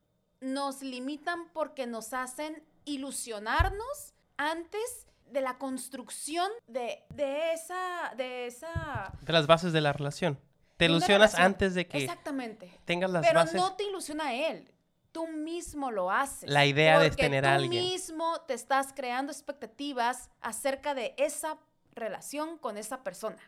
Nos 0.41 0.83
limitan 0.83 1.49
porque 1.53 1.87
nos 1.87 2.13
hacen 2.13 2.63
ilusionarnos 2.85 4.15
antes 4.37 5.07
de 5.31 5.41
la 5.43 5.59
construcción 5.59 6.51
de, 6.67 7.05
de 7.11 7.53
esa, 7.53 8.13
de 8.17 8.47
esa 8.47 9.13
De 9.23 9.33
las 9.33 9.47
bases 9.47 9.73
de 9.73 9.81
la 9.81 9.93
relación. 9.93 10.39
Te 10.77 10.87
ilusionas 10.87 11.33
relación. 11.33 11.43
antes 11.47 11.75
de 11.75 11.87
que 11.87 11.99
Exactamente. 11.99 12.71
tengas 12.87 13.11
las 13.11 13.25
Pero 13.27 13.41
bases. 13.41 13.55
no 13.55 13.77
te 13.77 13.85
ilusiona 13.85 14.35
él. 14.35 14.69
Tú 15.13 15.27
mismo 15.27 15.91
lo 15.91 16.11
haces. 16.11 16.49
La 16.49 16.65
idea 16.67 16.99
de 16.99 17.11
tener 17.11 17.45
a 17.45 17.57
tú 17.59 17.65
alguien. 17.65 17.85
mismo 17.85 18.41
te 18.47 18.55
estás 18.55 18.93
creando 18.95 19.31
expectativas 19.33 20.31
acerca 20.41 20.95
de 20.95 21.15
esa 21.19 21.59
relación 21.93 22.57
con 22.59 22.77
esa 22.79 23.03
persona. 23.03 23.39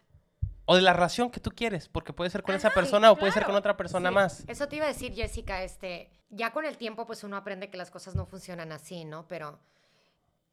O 0.67 0.77
de 0.77 0.83
la 0.83 0.93
relación 0.93 1.31
que 1.31 1.41
tú 1.41 1.51
quieres, 1.51 1.89
porque 1.89 2.13
puede 2.13 2.31
ser 2.31 2.43
con 2.43 2.55
esa 2.55 2.71
persona 2.71 3.11
o 3.11 3.17
puede 3.17 3.33
ser 3.33 3.45
con 3.45 3.55
otra 3.55 3.77
persona 3.77 4.11
Sí, 4.11 4.15
más. 4.15 4.45
Eso 4.47 4.69
te 4.69 4.77
iba 4.77 4.85
a 4.85 4.89
decir, 4.89 5.13
Jessica, 5.15 5.63
este, 5.63 6.11
ya 6.33 6.51
con 6.53 6.65
el 6.65 6.77
tiempo, 6.77 7.07
pues 7.07 7.23
uno 7.23 7.37
aprende 7.37 7.71
que 7.71 7.77
las 7.77 7.91
cosas 7.93 8.15
no 8.17 8.27
funcionan 8.27 8.73
así, 8.73 9.05
¿no? 9.05 9.29
Pero 9.29 9.61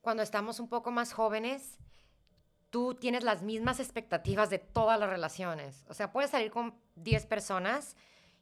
cuando 0.02 0.22
estamos 0.22 0.60
un 0.60 0.70
poco 0.70 0.92
más 0.92 1.14
jóvenes, 1.14 1.78
tú 2.70 2.94
tienes 2.96 3.24
las 3.24 3.42
mismas 3.42 3.80
expectativas 3.80 4.50
de 4.50 4.60
todas 4.60 5.00
las 5.00 5.10
relaciones. 5.10 5.86
O 5.90 5.94
sea, 5.94 6.12
puedes 6.12 6.30
salir 6.32 6.52
con 6.52 6.76
10 6.96 7.26
personas 7.26 7.96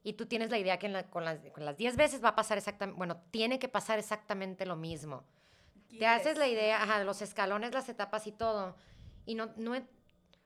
y 0.04 0.14
tú 0.14 0.26
tienes 0.26 0.50
la 0.52 0.58
idea 0.58 0.78
que 0.80 0.90
la- 0.90 1.04
con, 1.10 1.24
las, 1.24 1.40
con 1.54 1.64
las 1.64 1.78
10 1.78 1.96
veces 1.96 2.24
va 2.24 2.30
a 2.30 2.36
pasar 2.36 2.58
exactamente, 2.58 2.98
bueno, 2.98 3.22
tiene 3.32 3.60
que 3.60 3.70
pasar 3.70 4.00
exactamente 4.00 4.66
lo 4.66 4.76
mismo. 4.76 5.24
Te 6.00 6.06
haces 6.08 6.38
la 6.38 6.48
idea, 6.48 6.84
ajá, 6.84 7.00
de 7.00 7.06
los 7.06 7.22
escalones, 7.22 7.74
las 7.74 7.88
etapas 7.88 8.28
y 8.28 8.32
todo. 8.34 8.76
Y 9.26 9.36
no, 9.36 9.50
no, 9.56 9.76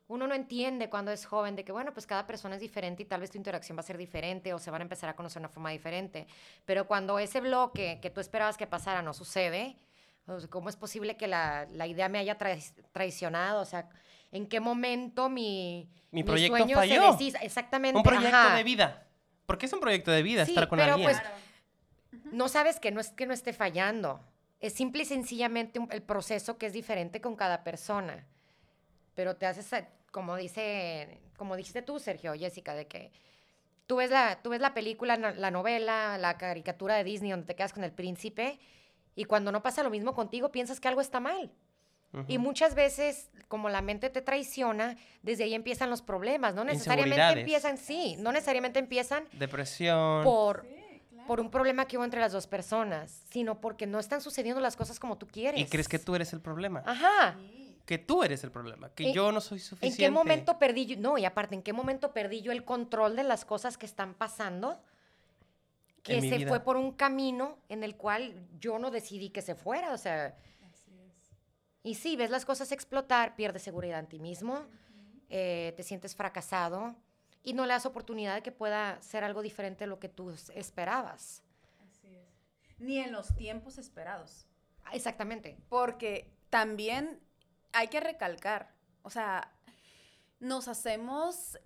uno 0.08 0.28
no 0.28 0.36
entiende 0.36 0.90
cuando 0.90 1.12
es 1.12 1.26
joven 1.26 1.56
de 1.56 1.64
que, 1.64 1.72
bueno, 1.72 1.94
pues 1.94 2.06
cada 2.06 2.28
persona 2.28 2.56
es 2.56 2.62
diferente 2.62 3.04
y 3.04 3.06
tal 3.06 3.22
vez 3.22 3.32
tu 3.32 3.38
interacción 3.38 3.78
va 3.78 3.82
a 3.82 3.84
ser 3.84 3.98
diferente 3.98 4.54
o 4.54 4.60
se 4.60 4.70
van 4.72 4.82
a 4.82 4.84
empezar 4.84 5.10
a 5.10 5.16
conocer 5.16 5.42
de 5.42 5.46
una 5.46 5.54
forma 5.54 5.70
diferente. 5.70 6.28
Pero 6.66 6.86
cuando 6.86 7.18
ese 7.20 7.40
bloque 7.40 8.00
que 8.02 8.10
tú 8.10 8.20
esperabas 8.20 8.58
que 8.58 8.68
pasara 8.68 9.02
no 9.02 9.14
sucede, 9.14 9.78
¿cómo 10.50 10.68
es 10.70 10.76
posible 10.76 11.16
que 11.16 11.28
la, 11.28 11.66
la 11.72 11.88
idea 11.88 12.10
me 12.10 12.20
haya 12.20 12.38
trai- 12.38 12.74
traicionado? 12.92 13.62
O 13.62 13.66
sea, 13.66 13.88
¿en 14.34 14.48
qué 14.48 14.60
momento 14.60 15.30
mi, 15.30 15.90
Mi 16.12 16.24
proyecto 16.24 16.58
sueño 16.58 16.76
falló. 16.76 17.02
se 17.04 17.12
deshizo? 17.24 17.38
Exactamente. 17.42 17.98
Un 17.98 18.04
proyecto 18.04 18.36
ajá. 18.36 18.56
de 18.58 18.64
vida. 18.64 19.08
Porque 19.46 19.66
es 19.66 19.74
un 19.74 19.80
proyecto 19.80 20.12
de 20.12 20.24
vida 20.24 20.46
Sí, 20.46 20.52
estar 20.52 20.68
con 20.68 20.78
pero 20.80 20.94
alguien. 20.96 21.10
pues, 21.10 21.22
no 22.34 22.50
sabes 22.50 22.80
que 22.80 22.92
no 22.92 23.00
es 23.00 23.10
que 23.12 23.26
no 23.26 23.34
esté 23.34 23.54
fallando. 23.54 24.20
Es 24.60 24.74
simple 24.74 25.04
y 25.04 25.06
sencillamente 25.06 25.80
un- 25.80 25.88
el 25.92 26.02
proceso 26.02 26.58
que 26.58 26.66
es 26.68 26.74
diferente 26.74 27.22
con 27.22 27.36
cada 27.36 27.64
persona. 27.64 28.26
Pero 29.16 29.36
te 29.36 29.46
haces, 29.46 29.72
a- 29.74 29.88
como 30.12 30.36
dice, 30.36 31.20
como 31.38 31.56
dijiste 31.56 31.82
tú, 31.82 32.00
Sergio, 32.00 32.34
Jessica, 32.34 32.74
de 32.76 32.88
que 32.88 33.12
tú 33.88 33.98
ves 33.98 34.10
la, 34.10 34.40
tú 34.42 34.50
ves 34.52 34.62
la 34.62 34.74
película, 34.74 35.18
la 35.18 35.52
novela, 35.52 36.18
la 36.18 36.38
caricatura 36.38 36.96
de 36.96 37.04
Disney 37.04 37.32
donde 37.32 37.46
te 37.48 37.56
quedas 37.56 37.74
con 37.74 37.84
el 37.84 37.92
príncipe 37.92 38.60
y 39.16 39.26
cuando 39.26 39.52
no 39.52 39.62
pasa 39.62 39.84
lo 39.84 39.90
mismo 39.90 40.14
contigo 40.14 40.52
piensas 40.52 40.80
que 40.80 40.88
algo 40.88 41.02
está 41.02 41.20
mal. 41.20 41.52
Y 42.28 42.40
muchas 42.40 42.76
veces, 42.76 43.30
como 43.48 43.70
la 43.70 43.82
mente 43.82 44.10
te 44.10 44.22
traiciona, 44.22 44.98
desde 45.22 45.46
ahí 45.46 45.54
empiezan 45.54 45.90
los 45.90 46.02
problemas. 46.02 46.54
No 46.54 46.66
necesariamente 46.66 47.40
empiezan, 47.40 47.78
sí, 47.78 48.18
no 48.20 48.34
necesariamente 48.34 48.80
empiezan 48.80 49.24
Depresión. 49.32 50.22
por, 50.26 50.66
por 51.26 51.40
un 51.40 51.50
problema 51.50 51.86
que 51.86 51.96
hubo 51.96 52.04
entre 52.04 52.20
las 52.20 52.34
dos 52.34 52.48
personas, 52.48 53.24
sino 53.32 53.62
porque 53.62 53.88
no 53.88 53.98
están 53.98 54.20
sucediendo 54.20 54.60
las 54.60 54.76
cosas 54.76 55.00
como 55.00 55.18
tú 55.18 55.26
quieres. 55.26 55.62
Y 55.62 55.66
crees 55.68 55.88
que 55.88 56.00
tú 56.00 56.14
eres 56.14 56.34
el 56.34 56.42
problema. 56.42 56.84
Ajá. 56.86 57.38
Que 57.86 57.98
tú 57.98 58.24
eres 58.24 58.44
el 58.44 58.52
problema. 58.52 58.90
Que 58.94 59.08
¿En- 59.10 59.14
yo 59.14 59.32
no 59.32 59.42
soy 59.42 59.58
¿En 59.58 59.64
suficiente. 59.64 59.98
qué 59.98 60.10
momento 60.12 60.58
perdí 60.60 60.86
yo? 60.86 60.98
No, 60.98 61.18
y 61.18 61.26
aparte, 61.26 61.56
¿en 61.56 61.64
qué 61.64 61.74
momento 61.74 62.14
perdí 62.14 62.42
yo 62.42 62.52
el 62.52 62.64
control 62.64 63.16
de 63.16 63.24
las 63.24 63.44
cosas 63.46 63.78
que 63.78 63.86
están 63.86 64.14
pasando? 64.14 64.82
Que 66.04 66.16
En 66.18 66.22
mi 66.22 66.30
se 66.30 66.38
vida. 66.38 66.50
fue 66.50 66.62
por 66.62 66.78
un 66.78 66.92
camino 66.94 67.58
en 67.70 67.84
el 67.84 67.96
cual 67.96 68.48
yo 68.60 68.80
no 68.80 68.92
decidí 68.92 69.30
que 69.30 69.42
se 69.42 69.56
fuera, 69.56 69.94
o 69.94 69.98
sea. 69.98 70.36
Y 71.84 71.96
sí, 71.96 72.16
ves 72.16 72.30
las 72.30 72.46
cosas 72.46 72.72
explotar, 72.72 73.36
pierdes 73.36 73.64
seguridad 73.64 74.00
en 74.00 74.08
ti 74.08 74.20
mismo, 74.20 74.66
eh, 75.30 75.74
te 75.76 75.82
sientes 75.84 76.16
fracasado 76.16 76.96
y 77.44 77.54
no 77.54 77.66
le 77.66 77.74
das 77.74 77.88
oportunidad 77.88 78.36
de 78.36 78.44
que 78.44 78.52
pueda 78.52 79.02
ser 79.02 79.24
algo 79.24 79.42
diferente 79.42 79.86
de 79.86 79.88
lo 79.88 80.00
que 80.00 80.08
tú 80.10 80.30
esperabas. 80.54 81.44
Ni 82.78 82.98
en 83.00 83.12
los 83.12 83.36
tiempos 83.36 83.78
esperados. 83.78 84.46
Exactamente. 84.92 85.58
Porque 85.70 86.32
también 86.50 87.20
hay 87.74 87.88
que 87.88 88.00
recalcar, 88.00 88.74
o 89.04 89.10
sea, 89.10 89.52
nos 90.40 90.68
hacemos 90.68 91.58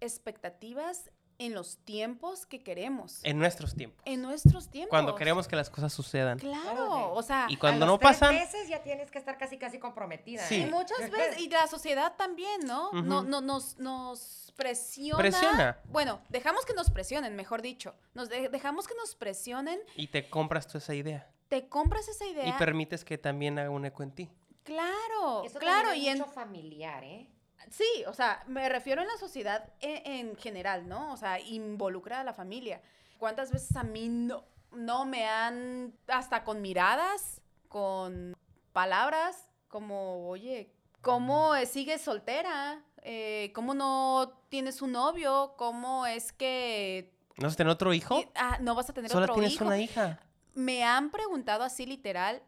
expectativas 0.00 1.10
en 1.38 1.52
los 1.52 1.78
tiempos 1.78 2.46
que 2.46 2.62
queremos. 2.62 3.18
En 3.24 3.38
nuestros 3.38 3.74
tiempos. 3.74 4.00
En 4.06 4.22
nuestros 4.22 4.68
tiempos. 4.68 4.90
Cuando 4.90 5.16
queremos 5.16 5.48
que 5.48 5.56
las 5.56 5.68
cosas 5.68 5.92
sucedan. 5.92 6.38
Claro, 6.38 7.12
o 7.12 7.22
sea, 7.22 7.46
Y 7.48 7.56
cuando 7.56 7.86
A 7.86 7.88
no 7.88 7.98
tres 7.98 8.12
pasan, 8.12 8.34
meses 8.36 8.68
ya 8.68 8.82
tienes 8.82 9.10
que 9.10 9.18
estar 9.18 9.36
casi 9.36 9.58
casi 9.58 9.78
comprometida. 9.80 10.46
Sí. 10.46 10.58
y 10.58 10.62
¿eh? 10.62 10.66
muchas 10.66 10.98
veces, 11.10 11.40
y 11.40 11.48
la 11.48 11.66
sociedad 11.66 12.14
también, 12.16 12.60
¿no? 12.66 12.92
no, 12.92 13.22
no 13.24 13.40
nos, 13.40 13.78
nos 13.78 14.52
presiona. 14.56 15.18
Presiona. 15.18 15.78
Bueno, 15.88 16.20
dejamos 16.28 16.64
que 16.64 16.72
nos 16.74 16.90
presionen, 16.90 17.34
mejor 17.34 17.62
dicho. 17.62 17.96
Nos 18.14 18.28
de- 18.28 18.48
dejamos 18.48 18.86
que 18.86 18.94
nos 18.94 19.16
presionen, 19.16 19.80
y 19.96 20.06
te 20.08 20.30
compras 20.30 20.68
tú 20.68 20.78
esa 20.78 20.94
idea. 20.94 21.28
te 21.48 21.68
compras 21.68 22.06
esa 22.06 22.26
idea. 22.26 22.46
Y 22.46 22.52
permites 22.52 23.04
que 23.04 23.18
también 23.18 23.58
haga 23.58 23.70
un 23.70 23.84
eco 23.84 24.04
en 24.04 24.12
ti. 24.12 24.30
Claro, 24.64 25.44
Eso 25.44 25.58
claro, 25.58 25.88
también 25.90 26.04
y 26.04 26.08
es 26.08 26.14
en, 26.14 26.20
mucho 26.20 26.32
familiar, 26.32 27.04
¿eh? 27.04 27.28
Sí, 27.70 28.04
o 28.06 28.12
sea, 28.14 28.42
me 28.46 28.68
refiero 28.68 29.00
en 29.02 29.08
la 29.08 29.16
sociedad 29.16 29.72
en, 29.80 30.28
en 30.30 30.36
general, 30.36 30.88
¿no? 30.88 31.12
O 31.12 31.16
sea, 31.16 31.38
involucra 31.40 32.20
a 32.20 32.24
la 32.24 32.34
familia. 32.34 32.80
¿Cuántas 33.18 33.52
veces 33.52 33.74
a 33.76 33.84
mí 33.84 34.08
no, 34.08 34.44
no 34.72 35.04
me 35.06 35.26
han, 35.26 35.94
hasta 36.08 36.44
con 36.44 36.60
miradas, 36.60 37.40
con 37.68 38.34
palabras, 38.72 39.48
como, 39.68 40.28
oye, 40.28 40.72
¿cómo 41.00 41.54
sigues 41.66 42.00
soltera? 42.02 42.82
Eh, 43.02 43.50
¿Cómo 43.54 43.74
no 43.74 44.40
tienes 44.48 44.80
un 44.82 44.92
novio? 44.92 45.54
¿Cómo 45.56 46.06
es 46.06 46.32
que 46.32 47.12
¿No 47.36 47.44
vas 47.44 47.54
a 47.54 47.56
tener 47.56 47.70
otro 47.72 47.92
hijo? 47.92 48.22
ah, 48.34 48.58
no 48.60 48.74
vas 48.74 48.88
a 48.88 48.92
tener 48.92 49.10
Solo 49.10 49.24
otro 49.24 49.34
tienes 49.34 49.52
hijo? 49.54 49.64
una 49.64 49.78
hija. 49.78 50.20
me 50.54 50.84
han 50.84 51.10
preguntado 51.10 51.64
así 51.64 51.84
literal, 51.86 52.42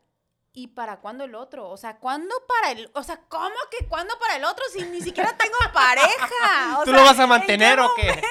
¿y 0.56 0.68
para 0.68 0.96
cuándo 0.96 1.22
el 1.24 1.34
otro? 1.36 1.68
O 1.68 1.76
sea, 1.76 1.98
¿cuándo 1.98 2.34
para 2.48 2.72
el, 2.72 2.90
o 2.94 3.02
sea, 3.04 3.20
¿cómo 3.28 3.54
que 3.70 3.86
cuándo 3.86 4.18
para 4.18 4.36
el 4.36 4.44
otro 4.44 4.64
si 4.72 4.82
ni 4.86 5.00
siquiera 5.02 5.36
tengo 5.36 5.54
pareja? 5.72 6.78
O 6.80 6.84
¿Tú 6.84 6.90
sea, 6.90 6.98
lo 7.00 7.04
vas 7.06 7.18
a 7.20 7.22
¿en 7.24 7.28
mantener 7.28 7.76
qué 7.76 7.82
o 7.84 7.90
qué? 7.94 8.22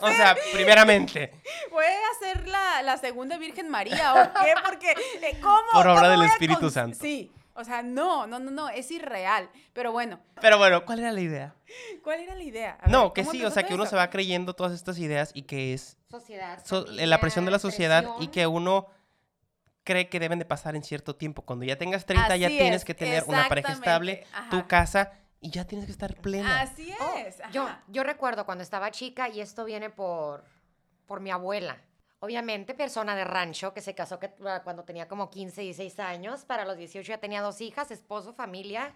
O 0.00 0.08
sea, 0.10 0.36
primeramente, 0.52 1.32
¿Voy 1.70 1.84
a 1.84 2.18
ser 2.18 2.48
la, 2.48 2.82
la 2.82 2.96
segunda 2.98 3.38
Virgen 3.38 3.70
María 3.70 4.12
o 4.14 4.42
qué? 4.44 4.54
Porque, 4.64 4.90
eh, 5.22 5.38
¿cómo? 5.40 5.62
Por 5.72 5.86
obra 5.86 6.00
cómo 6.02 6.10
del 6.10 6.22
Espíritu 6.24 6.60
con- 6.60 6.70
Santo. 6.70 6.98
Sí, 7.00 7.32
o 7.54 7.64
sea, 7.64 7.82
no, 7.82 8.26
no, 8.26 8.38
no, 8.38 8.50
no, 8.50 8.68
es 8.68 8.90
irreal. 8.90 9.48
Pero 9.72 9.92
bueno, 9.92 10.20
pero 10.40 10.58
bueno, 10.58 10.84
¿cuál 10.84 10.98
era 10.98 11.12
la 11.12 11.20
idea? 11.20 11.54
¿cuál 12.02 12.20
era 12.20 12.34
la 12.34 12.42
idea? 12.42 12.78
No, 12.88 13.12
que 13.12 13.22
¿cómo 13.22 13.32
sí, 13.32 13.44
o 13.44 13.50
sea, 13.50 13.62
que 13.64 13.74
uno 13.74 13.86
se 13.86 13.96
va 13.96 14.10
creyendo 14.10 14.54
todas 14.54 14.72
estas 14.72 14.98
ideas 14.98 15.30
y 15.34 15.42
que 15.42 15.72
es 15.74 15.96
Sociedad. 16.10 16.60
so- 16.64 16.84
familia, 16.84 17.06
la 17.06 17.20
presión 17.20 17.44
de 17.44 17.50
la 17.52 17.58
sociedad 17.58 18.04
y 18.20 18.28
que 18.28 18.46
uno 18.46 18.86
cree 19.86 20.10
que 20.10 20.20
deben 20.20 20.38
de 20.38 20.44
pasar 20.44 20.76
en 20.76 20.82
cierto 20.82 21.16
tiempo. 21.16 21.40
Cuando 21.42 21.64
ya 21.64 21.78
tengas 21.78 22.04
30 22.04 22.36
ya 22.36 22.48
tienes 22.48 22.82
es, 22.82 22.84
que 22.84 22.92
tener 22.92 23.24
una 23.24 23.48
pareja 23.48 23.72
estable, 23.72 24.26
tu 24.50 24.66
casa 24.66 25.12
y 25.40 25.50
ya 25.50 25.64
tienes 25.64 25.86
que 25.86 25.92
estar 25.92 26.14
plena. 26.16 26.60
Así 26.60 26.92
Oh, 27.00 27.14
es. 27.16 27.38
yo, 27.52 27.62
ajá. 27.64 27.82
yo 27.88 28.02
recuerdo 28.02 28.44
cuando 28.44 28.62
estaba 28.62 28.90
chica, 28.90 29.28
y 29.30 29.40
esto 29.40 29.64
viene 29.64 29.88
por, 29.88 30.44
por 31.06 31.20
mi 31.20 31.30
abuela. 31.30 31.78
Obviamente, 32.20 32.74
persona 32.74 33.14
de 33.14 33.24
rancho 33.24 33.72
que 33.72 33.80
se 33.80 33.94
casó 33.94 34.18
que, 34.18 34.30
ah, 34.46 34.62
cuando 34.64 34.82
tenía 34.84 35.06
como 35.06 35.30
15, 35.30 35.60
16 35.62 36.00
años. 36.00 36.44
Para 36.44 36.64
los 36.64 36.76
18 36.76 37.06
ya 37.08 37.18
tenía 37.18 37.40
dos 37.42 37.60
hijas, 37.60 37.90
esposo, 37.90 38.32
familia, 38.32 38.92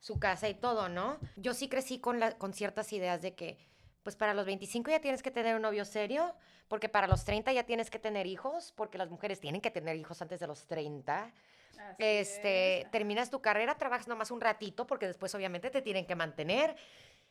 su 0.00 0.18
casa 0.18 0.48
y 0.48 0.54
todo, 0.54 0.88
¿no? 0.88 1.18
Yo 1.36 1.54
sí 1.54 1.68
crecí 1.68 1.98
con, 2.00 2.18
la- 2.18 2.32
con 2.36 2.52
ciertas 2.54 2.92
ideas 2.92 3.22
de 3.22 3.34
que, 3.34 3.58
pues 4.04 4.14
para 4.14 4.34
los 4.34 4.46
25 4.46 4.90
ya 4.90 5.00
tienes 5.00 5.22
que 5.22 5.30
tener 5.32 5.56
un 5.56 5.62
novio 5.62 5.84
serio, 5.84 6.36
porque 6.68 6.88
para 6.88 7.08
los 7.08 7.24
30 7.24 7.52
ya 7.52 7.64
tienes 7.64 7.90
que 7.90 7.98
tener 7.98 8.26
hijos, 8.26 8.72
porque 8.76 8.98
las 8.98 9.10
mujeres 9.10 9.40
tienen 9.40 9.60
que 9.60 9.70
tener 9.72 9.96
hijos 9.96 10.22
antes 10.22 10.38
de 10.38 10.46
los 10.46 10.66
30. 10.66 11.24
Así 11.24 11.94
Este, 11.98 12.82
es. 12.82 12.90
terminas 12.92 13.30
tu 13.30 13.40
carrera, 13.40 13.76
trabajas 13.76 14.06
nomás 14.06 14.30
un 14.30 14.40
ratito, 14.40 14.86
porque 14.86 15.06
después 15.08 15.34
obviamente 15.34 15.70
te 15.70 15.82
tienen 15.82 16.06
que 16.06 16.14
mantener. 16.14 16.76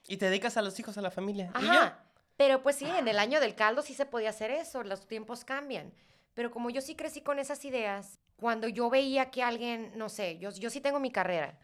Y 0.07 0.17
te 0.17 0.25
dedicas 0.25 0.57
a 0.57 0.61
los 0.61 0.77
hijos, 0.79 0.97
a 0.97 1.01
la 1.01 1.11
familia. 1.11 1.51
Ajá. 1.53 2.03
Pero 2.35 2.63
pues 2.63 2.75
sí, 2.77 2.85
en 2.89 3.07
el 3.07 3.19
año 3.19 3.39
del 3.39 3.53
caldo 3.55 3.83
sí 3.83 3.93
se 3.93 4.07
podía 4.07 4.31
hacer 4.31 4.49
eso, 4.49 4.83
los 4.83 5.07
tiempos 5.07 5.45
cambian. 5.45 5.93
Pero 6.33 6.49
como 6.49 6.71
yo 6.71 6.81
sí 6.81 6.95
crecí 6.95 7.21
con 7.21 7.37
esas 7.37 7.63
ideas, 7.63 8.19
cuando 8.37 8.67
yo 8.67 8.89
veía 8.89 9.29
que 9.29 9.43
alguien, 9.43 9.91
no 9.95 10.09
sé, 10.09 10.39
yo, 10.39 10.49
yo 10.49 10.71
sí 10.71 10.81
tengo 10.81 10.99
mi 10.99 11.11
carrera, 11.11 11.57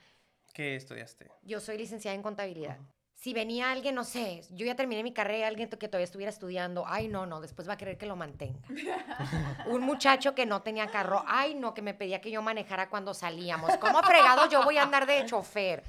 ¿Qué 0.54 0.76
estudiaste? 0.76 1.32
yo 1.42 1.60
soy 1.60 1.78
licenciada 1.80 2.14
en 2.16 2.22
contabilidad. 2.22 2.78
Si 3.20 3.34
venía 3.34 3.70
alguien, 3.72 3.96
no 3.96 4.06
sé, 4.06 4.44
yo 4.52 4.66
ya 4.66 4.76
terminé 4.76 5.04
mi 5.04 5.12
carrera, 5.12 5.48
alguien 5.48 5.68
que 5.70 5.88
todavía 5.90 6.06
estuviera 6.06 6.30
estudiando, 6.30 6.86
ay 6.88 7.10
no, 7.10 7.26
no, 7.26 7.42
después 7.42 7.68
va 7.68 7.74
a 7.74 7.78
querer 7.78 7.98
que 7.98 8.06
lo 8.06 8.16
mantenga. 8.16 8.60
Un 9.68 9.82
muchacho 9.82 10.34
que 10.36 10.46
no 10.46 10.62
tenía 10.62 10.88
carro, 10.88 11.26
ay 11.28 11.54
no, 11.54 11.74
que 11.74 11.82
me 11.82 11.94
pedía 11.94 12.22
que 12.22 12.32
yo 12.32 12.42
manejara 12.42 12.90
cuando 12.90 13.14
salíamos. 13.14 13.76
¿Cómo 13.78 14.02
fregado 14.04 14.48
yo 14.50 14.64
voy 14.64 14.78
a 14.78 14.84
andar 14.84 15.06
de 15.06 15.26
chofer? 15.26 15.84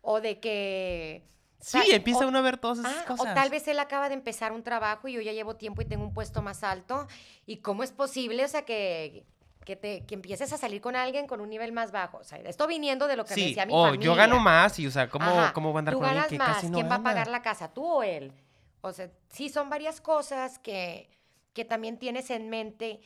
O 0.00 0.22
de 0.22 0.40
que... 0.40 1.22
Sí, 1.60 1.76
o- 1.76 1.94
empieza 1.94 2.26
uno 2.26 2.38
a 2.38 2.40
ver 2.40 2.56
todas 2.56 2.78
esas 2.78 2.96
Ah, 2.96 3.04
cosas. 3.06 3.30
o 3.32 3.34
tal 3.34 3.50
vez 3.50 3.68
él 3.68 3.78
acaba 3.78 4.08
de 4.08 4.14
empezar 4.14 4.50
un 4.50 4.62
trabajo 4.62 5.06
y 5.08 5.12
yo 5.12 5.20
ya 5.20 5.32
llevo 5.32 5.56
tiempo 5.56 5.82
y 5.82 5.84
tengo 5.84 6.04
un 6.04 6.14
puesto 6.14 6.40
más 6.40 6.64
alto. 6.64 7.06
¿Y 7.44 7.58
cómo 7.58 7.82
es 7.82 7.92
posible, 7.92 8.42
o 8.42 8.48
sea, 8.48 8.62
que, 8.64 9.26
que, 9.64 9.76
te, 9.76 10.04
que 10.06 10.14
empieces 10.14 10.52
a 10.52 10.56
salir 10.58 10.80
con 10.80 10.96
alguien 10.96 11.26
con 11.26 11.40
un 11.40 11.48
nivel 11.50 11.72
más 11.72 11.92
bajo? 11.92 12.18
O 12.18 12.24
sea, 12.24 12.38
esto 12.38 12.66
viniendo 12.66 13.06
de 13.06 13.16
lo 13.16 13.24
que 13.24 13.30
me 13.30 13.34
Sí, 13.34 13.48
decía 13.48 13.66
mi 13.66 13.72
o 13.74 13.84
familia. 13.84 14.04
yo 14.04 14.14
gano 14.14 14.38
más 14.40 14.78
y, 14.78 14.86
o 14.86 14.90
sea, 14.90 15.08
¿cómo, 15.08 15.26
Ajá, 15.26 15.52
¿cómo 15.52 15.72
va 15.72 15.78
a 15.78 15.80
andar 15.80 15.94
tú 15.94 16.00
con 16.00 16.08
alguien 16.08 16.22
ganas 16.24 16.30
que 16.30 16.38
más, 16.38 16.54
casi 16.56 16.66
no 16.68 16.74
¿Quién 16.78 16.90
va 16.90 16.96
a 16.96 17.02
pagar 17.02 17.28
la 17.28 17.42
casa, 17.42 17.72
tú 17.72 17.84
o 17.84 18.02
él? 18.02 18.32
O 18.80 18.92
sea, 18.92 19.10
sí 19.28 19.48
son 19.48 19.68
varias 19.68 20.00
cosas 20.00 20.58
que, 20.58 21.10
que 21.52 21.64
también 21.64 21.98
tienes 21.98 22.30
en 22.30 22.48
mente 22.48 23.00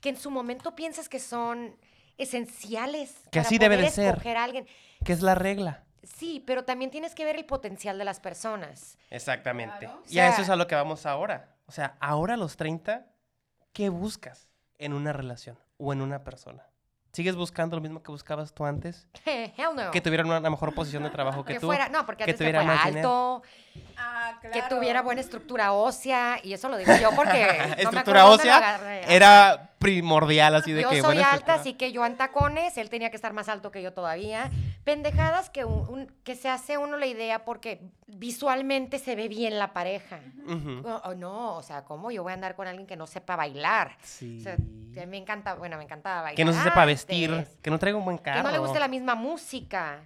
que 0.00 0.10
en 0.10 0.16
su 0.16 0.30
momento 0.30 0.76
piensas 0.76 1.08
que 1.08 1.18
son 1.18 1.76
esenciales. 2.18 3.14
Que 3.30 3.40
para 3.40 3.42
así 3.42 3.58
debe 3.58 3.76
de 3.76 3.82
poder 3.82 3.92
ser. 3.92 4.08
escoger 4.10 4.36
a 4.36 4.44
alguien. 4.44 4.66
¿Qué 5.04 5.12
es 5.12 5.22
la 5.22 5.34
regla? 5.34 5.82
Sí, 6.04 6.42
pero 6.46 6.64
también 6.64 6.90
tienes 6.90 7.14
que 7.14 7.24
ver 7.24 7.36
el 7.36 7.44
potencial 7.44 7.98
de 7.98 8.04
las 8.04 8.20
personas. 8.20 8.96
Exactamente. 9.10 9.86
Claro. 9.86 10.02
Y 10.08 10.18
a 10.20 10.28
eso 10.28 10.42
es 10.42 10.48
a 10.50 10.56
lo 10.56 10.66
que 10.66 10.74
vamos 10.74 11.06
ahora. 11.06 11.56
O 11.66 11.72
sea, 11.72 11.96
ahora 12.00 12.34
a 12.34 12.36
los 12.36 12.56
30, 12.56 13.06
¿qué 13.72 13.88
buscas 13.88 14.48
en 14.78 14.92
una 14.94 15.12
relación 15.12 15.58
o 15.78 15.92
en 15.92 16.02
una 16.02 16.22
persona? 16.24 16.62
¿Sigues 17.12 17.34
buscando 17.36 17.74
lo 17.74 17.80
mismo 17.82 18.02
que 18.02 18.12
buscabas 18.12 18.52
tú 18.52 18.64
antes? 18.66 19.08
Hell 19.24 19.74
no. 19.74 19.90
Que 19.90 20.00
tuvieran 20.00 20.26
una 20.26 20.40
mejor 20.50 20.74
posición 20.74 21.02
de 21.02 21.10
trabajo 21.10 21.44
que, 21.44 21.54
Que 21.54 21.60
tú. 21.60 21.66
fuera, 21.66 21.88
no, 21.88 22.04
porque 22.04 22.24
que 22.24 22.30
antes 22.30 22.36
que 22.36 22.44
tuviera 22.44 22.60
fuera 22.60 22.74
más 22.76 22.84
dinero. 22.86 23.08
alto, 23.08 23.42
Ah, 23.96 24.38
que 24.52 24.62
tuviera 24.68 25.02
buena 25.02 25.20
estructura 25.20 25.72
ósea, 25.72 26.38
y 26.42 26.52
eso 26.52 26.68
lo 26.68 26.76
digo 26.76 26.92
yo 27.00 27.10
porque 27.12 27.46
no 27.60 27.76
me 27.76 27.82
Estructura 27.82 28.24
lo 28.24 28.30
ósea 28.32 29.04
era 29.08 29.70
primordial, 29.78 30.54
así 30.56 30.72
de 30.72 30.82
yo 30.82 30.90
que 30.90 30.96
soy 31.00 31.14
buena 31.14 31.32
alta, 31.32 31.54
así 31.54 31.74
que 31.74 31.92
yo 31.92 32.04
en 32.04 32.16
tacones, 32.16 32.76
él 32.78 32.90
tenía 32.90 33.10
que 33.10 33.16
estar 33.16 33.32
más 33.32 33.48
alto 33.48 33.70
que 33.70 33.82
yo 33.82 33.92
todavía. 33.92 34.50
Pendejadas 34.84 35.50
que, 35.50 35.64
un- 35.64 35.88
un- 35.88 36.06
que 36.24 36.34
se 36.34 36.48
hace 36.48 36.78
uno 36.78 36.96
la 36.96 37.06
idea 37.06 37.44
porque 37.44 37.80
visualmente 38.06 38.98
se 38.98 39.14
ve 39.16 39.28
bien 39.28 39.58
la 39.58 39.72
pareja. 39.72 40.20
Oh, 41.04 41.14
no, 41.14 41.56
o 41.56 41.62
sea, 41.62 41.84
¿cómo 41.84 42.10
yo 42.10 42.22
voy 42.22 42.32
a 42.32 42.34
andar 42.34 42.54
con 42.56 42.66
alguien 42.66 42.86
que 42.86 42.96
no 42.96 43.06
sepa 43.06 43.36
bailar? 43.36 43.96
Sí. 44.02 44.38
O 44.40 44.42
sea, 44.42 44.54
a 44.54 45.06
mí 45.06 45.06
me 45.06 45.16
encanta, 45.18 45.54
bueno, 45.54 45.76
me 45.76 45.84
encantaba 45.84 46.22
bailar. 46.22 46.36
que 46.36 46.44
no 46.44 46.52
se 46.52 46.62
sepa 46.62 46.84
vestir, 46.84 47.30
antes, 47.32 47.56
que 47.62 47.70
no 47.70 47.78
traiga 47.78 47.98
un 47.98 48.04
buen 48.04 48.18
carro. 48.18 48.38
Que 48.40 48.42
no 48.44 48.50
le 48.52 48.58
guste 48.58 48.78
la 48.80 48.88
misma 48.88 49.14
música. 49.14 50.00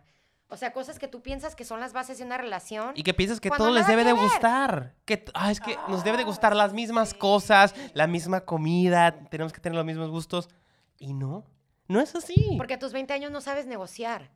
O 0.52 0.56
sea, 0.58 0.72
cosas 0.74 0.98
que 0.98 1.08
tú 1.08 1.22
piensas 1.22 1.56
que 1.56 1.64
son 1.64 1.80
las 1.80 1.92
bases 1.94 2.18
de 2.18 2.24
una 2.24 2.36
relación. 2.36 2.92
Y 2.94 3.02
que 3.02 3.14
piensas 3.14 3.40
que 3.40 3.50
todo 3.50 3.70
les 3.70 3.86
debe 3.86 4.04
de 4.04 4.12
gustar. 4.12 4.94
Que, 5.06 5.24
ah, 5.32 5.50
es 5.50 5.60
que 5.60 5.78
nos 5.88 6.04
debe 6.04 6.18
de 6.18 6.24
gustar 6.24 6.54
las 6.54 6.74
mismas 6.74 7.14
cosas, 7.14 7.74
la 7.94 8.06
misma 8.06 8.42
comida, 8.42 9.12
tenemos 9.30 9.52
que 9.52 9.60
tener 9.60 9.76
los 9.76 9.86
mismos 9.86 10.10
gustos. 10.10 10.50
Y 10.98 11.14
no, 11.14 11.44
no 11.88 12.00
es 12.00 12.14
así. 12.14 12.54
Porque 12.58 12.74
a 12.74 12.78
tus 12.78 12.92
20 12.92 13.14
años 13.14 13.30
no 13.32 13.40
sabes 13.40 13.66
negociar. 13.66 14.30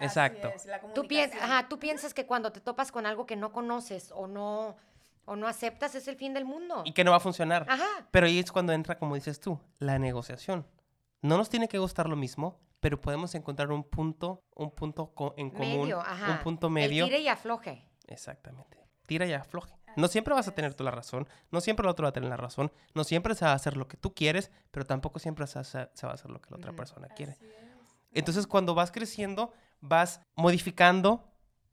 Exacto. 0.00 0.50
Tú, 0.94 1.04
pien- 1.04 1.30
ajá, 1.40 1.68
tú 1.68 1.78
piensas 1.78 2.14
que 2.14 2.26
cuando 2.26 2.50
te 2.52 2.60
topas 2.60 2.90
con 2.90 3.06
algo 3.06 3.26
que 3.26 3.36
no 3.36 3.52
conoces 3.52 4.10
o 4.14 4.26
no, 4.26 4.76
o 5.24 5.36
no 5.36 5.46
aceptas 5.46 5.94
es 5.94 6.08
el 6.08 6.16
fin 6.16 6.34
del 6.34 6.44
mundo. 6.44 6.82
Y 6.84 6.92
que 6.92 7.04
no 7.04 7.12
va 7.12 7.18
a 7.18 7.20
funcionar. 7.20 7.64
Ajá. 7.68 7.86
Pero 8.10 8.26
ahí 8.26 8.38
es 8.40 8.50
cuando 8.50 8.72
entra, 8.72 8.98
como 8.98 9.14
dices 9.14 9.38
tú, 9.38 9.60
la 9.78 9.98
negociación. 9.98 10.66
No 11.22 11.36
nos 11.36 11.48
tiene 11.48 11.68
que 11.68 11.78
gustar 11.78 12.08
lo 12.08 12.16
mismo, 12.16 12.58
pero 12.80 13.00
podemos 13.00 13.34
encontrar 13.34 13.70
un 13.72 13.84
punto, 13.84 14.42
un 14.54 14.70
punto 14.70 15.12
co- 15.14 15.34
en 15.36 15.50
común, 15.50 15.82
Medio, 15.82 16.00
ajá. 16.00 16.32
un 16.32 16.38
punto 16.42 16.66
El 16.68 16.72
medio. 16.72 17.04
tire 17.04 17.20
y 17.20 17.28
afloje. 17.28 17.86
Exactamente. 18.06 18.78
Tira 19.06 19.26
y 19.26 19.32
afloje. 19.32 19.74
No 19.96 20.06
siempre 20.08 20.34
vas 20.34 20.46
a 20.48 20.54
tener 20.54 20.74
tú 20.74 20.84
la 20.84 20.92
razón, 20.92 21.28
no 21.50 21.60
siempre 21.60 21.84
el 21.84 21.90
otro 21.90 22.04
va 22.04 22.10
a 22.10 22.12
tener 22.12 22.28
la 22.30 22.36
razón, 22.36 22.72
no 22.94 23.02
siempre 23.04 23.34
se 23.34 23.44
va 23.44 23.50
a 23.52 23.54
hacer 23.54 23.76
lo 23.76 23.88
que 23.88 23.96
tú 23.96 24.14
quieres, 24.14 24.50
pero 24.70 24.86
tampoco 24.86 25.18
siempre 25.18 25.46
se, 25.48 25.58
hace- 25.58 25.88
se 25.94 26.06
va 26.06 26.12
a 26.12 26.14
hacer 26.14 26.30
lo 26.30 26.40
que 26.40 26.50
la 26.50 26.56
otra 26.58 26.72
persona 26.72 27.08
quiere. 27.08 27.36
Entonces, 28.12 28.46
cuando 28.46 28.74
vas 28.74 28.90
creciendo, 28.92 29.52
vas 29.80 30.20
modificando 30.36 31.28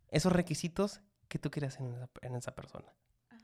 esos 0.10 0.32
requisitos 0.32 1.01
que 1.28 1.39
tú 1.39 1.51
quieres 1.51 1.78
en 1.80 1.93
esa, 1.93 2.10
en 2.22 2.36
esa 2.36 2.55
persona. 2.55 2.93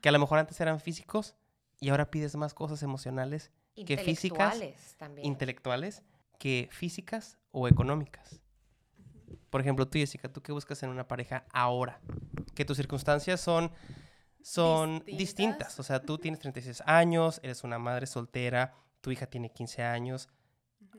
Que 0.00 0.08
a 0.08 0.12
lo 0.12 0.18
mejor 0.18 0.38
antes 0.38 0.60
eran 0.60 0.80
físicos 0.80 1.36
y 1.80 1.90
ahora 1.90 2.10
pides 2.10 2.34
más 2.36 2.52
cosas 2.54 2.82
emocionales, 2.82 3.52
Que 3.74 3.96
físicas, 3.96 4.54
Intelectuales 4.54 4.96
también. 4.96 5.26
intelectuales, 5.26 6.02
que 6.38 6.68
físicas 6.70 7.38
o 7.50 7.68
económicas. 7.68 8.40
Por 9.50 9.60
ejemplo, 9.60 9.86
tú, 9.86 9.98
Jessica, 9.98 10.32
¿tú 10.32 10.42
qué 10.42 10.52
buscas 10.52 10.82
en 10.82 10.90
una 10.90 11.06
pareja 11.06 11.46
ahora? 11.52 12.00
Que 12.54 12.64
tus 12.64 12.76
circunstancias 12.76 13.40
son, 13.40 13.70
son 14.42 14.98
distintas. 15.00 15.18
Distintas. 15.18 15.80
O 15.80 15.82
sea, 15.82 16.00
tú 16.02 16.18
tienes 16.18 16.40
36 16.40 16.82
años, 16.86 17.40
eres 17.42 17.62
una 17.62 17.78
madre 17.78 18.06
soltera, 18.06 18.74
tu 19.00 19.10
hija 19.10 19.26
tiene 19.26 19.52
15 19.52 19.82
años. 19.82 20.28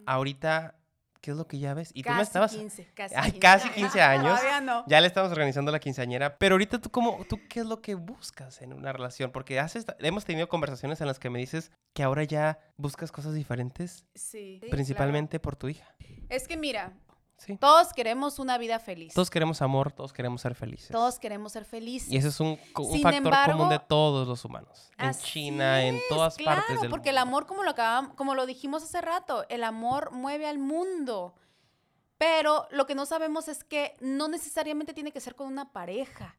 Ahorita, 0.06 0.80
¿qué 1.26 1.32
es 1.32 1.38
lo 1.38 1.48
que 1.48 1.58
ya 1.58 1.74
ves? 1.74 1.90
Y 1.96 2.04
tú 2.04 2.12
me 2.14 2.22
estabas... 2.22 2.52
15, 2.54 2.92
casi 2.94 3.16
Ay, 3.18 3.32
15. 3.32 3.40
casi 3.40 3.70
15 3.70 4.02
años. 4.02 4.40
Todavía 4.40 4.62
no. 4.62 4.84
Ya 4.86 5.02
le 5.02 5.08
estamos 5.08 5.32
organizando 5.32 5.72
la 5.72 5.80
quinceañera, 5.80 6.38
pero 6.38 6.54
ahorita 6.54 6.80
tú 6.80 6.92
cómo, 6.92 7.26
tú 7.28 7.40
qué 7.50 7.62
es 7.62 7.66
lo 7.66 7.82
que 7.82 7.96
buscas 7.96 8.62
en 8.62 8.74
una 8.74 8.94
relación, 8.94 9.32
porque 9.32 9.60
haces, 9.60 9.86
hemos 10.00 10.24
tenido 10.24 10.48
conversaciones 10.48 11.02
en 11.02 11.08
las 11.08 11.18
que 11.18 11.32
me 11.32 11.40
dices 11.40 11.72
que 11.94 12.04
ahora 12.04 12.24
ya 12.24 12.60
buscas 12.78 13.12
cosas 13.12 13.34
diferentes, 13.34 14.06
Sí. 14.14 14.62
principalmente 14.70 15.40
por 15.40 15.56
tu 15.56 15.68
hija. 15.70 15.96
Es 16.30 16.48
que 16.48 16.58
mira, 16.58 16.94
Sí. 17.38 17.58
todos 17.58 17.92
queremos 17.94 18.40
una 18.40 18.58
vida 18.58 18.80
feliz. 18.80 19.14
Todos 19.14 19.30
queremos 19.30 19.62
amor, 19.62 19.92
todos 19.92 20.14
queremos 20.14 20.42
ser 20.42 20.56
felices. 20.56 20.90
Todos 20.90 21.20
queremos 21.20 21.52
ser 21.52 21.66
felices. 21.66 22.10
Y 22.12 22.18
ese 22.18 22.30
es 22.30 22.40
un, 22.40 22.58
un 22.78 22.92
Sin 22.92 23.04
factor 23.04 23.34
común 23.52 23.70
de 23.70 23.80
todos 23.80 24.28
los 24.28 24.44
humanos. 24.46 24.90
En 24.98 25.12
China, 25.14 25.84
en 25.84 26.00
todas 26.10 26.38
claro, 26.38 26.62
partes 26.62 26.82
del 26.82 26.90
porque 26.90 27.10
el 27.10 27.18
amor, 27.18 27.46
como 27.46 27.64
lo 27.64 27.72
acabam- 27.76 28.16
como 28.16 28.36
lo 28.36 28.46
dijimos 28.46 28.84
hace 28.84 29.02
rato, 29.02 29.46
el 29.50 29.64
amor 29.64 30.12
mueve 30.12 30.48
al 30.48 30.58
mundo. 30.60 31.36
Pero 32.18 32.68
lo 32.72 32.86
que 32.88 32.96
no 32.96 33.06
sabemos 33.06 33.50
es 33.50 33.66
que 33.66 33.98
no 34.00 34.30
necesariamente 34.30 34.94
tiene 34.94 35.12
que 35.12 35.20
ser 35.20 35.36
con 35.36 35.48
una 35.48 35.74
pareja. 35.74 36.38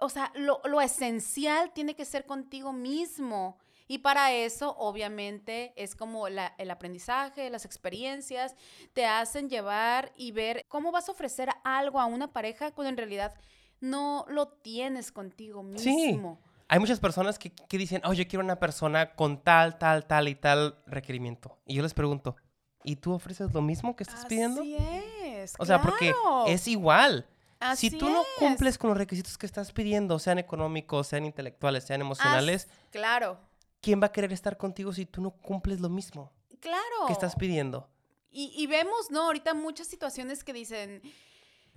O 0.00 0.08
sea, 0.08 0.32
lo, 0.34 0.60
lo 0.64 0.80
esencial 0.80 1.72
tiene 1.72 1.94
que 1.94 2.04
ser 2.04 2.26
contigo 2.26 2.72
mismo. 2.72 3.58
Y 3.86 3.98
para 3.98 4.32
eso, 4.32 4.74
obviamente, 4.78 5.72
es 5.76 5.94
como 5.94 6.28
la- 6.28 6.54
el 6.58 6.70
aprendizaje, 6.70 7.50
las 7.50 7.64
experiencias, 7.64 8.54
te 8.94 9.04
hacen 9.06 9.48
llevar 9.50 10.12
y 10.16 10.32
ver 10.32 10.64
cómo 10.68 10.90
vas 10.90 11.08
a 11.08 11.12
ofrecer 11.12 11.50
algo 11.64 12.00
a 12.00 12.06
una 12.06 12.32
pareja 12.32 12.70
cuando 12.72 12.88
en 12.90 12.96
realidad 12.96 13.34
no 13.80 14.24
lo 14.28 14.48
tienes 14.48 15.12
contigo 15.12 15.62
Sí. 15.76 15.90
mismo. 15.94 16.38
Hay 16.68 16.78
muchas 16.78 16.98
personas 16.98 17.38
que, 17.38 17.50
que 17.50 17.76
dicen, 17.76 18.00
oh, 18.04 18.14
yo 18.14 18.26
quiero 18.26 18.42
una 18.42 18.58
persona 18.58 19.14
con 19.14 19.42
tal, 19.42 19.76
tal, 19.78 20.06
tal 20.06 20.28
y 20.28 20.34
tal 20.34 20.78
requerimiento. 20.86 21.58
Y 21.66 21.74
yo 21.74 21.82
les 21.82 21.92
pregunto, 21.92 22.36
¿y 22.84 22.96
tú 22.96 23.12
ofreces 23.12 23.52
lo 23.52 23.60
mismo 23.60 23.94
que 23.94 24.04
estás 24.04 24.24
pidiendo? 24.24 24.62
Así 24.62 24.76
es. 25.22 25.54
O 25.58 25.66
sea, 25.66 25.82
porque 25.82 26.14
es 26.46 26.66
igual. 26.68 27.26
Así 27.60 27.90
si 27.90 27.98
tú 27.98 28.08
no 28.08 28.22
es. 28.22 28.26
cumples 28.38 28.78
con 28.78 28.88
los 28.88 28.98
requisitos 28.98 29.36
que 29.38 29.46
estás 29.46 29.72
pidiendo, 29.72 30.18
sean 30.18 30.38
económicos, 30.38 31.06
sean 31.06 31.24
intelectuales, 31.26 31.84
sean 31.84 32.00
emocionales, 32.00 32.66
As- 32.70 32.88
claro, 32.90 33.38
¿quién 33.84 34.00
va 34.02 34.06
a 34.06 34.12
querer 34.12 34.32
estar 34.32 34.56
contigo 34.56 34.92
si 34.92 35.04
tú 35.04 35.20
no 35.20 35.30
cumples 35.30 35.78
lo 35.80 35.88
mismo 35.90 36.32
claro. 36.60 37.06
que 37.06 37.12
estás 37.12 37.36
pidiendo? 37.36 37.88
Y, 38.30 38.52
y 38.56 38.66
vemos, 38.66 39.10
¿no? 39.10 39.22
Ahorita 39.26 39.52
muchas 39.54 39.86
situaciones 39.86 40.42
que 40.42 40.52
dicen, 40.52 41.02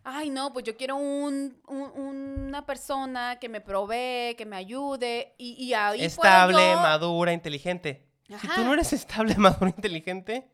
ay, 0.03 0.29
no, 0.29 0.53
pues 0.53 0.63
yo 0.65 0.75
quiero 0.77 0.95
un, 0.95 1.61
un- 1.67 1.91
una 2.47 2.65
persona 2.65 3.37
que 3.39 3.49
me 3.49 3.61
provee, 3.61 4.35
que 4.35 4.45
me 4.45 4.55
ayude, 4.55 5.35
y, 5.37 5.51
y 5.63 5.73
ahí 5.73 5.97
puedo 5.97 6.07
estable, 6.07 6.57
yo- 6.71 6.77
madura, 6.79 7.33
inteligente. 7.33 8.07
Si 8.27 8.33
Ajá. 8.33 8.55
tú 8.55 8.63
no 8.63 8.73
eres 8.73 8.93
estable, 8.93 9.35
madura, 9.37 9.69
inteligente, 9.75 10.49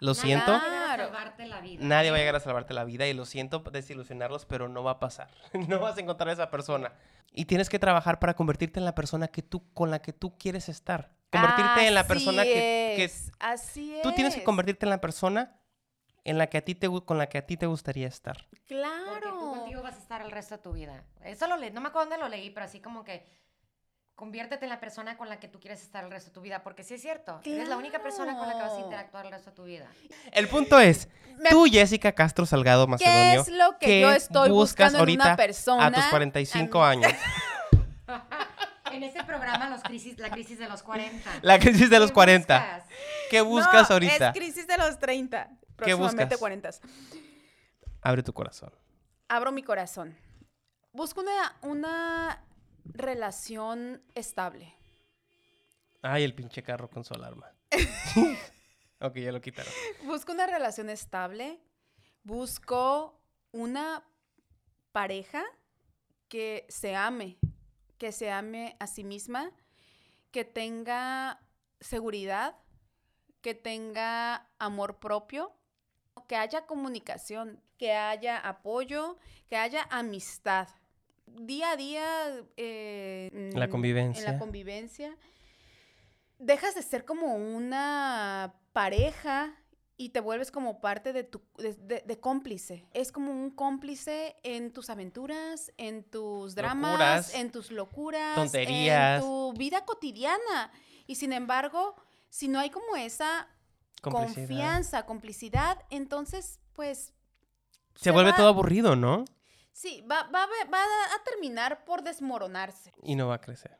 lo 0.00 0.12
Nadie 0.14 0.20
siento, 0.22 0.46
Claro. 0.46 1.04
salvarte 1.04 1.46
la 1.46 1.60
vida. 1.60 1.84
nadie 1.84 2.10
va 2.10 2.16
a 2.16 2.20
llegar 2.20 2.36
a 2.36 2.40
salvarte 2.40 2.72
la 2.74 2.84
vida 2.84 3.06
y 3.06 3.12
lo 3.12 3.26
siento 3.26 3.58
desilusionarlos, 3.60 4.46
pero 4.46 4.68
no 4.68 4.82
va 4.82 4.92
a 4.92 4.98
pasar. 4.98 5.28
No 5.68 5.78
vas 5.78 5.96
a 5.98 6.00
encontrar 6.00 6.30
a 6.30 6.32
esa 6.32 6.50
persona. 6.50 6.92
Y 7.32 7.44
tienes 7.44 7.68
que 7.68 7.78
trabajar 7.78 8.18
para 8.18 8.34
convertirte 8.34 8.78
en 8.80 8.84
la 8.84 8.94
persona 8.94 9.28
que 9.28 9.42
tú, 9.42 9.72
con 9.72 9.90
la 9.90 10.02
que 10.02 10.12
tú 10.12 10.36
quieres 10.36 10.68
estar. 10.68 11.12
Convertirte 11.30 11.86
en 11.86 11.94
la 11.94 12.06
persona 12.06 12.42
que, 12.42 12.94
que 12.96 13.04
es, 13.04 13.30
Así 13.38 13.94
es. 13.94 14.02
Tú 14.02 14.12
tienes 14.12 14.34
que 14.34 14.42
convertirte 14.42 14.84
en 14.86 14.90
la 14.90 15.00
persona 15.00 15.56
en 16.24 16.38
la 16.38 16.48
que 16.48 16.58
a 16.58 16.64
ti 16.64 16.74
te, 16.74 16.88
con 17.04 17.18
la 17.18 17.28
que 17.28 17.38
a 17.38 17.46
ti 17.46 17.56
te 17.56 17.66
gustaría 17.66 18.08
estar. 18.08 18.36
Porque 18.50 18.56
tú 18.66 18.74
Claro. 18.74 19.38
contigo 19.38 19.82
vas 19.82 19.94
a 19.94 19.98
estar 20.00 20.22
el 20.22 20.30
resto 20.32 20.56
de 20.56 20.62
tu 20.62 20.72
vida. 20.72 21.04
Eso 21.22 21.46
lo 21.46 21.56
leí, 21.56 21.70
no 21.70 21.80
me 21.80 21.88
acuerdo 21.88 22.10
dónde 22.10 22.22
lo 22.24 22.28
leí, 22.28 22.50
pero 22.50 22.66
así 22.66 22.80
como 22.80 23.04
que 23.04 23.24
conviértete 24.20 24.66
en 24.66 24.68
la 24.68 24.80
persona 24.80 25.16
con 25.16 25.30
la 25.30 25.40
que 25.40 25.48
tú 25.48 25.58
quieres 25.60 25.80
estar 25.80 26.04
el 26.04 26.10
resto 26.10 26.28
de 26.28 26.34
tu 26.34 26.42
vida. 26.42 26.62
Porque 26.62 26.84
sí 26.84 26.92
es 26.92 27.00
cierto, 27.00 27.40
eres 27.42 27.68
la 27.70 27.78
única 27.78 28.02
persona 28.02 28.36
con 28.36 28.46
la 28.46 28.52
que 28.52 28.60
vas 28.60 28.66
a 28.66 28.74
Claro. 28.74 28.84
interactuar 28.84 29.24
el 29.24 29.32
resto 29.32 29.48
de 29.50 29.56
tu 29.56 29.64
vida. 29.64 29.86
El 30.32 30.46
punto 30.48 30.78
es, 30.78 31.08
Me- 31.38 31.48
tú, 31.48 31.64
Jessica 31.64 32.12
Castro 32.12 32.44
Salgado 32.44 32.84
¿Qué 32.84 32.90
Macedonio, 32.90 33.40
es 33.40 33.48
lo 33.48 33.78
que 33.78 33.86
¿qué 33.86 34.00
yo 34.02 34.10
estoy 34.10 34.50
buscas 34.50 34.92
buscando 34.92 34.98
en 34.98 35.00
ahorita 35.00 35.24
una 35.24 35.36
persona? 35.36 35.86
a 35.86 35.90
tus 35.92 36.04
45 36.04 36.84
a 36.84 36.94
mí- 36.96 37.04
años. 37.04 37.18
En 38.92 39.04
este 39.04 39.22
programa, 39.22 39.70
los 39.70 39.82
crisis, 39.84 40.18
la 40.18 40.30
crisis 40.30 40.58
de 40.58 40.68
los 40.68 40.82
40. 40.82 41.30
La 41.42 41.60
crisis 41.60 41.88
de 41.88 41.98
los 42.00 42.10
¿Qué 42.10 42.14
40. 42.14 42.58
buscas? 42.58 42.84
¿Qué 43.30 43.40
buscas 43.40 43.88
No, 43.88 43.94
ahorita? 43.94 44.28
Es 44.30 44.34
crisis 44.36 44.66
de 44.66 44.76
los 44.78 44.98
30. 44.98 45.48
Próximamente 45.76 46.34
buscas? 46.34 46.38
40. 46.40 46.70
Abre 48.02 48.22
tu 48.24 48.32
corazón. 48.32 48.72
Abro 49.28 49.52
mi 49.52 49.62
corazón. 49.62 50.16
Busco 50.92 51.20
una, 51.20 51.54
una 51.62 52.42
relación 52.94 54.02
estable. 54.14 54.74
Ay, 56.02 56.24
el 56.24 56.34
pinche 56.34 56.62
carro 56.62 56.88
con 56.88 57.04
su 57.04 57.14
alarma. 57.14 57.52
ok, 59.00 59.16
ya 59.16 59.32
lo 59.32 59.40
quitaron. 59.40 59.72
Busco 60.04 60.32
una 60.32 60.46
relación 60.46 60.88
estable. 60.90 61.60
Busco 62.22 63.20
una 63.52 64.04
pareja 64.92 65.44
que 66.28 66.66
se 66.68 66.94
ame, 66.96 67.38
que 67.98 68.12
se 68.12 68.30
ame 68.30 68.76
a 68.78 68.86
sí 68.86 69.04
misma, 69.04 69.50
que 70.30 70.44
tenga 70.44 71.40
seguridad, 71.80 72.56
que 73.40 73.54
tenga 73.54 74.48
amor 74.58 74.98
propio, 75.00 75.52
que 76.26 76.36
haya 76.36 76.66
comunicación, 76.66 77.60
que 77.78 77.92
haya 77.92 78.38
apoyo, 78.38 79.18
que 79.48 79.56
haya 79.56 79.86
amistad. 79.90 80.68
Día 81.26 81.72
a 81.72 81.76
día. 81.76 82.44
eh, 82.56 82.69
La 83.58 83.66
mm, 83.66 83.70
convivencia. 83.70 84.24
En 84.26 84.32
la 84.32 84.38
convivencia. 84.38 85.16
Dejas 86.38 86.74
de 86.74 86.82
ser 86.82 87.04
como 87.04 87.34
una 87.36 88.54
pareja 88.72 89.54
y 89.98 90.08
te 90.10 90.20
vuelves 90.20 90.50
como 90.50 90.80
parte 90.80 91.12
de 91.12 91.24
tu 91.24 91.42
de, 91.58 91.74
de- 91.74 92.02
de 92.06 92.20
cómplice. 92.20 92.86
Es 92.94 93.12
como 93.12 93.30
un 93.32 93.50
cómplice 93.50 94.36
en 94.42 94.72
tus 94.72 94.88
aventuras, 94.88 95.72
en 95.76 96.02
tus 96.04 96.54
dramas, 96.54 96.92
Locuras. 96.92 97.34
en 97.34 97.50
tus 97.50 97.70
locuras, 97.70 98.34
Tonterías. 98.36 99.16
en 99.22 99.28
tu 99.28 99.52
vida 99.52 99.84
cotidiana. 99.84 100.72
Y 101.06 101.16
sin 101.16 101.32
embargo, 101.34 101.94
si 102.30 102.48
no 102.48 102.58
hay 102.58 102.70
como 102.70 102.96
esa 102.96 103.48
Complicidad. 104.00 104.46
confianza, 104.48 105.04
complicidad, 105.04 105.84
entonces, 105.90 106.58
pues, 106.72 107.12
Se 107.96 108.10
vuelve 108.12 108.30
va- 108.30 108.36
todo 108.38 108.48
aburrido, 108.48 108.96
¿no? 108.96 109.26
Sí, 109.72 110.02
va, 110.10 110.24
va, 110.24 110.42
a- 110.44 110.70
va 110.72 110.82
a 110.82 111.24
terminar 111.24 111.84
por 111.84 112.02
desmoronarse. 112.02 112.92
Y 113.02 113.16
no 113.16 113.28
va 113.28 113.36
a 113.36 113.40
crecer. 113.40 113.76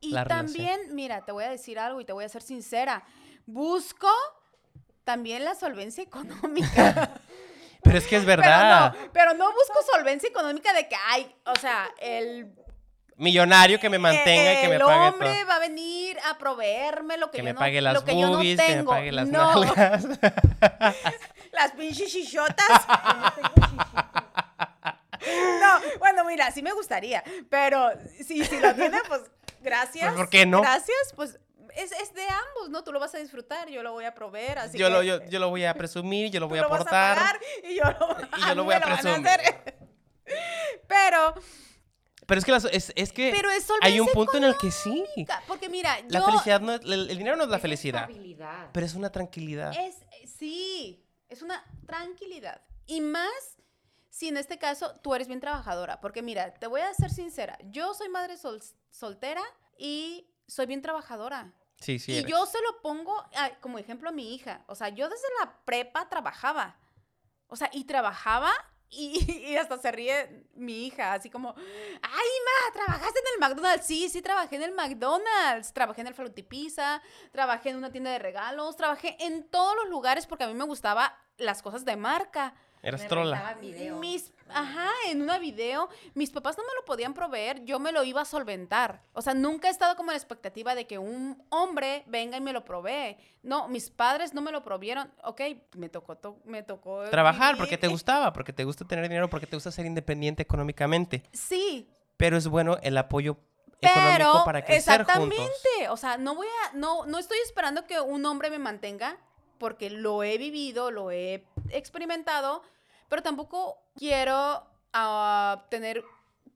Y 0.00 0.10
La 0.10 0.24
relación. 0.24 0.46
también, 0.46 0.94
mira, 0.94 1.24
te 1.24 1.32
voy 1.32 1.44
a 1.44 1.50
decir 1.50 1.78
algo 1.78 2.00
y 2.00 2.04
te 2.04 2.12
voy 2.12 2.24
a 2.24 2.28
ser 2.28 2.42
sincera. 2.42 3.02
Busco 3.46 4.08
también 5.04 5.44
la 5.44 5.54
solvencia 5.54 6.02
económica. 6.02 7.10
Pero 7.82 7.98
es 7.98 8.06
que 8.08 8.16
es 8.16 8.24
pero, 8.24 8.42
verdad. 8.42 8.92
no, 9.00 9.12
pero 9.12 9.34
no 9.34 9.44
busco 9.52 9.78
solvencia 9.94 10.28
económica 10.28 10.72
de 10.72 10.88
que, 10.88 10.96
ay, 11.06 11.32
o 11.44 11.54
sea, 11.54 11.88
el, 12.00 12.52
Millonario 13.18 13.78
que 13.78 13.88
me 13.88 13.98
mantenga 13.98 14.54
y 14.54 14.60
que 14.60 14.68
me 14.68 14.74
el 14.74 14.82
pague 14.82 15.08
hombre 15.08 15.32
todo. 15.38 15.46
va 15.48 15.54
a 15.54 15.58
venir 15.60 16.18
a 16.28 16.36
proveerme 16.36 17.16
lo 17.16 17.30
que, 17.30 17.38
Que 17.38 17.38
yo 17.38 17.44
me 17.44 17.52
no, 17.52 17.58
pague 17.60 17.80
las 17.80 17.94
lo 17.94 18.04
que 18.04 18.18
yo 18.20 18.26
no 18.26 18.32
boobies, 18.36 18.60
que 18.60 18.68
me 18.68 18.74
tengo. 18.74 18.90
pague 18.90 19.12
las 19.12 19.28
no, 19.28 19.64
las 21.52 21.70
pinches 21.78 22.12
chichotas. 22.12 22.86
no, 23.94 24.05
bueno, 25.98 26.24
mira, 26.24 26.50
sí 26.50 26.62
me 26.62 26.72
gustaría, 26.72 27.22
pero 27.48 27.90
si, 28.24 28.44
si 28.44 28.60
lo 28.60 28.74
tiene, 28.74 28.98
pues 29.08 29.22
gracias. 29.60 30.06
Pues, 30.08 30.16
¿por 30.16 30.28
qué 30.30 30.46
no? 30.46 30.60
Gracias, 30.62 31.12
pues 31.14 31.38
es, 31.76 31.92
es 31.92 32.14
de 32.14 32.22
ambos, 32.22 32.70
¿no? 32.70 32.82
Tú 32.84 32.92
lo 32.92 32.98
vas 33.00 33.14
a 33.14 33.18
disfrutar, 33.18 33.68
yo 33.68 33.82
lo 33.82 33.92
voy 33.92 34.04
a 34.06 34.14
proveer, 34.14 34.58
así 34.58 34.78
yo, 34.78 34.86
que 34.86 34.92
lo, 34.92 35.02
yo, 35.02 35.24
yo 35.26 35.38
lo 35.38 35.50
voy 35.50 35.64
a 35.64 35.74
presumir, 35.74 36.30
yo 36.30 36.40
lo 36.40 36.48
voy 36.48 36.58
a 36.58 36.62
aportar. 36.62 37.38
y 37.62 37.76
yo 37.76 37.84
lo, 37.84 38.16
y 38.38 38.48
yo 38.48 38.54
lo 38.54 38.64
voy 38.64 38.74
a 38.74 38.80
presumir. 38.80 39.26
Pero, 40.88 41.34
Pero 42.26 42.38
es 42.38 42.44
que, 42.44 42.50
las- 42.52 42.64
es, 42.64 42.92
es 42.96 43.12
que 43.12 43.30
pero 43.32 43.50
es 43.50 43.66
hay 43.82 44.00
un 44.00 44.08
punto 44.08 44.36
en 44.36 44.44
el 44.44 44.56
que 44.56 44.70
sí. 44.70 45.04
Porque 45.46 45.68
mira, 45.68 45.96
La 46.08 46.20
yo... 46.20 46.26
felicidad 46.26 46.60
no 46.60 46.72
es, 46.72 46.80
el, 46.82 47.10
el 47.10 47.18
dinero 47.18 47.36
no 47.36 47.44
es 47.44 47.50
la 47.50 47.58
felicidad, 47.58 48.08
pero 48.72 48.86
es 48.86 48.94
una 48.94 49.10
tranquilidad. 49.12 49.72
Es, 49.78 49.96
sí, 50.38 51.04
es 51.28 51.42
una 51.42 51.64
tranquilidad. 51.86 52.60
Y 52.86 53.00
más 53.00 53.55
si 54.16 54.28
en 54.28 54.38
este 54.38 54.56
caso 54.58 54.94
tú 55.02 55.14
eres 55.14 55.28
bien 55.28 55.40
trabajadora. 55.40 56.00
Porque 56.00 56.22
mira, 56.22 56.54
te 56.54 56.66
voy 56.66 56.80
a 56.80 56.94
ser 56.94 57.10
sincera. 57.10 57.58
Yo 57.64 57.92
soy 57.92 58.08
madre 58.08 58.38
sol- 58.38 58.62
soltera 58.88 59.42
y 59.76 60.26
soy 60.46 60.64
bien 60.64 60.80
trabajadora. 60.80 61.52
Sí, 61.80 61.98
sí. 61.98 62.12
y 62.12 62.18
eres. 62.20 62.30
yo 62.30 62.46
se 62.46 62.58
lo 62.62 62.80
pongo 62.80 63.14
a- 63.36 63.50
como 63.60 63.78
ejemplo 63.78 64.08
a 64.08 64.12
mi 64.12 64.34
hija. 64.34 64.64
O 64.68 64.74
sea, 64.74 64.88
yo 64.88 65.10
desde 65.10 65.26
la 65.40 65.58
prepa 65.66 66.08
trabajaba. 66.08 66.78
O 67.48 67.56
sea, 67.56 67.68
y 67.74 67.84
trabajaba 67.84 68.50
y, 68.88 69.18
y 69.52 69.56
hasta 69.58 69.76
se 69.76 69.92
ríe 69.92 70.48
mi 70.54 70.86
hija, 70.86 71.12
así 71.12 71.28
como, 71.28 71.54
ay, 71.58 72.30
ma, 72.46 72.72
¿trabajaste 72.72 73.18
en 73.20 73.24
el 73.34 73.40
McDonald's? 73.40 73.84
Sí, 73.86 74.08
sí, 74.08 74.22
trabajé 74.22 74.56
en 74.56 74.62
el 74.62 74.72
McDonald's. 74.72 75.74
Trabajé 75.74 76.00
en 76.00 76.06
el 76.06 76.14
Frutipizza, 76.14 77.02
trabajé 77.32 77.68
en 77.68 77.76
una 77.76 77.90
tienda 77.92 78.10
de 78.12 78.18
regalos, 78.18 78.76
trabajé 78.76 79.14
en 79.26 79.46
todos 79.50 79.76
los 79.76 79.90
lugares 79.90 80.26
porque 80.26 80.44
a 80.44 80.48
mí 80.48 80.54
me 80.54 80.64
gustaba 80.64 81.14
las 81.36 81.60
cosas 81.60 81.84
de 81.84 81.96
marca. 81.96 82.54
Eras 82.86 83.02
Me 83.02 83.08
trola. 83.08 83.56
video. 83.60 83.96
Mis, 83.98 84.32
ajá, 84.48 84.88
en 85.08 85.20
una 85.22 85.38
video, 85.38 85.88
mis 86.14 86.30
papás 86.30 86.56
no 86.56 86.62
me 86.64 86.70
lo 86.78 86.84
podían 86.84 87.14
proveer, 87.14 87.64
yo 87.64 87.80
me 87.80 87.90
lo 87.90 88.04
iba 88.04 88.20
a 88.20 88.24
solventar. 88.24 89.02
O 89.12 89.22
sea, 89.22 89.34
nunca 89.34 89.66
he 89.68 89.70
estado 89.72 89.96
como 89.96 90.10
en 90.10 90.14
la 90.14 90.18
expectativa 90.18 90.74
de 90.76 90.86
que 90.86 90.98
un 90.98 91.42
hombre 91.48 92.04
venga 92.06 92.36
y 92.36 92.40
me 92.40 92.52
lo 92.52 92.64
provee. 92.64 93.16
No, 93.42 93.66
mis 93.66 93.90
padres 93.90 94.34
no 94.34 94.40
me 94.40 94.52
lo 94.52 94.62
provieron. 94.62 95.12
Ok, 95.24 95.40
me 95.74 95.88
tocó, 95.88 96.16
to- 96.16 96.38
me 96.44 96.62
tocó 96.62 97.02
Trabajar 97.10 97.54
vivir. 97.54 97.58
porque 97.58 97.78
te 97.78 97.88
gustaba, 97.88 98.32
porque 98.32 98.52
te 98.52 98.62
gusta 98.62 98.84
tener 98.86 99.08
dinero, 99.08 99.28
porque 99.28 99.46
te 99.48 99.56
gusta 99.56 99.72
ser 99.72 99.84
independiente 99.86 100.42
económicamente. 100.44 101.24
Sí, 101.32 101.88
Pero 102.16 102.36
es 102.36 102.46
bueno 102.46 102.78
el 102.82 102.96
apoyo 102.98 103.36
económico 103.82 104.16
pero 104.16 104.44
para 104.44 104.64
crecer 104.64 105.00
exactamente. 105.02 105.36
juntos. 105.36 105.56
O 105.90 105.96
sea, 105.96 106.16
no 106.18 106.34
voy 106.36 106.46
a, 106.46 106.76
no, 106.76 107.04
no 107.04 107.18
estoy 107.18 107.38
esperando 107.44 107.84
que 107.86 108.00
un 108.00 108.24
hombre 108.26 108.48
me 108.48 108.58
mantenga 108.58 109.18
porque 109.58 109.90
lo 109.90 110.22
he 110.22 110.38
vivido, 110.38 110.90
lo 110.90 111.10
he 111.10 111.44
experimentado, 111.70 112.62
pero 113.08 113.22
tampoco 113.22 113.78
quiero 113.94 114.66
ah, 114.92 115.66
tener 115.70 116.04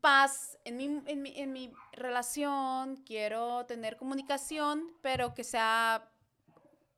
paz 0.00 0.58
en 0.64 0.76
mi, 0.76 1.02
en, 1.06 1.22
mi, 1.22 1.38
en 1.38 1.52
mi 1.52 1.72
relación, 1.92 2.96
quiero 3.04 3.66
tener 3.66 3.96
comunicación, 3.96 4.84
pero 5.02 5.34
que 5.34 5.44
sea 5.44 6.08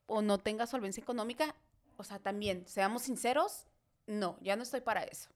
o 0.07 0.22
no 0.22 0.38
tenga 0.38 0.66
solvencia 0.66 1.00
económica. 1.00 1.55
O 1.96 2.05
sea, 2.05 2.18
también, 2.18 2.66
seamos 2.66 3.03
sinceros, 3.03 3.66
no, 4.07 4.36
ya 4.40 4.57
no 4.57 4.62
estoy 4.62 4.80
para 4.80 5.03
eso. 5.03 5.30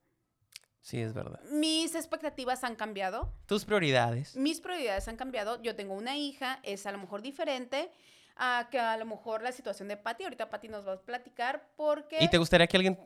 Sí, 0.80 1.00
es 1.00 1.12
verdad. 1.12 1.40
Mis 1.50 1.96
expectativas 1.96 2.62
han 2.62 2.76
cambiado 2.76 3.32
Tus 3.46 3.64
prioridades. 3.64 4.36
mis 4.36 4.60
prioridades 4.60 5.08
han 5.08 5.16
cambiado. 5.16 5.60
Yo 5.60 5.74
tengo 5.74 5.94
una 5.94 6.16
hija, 6.16 6.60
es 6.62 6.86
a 6.86 6.92
lo 6.92 6.98
mejor 6.98 7.22
diferente 7.22 7.90
a 8.36 8.68
que 8.70 8.78
a 8.78 8.96
lo 8.96 9.04
mejor 9.06 9.42
la 9.42 9.50
situación 9.50 9.88
de 9.88 9.96
Patty. 9.96 10.24
Ahorita 10.24 10.48
Patty 10.48 10.68
nos 10.68 10.86
va 10.86 10.92
a 10.92 11.00
platicar 11.00 11.68
porque 11.76 12.18
¿Y 12.20 12.28
te 12.28 12.38
gustaría 12.38 12.68
que 12.68 12.76
alguien 12.76 12.98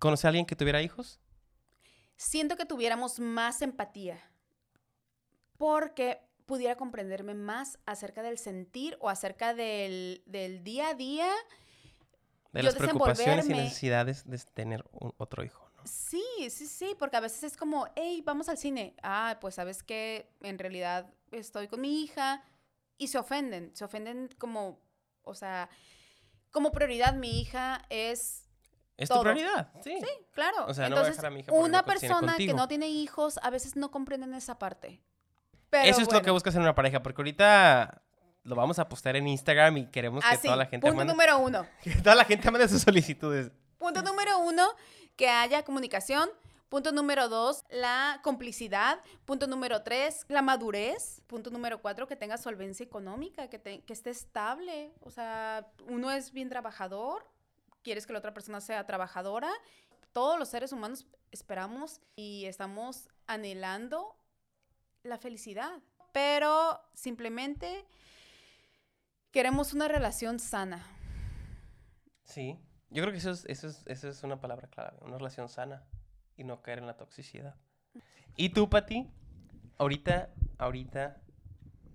conoce 0.00 0.26
a 0.26 0.30
alguien 0.30 0.46
que 0.46 0.56
tuviera 0.56 0.82
hijos? 0.82 1.20
siento 2.16 2.56
que 2.56 2.66
tuviéramos 2.66 3.18
más 3.18 3.62
empatía. 3.62 4.20
Porque 5.56 6.20
pudiera 6.46 6.76
comprenderme 6.76 7.34
más 7.34 7.78
acerca 7.86 8.22
del 8.22 8.36
sentir 8.36 8.96
o 9.00 9.08
acerca 9.08 9.54
del, 9.54 10.22
del 10.26 10.62
día 10.64 10.88
a 10.90 10.94
día. 10.94 11.28
De 12.52 12.60
Yo 12.60 12.66
las 12.66 12.74
preocupaciones 12.74 13.48
y 13.48 13.54
necesidades 13.54 14.28
de 14.28 14.36
tener 14.38 14.84
un- 14.92 15.14
otro 15.16 15.44
hijo. 15.44 15.70
¿no? 15.76 15.82
Sí, 15.86 16.22
sí, 16.50 16.66
sí, 16.66 16.94
porque 16.98 17.16
a 17.16 17.20
veces 17.20 17.44
es 17.44 17.56
como, 17.56 17.86
hey, 17.96 18.22
vamos 18.26 18.48
al 18.48 18.58
cine. 18.58 18.96
Ah, 19.02 19.38
pues 19.40 19.54
sabes 19.54 19.82
que 19.82 20.30
en 20.40 20.58
realidad 20.58 21.14
estoy 21.30 21.68
con 21.68 21.80
mi 21.80 22.02
hija 22.02 22.42
y 22.98 23.08
se 23.08 23.16
ofenden, 23.18 23.74
se 23.74 23.84
ofenden 23.84 24.28
como, 24.36 24.82
o 25.22 25.34
sea, 25.34 25.70
como 26.50 26.72
prioridad 26.72 27.14
mi 27.14 27.40
hija 27.40 27.86
es, 27.88 28.49
Es 29.00 29.08
Todo. 29.08 29.18
tu 29.18 29.22
prioridad, 29.30 29.72
sí. 29.82 29.98
claro. 30.32 30.66
O 30.66 30.74
sea, 30.74 30.88
no 30.88 30.96
voy 30.96 31.04
a 31.04 31.08
Entonces, 31.08 31.16
dejar 31.16 31.26
a 31.26 31.30
mi 31.34 31.40
hija 31.40 31.52
una 31.52 31.84
persona 31.84 32.36
que 32.36 32.52
no 32.54 32.68
tiene 32.68 32.88
hijos 32.88 33.38
a 33.42 33.50
veces 33.50 33.74
no 33.74 33.90
comprenden 33.90 34.34
esa 34.34 34.58
parte. 34.58 35.00
Pero 35.70 35.84
Eso 35.84 36.00
es 36.02 36.12
lo 36.12 36.20
que 36.22 36.30
buscas 36.30 36.54
en 36.54 36.62
una 36.62 36.74
pareja, 36.74 37.02
porque 37.02 37.20
ahorita 37.22 38.02
lo 38.42 38.56
vamos 38.56 38.78
a 38.78 38.88
postar 38.88 39.16
en 39.16 39.26
Instagram 39.28 39.76
y 39.78 39.86
queremos 39.86 40.22
que 40.24 40.30
Así, 40.30 40.42
toda 40.48 40.56
la 40.56 40.66
gente 40.66 40.86
punto 40.86 40.96
mande, 40.96 41.12
número 41.12 41.38
uno. 41.38 41.66
que 41.82 41.90
toda 41.96 42.14
la 42.14 42.24
gente 42.24 42.50
mande 42.50 42.68
sus 42.68 42.82
solicitudes. 42.82 43.50
Punto 43.78 44.02
número 44.02 44.38
uno, 44.40 44.68
que 45.16 45.28
haya 45.28 45.64
comunicación. 45.64 46.28
Punto 46.68 46.92
número 46.92 47.28
dos, 47.28 47.64
la 47.70 48.20
complicidad. 48.22 49.00
Punto 49.24 49.46
número 49.48 49.82
tres, 49.82 50.24
la 50.28 50.40
madurez. 50.42 51.20
Punto 51.26 51.50
número 51.50 51.80
cuatro, 51.80 52.06
que 52.06 52.14
tenga 52.16 52.36
solvencia 52.36 52.84
económica, 52.84 53.48
que, 53.48 53.58
te- 53.58 53.80
que 53.82 53.92
esté 53.92 54.10
estable. 54.10 54.92
O 55.00 55.10
sea, 55.10 55.66
uno 55.88 56.10
es 56.12 56.32
bien 56.32 56.48
trabajador, 56.48 57.26
quieres 57.82 58.06
que 58.06 58.12
la 58.12 58.18
otra 58.18 58.34
persona 58.34 58.60
sea 58.60 58.86
trabajadora. 58.86 59.50
Todos 60.12 60.38
los 60.38 60.48
seres 60.48 60.72
humanos 60.72 61.06
esperamos 61.30 62.00
y 62.16 62.46
estamos 62.46 63.08
anhelando 63.26 64.16
la 65.02 65.18
felicidad. 65.18 65.80
Pero 66.12 66.80
simplemente 66.94 67.84
queremos 69.30 69.72
una 69.72 69.88
relación 69.88 70.38
sana. 70.40 70.86
Sí. 72.24 72.58
Yo 72.90 73.02
creo 73.04 73.12
que 73.12 73.18
eso 73.18 73.30
es, 73.30 73.44
eso 73.46 74.08
es, 74.08 74.22
una 74.24 74.40
palabra 74.40 74.68
clave, 74.68 74.98
una 75.02 75.16
relación 75.16 75.48
sana 75.48 75.84
y 76.36 76.42
no 76.42 76.60
caer 76.60 76.80
en 76.80 76.86
la 76.88 76.96
toxicidad. 76.96 77.54
¿Y 78.36 78.48
tú, 78.48 78.68
Pati? 78.68 79.08
Ahorita, 79.78 80.34
ahorita, 80.58 81.22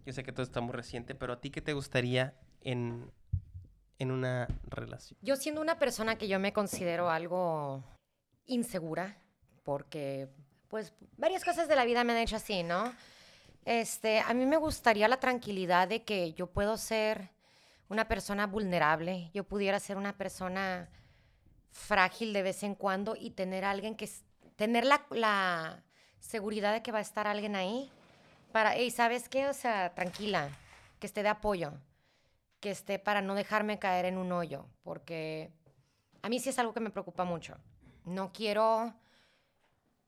yo 0.05 0.13
sé 0.13 0.23
que 0.23 0.31
todo 0.31 0.43
está 0.43 0.61
muy 0.61 0.73
reciente, 0.73 1.13
pero 1.13 1.33
¿a 1.33 1.41
ti 1.41 1.49
qué 1.49 1.61
te 1.61 1.73
gustaría 1.73 2.39
en, 2.61 3.11
en 3.99 4.11
una 4.11 4.47
relación? 4.65 5.17
Yo 5.21 5.35
siendo 5.35 5.61
una 5.61 5.79
persona 5.79 6.17
que 6.17 6.27
yo 6.27 6.39
me 6.39 6.53
considero 6.53 7.09
algo 7.09 7.83
insegura, 8.45 9.17
porque 9.63 10.29
pues 10.67 10.93
varias 11.17 11.43
cosas 11.43 11.67
de 11.67 11.75
la 11.75 11.85
vida 11.85 12.03
me 12.03 12.13
han 12.13 12.19
hecho 12.19 12.35
así, 12.35 12.63
¿no? 12.63 12.93
Este, 13.65 14.19
a 14.19 14.33
mí 14.33 14.45
me 14.45 14.57
gustaría 14.57 15.07
la 15.07 15.19
tranquilidad 15.19 15.87
de 15.87 16.03
que 16.03 16.33
yo 16.33 16.47
puedo 16.47 16.77
ser 16.77 17.31
una 17.89 18.07
persona 18.07 18.47
vulnerable, 18.47 19.31
yo 19.33 19.43
pudiera 19.43 19.79
ser 19.79 19.97
una 19.97 20.17
persona 20.17 20.89
frágil 21.71 22.33
de 22.33 22.43
vez 22.43 22.63
en 22.63 22.75
cuando 22.75 23.15
y 23.15 23.31
tener 23.31 23.65
alguien 23.65 23.95
que, 23.95 24.09
tener 24.55 24.85
la, 24.85 25.05
la 25.09 25.83
seguridad 26.19 26.73
de 26.73 26.81
que 26.81 26.91
va 26.91 26.99
a 26.99 27.01
estar 27.01 27.27
alguien 27.27 27.55
ahí 27.55 27.91
para, 28.51 28.75
hey, 28.75 28.89
¿sabes 28.91 29.29
qué? 29.29 29.47
O 29.47 29.53
sea, 29.53 29.93
tranquila, 29.93 30.49
que 30.99 31.07
esté 31.07 31.23
de 31.23 31.29
apoyo, 31.29 31.73
que 32.59 32.71
esté 32.71 32.99
para 32.99 33.21
no 33.21 33.35
dejarme 33.35 33.79
caer 33.79 34.05
en 34.05 34.17
un 34.17 34.31
hoyo, 34.31 34.67
porque 34.83 35.51
a 36.21 36.29
mí 36.29 36.39
sí 36.39 36.49
es 36.49 36.59
algo 36.59 36.73
que 36.73 36.79
me 36.79 36.89
preocupa 36.89 37.23
mucho. 37.23 37.57
No 38.05 38.31
quiero, 38.33 38.93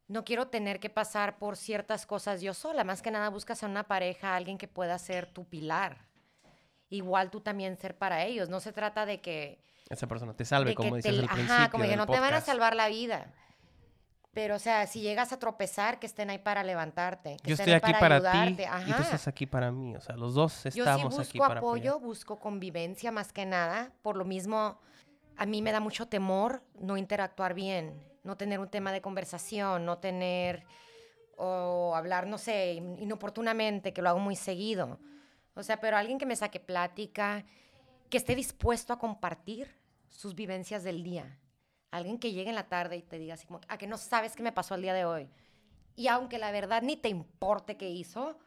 no 0.07 0.23
quiero 0.23 0.47
tener 0.47 0.79
que 0.79 0.89
pasar 0.89 1.37
por 1.37 1.57
ciertas 1.57 2.05
cosas 2.05 2.41
yo 2.41 2.53
sola. 2.53 2.83
Más 2.83 3.01
que 3.01 3.11
nada 3.11 3.29
buscas 3.29 3.63
a 3.63 3.67
una 3.67 3.83
pareja, 3.83 4.35
alguien 4.35 4.57
que 4.57 4.67
pueda 4.67 4.97
ser 4.97 5.27
tu 5.27 5.45
pilar. 5.45 6.05
Igual 6.89 7.29
tú 7.29 7.41
también 7.41 7.77
ser 7.77 7.97
para 7.97 8.23
ellos. 8.25 8.49
No 8.49 8.59
se 8.59 8.71
trata 8.71 9.05
de 9.05 9.19
que 9.19 9.61
Esa 9.89 10.07
persona 10.07 10.33
te 10.33 10.45
salve, 10.45 10.73
como 10.73 10.95
dices 10.95 11.11
te- 11.13 11.19
al 11.19 11.25
ajá, 11.25 11.33
principio 11.35 11.69
como 11.71 11.83
que 11.85 11.97
no 11.97 12.05
te 12.07 12.19
van 12.19 12.33
a 12.33 12.41
salvar 12.41 12.75
la 12.75 12.87
vida. 12.87 13.33
Pero, 14.37 14.55
o 14.55 14.59
sea, 14.59 14.85
si 14.85 15.01
llegas 15.01 15.33
a 15.33 15.39
tropezar, 15.39 15.97
que 15.97 16.05
estén 16.05 16.29
ahí 16.29 16.37
para 16.37 16.63
levantarte. 16.63 17.37
Que 17.41 17.49
Yo 17.49 17.53
estén 17.55 17.73
estoy 17.73 17.73
ahí 17.73 17.95
aquí 17.95 17.99
para, 17.99 18.19
ti 18.21 18.27
ayudarte. 18.27 18.89
y 18.91 18.93
tú 18.93 19.01
estás 19.01 19.27
aquí 19.27 19.47
para 19.47 19.71
mí. 19.71 19.95
O 19.95 19.99
sea, 19.99 20.15
los 20.15 20.35
dos 20.35 20.63
Yo 20.65 20.69
sí 20.71 20.79
estamos 20.79 21.05
busco 21.15 21.21
aquí 21.23 21.39
para 21.39 21.59
apoyo, 21.59 21.93
apoyar. 21.93 22.07
busco 22.07 22.39
convivencia 22.39 23.11
más 23.11 23.33
que 23.33 23.47
nada. 23.47 23.91
Por 24.03 24.15
lo 24.15 24.25
mismo, 24.25 24.79
a 25.37 25.45
mí 25.47 25.63
me 25.63 25.71
da 25.71 25.79
mucho 25.79 26.07
temor 26.07 26.61
no 26.79 26.97
interactuar 26.97 27.55
bien, 27.55 27.99
no 28.23 28.37
tener 28.37 28.59
un 28.59 28.69
tema 28.69 28.91
de 28.91 29.01
conversación, 29.01 29.85
no 29.85 29.97
tener 29.97 30.65
o 31.35 31.93
hablar, 31.95 32.27
no 32.27 32.37
sé, 32.37 32.73
in- 32.73 32.97
inoportunamente, 32.99 33.91
que 33.91 34.03
lo 34.03 34.09
hago 34.09 34.19
muy 34.19 34.35
seguido. 34.35 34.99
O 35.55 35.63
sea, 35.63 35.79
pero 35.79 35.97
alguien 35.97 36.19
que 36.19 36.27
me 36.27 36.35
saque 36.35 36.59
plática, 36.59 37.43
que 38.11 38.17
esté 38.17 38.35
dispuesto 38.35 38.93
a 38.93 38.99
compartir 38.99 39.75
sus 40.07 40.35
vivencias 40.35 40.83
del 40.83 41.03
día. 41.03 41.39
Alguien 41.91 42.17
que 42.19 42.31
llegue 42.31 42.49
en 42.49 42.55
la 42.55 42.67
tarde 42.67 42.97
y 42.97 43.01
te 43.01 43.17
diga 43.17 43.35
así 43.35 43.47
como, 43.47 43.61
a 43.67 43.77
que 43.77 43.87
no 43.87 43.97
sabes 43.97 44.35
qué 44.35 44.43
me 44.43 44.51
pasó 44.51 44.75
el 44.75 44.81
día 44.81 44.93
de 44.93 45.05
hoy. 45.05 45.29
Y 45.95 46.07
aunque 46.07 46.37
la 46.37 46.51
verdad 46.51 46.81
ni 46.81 46.97
te 46.97 47.09
importe 47.09 47.77
qué 47.77 47.89
hizo, 47.89 48.37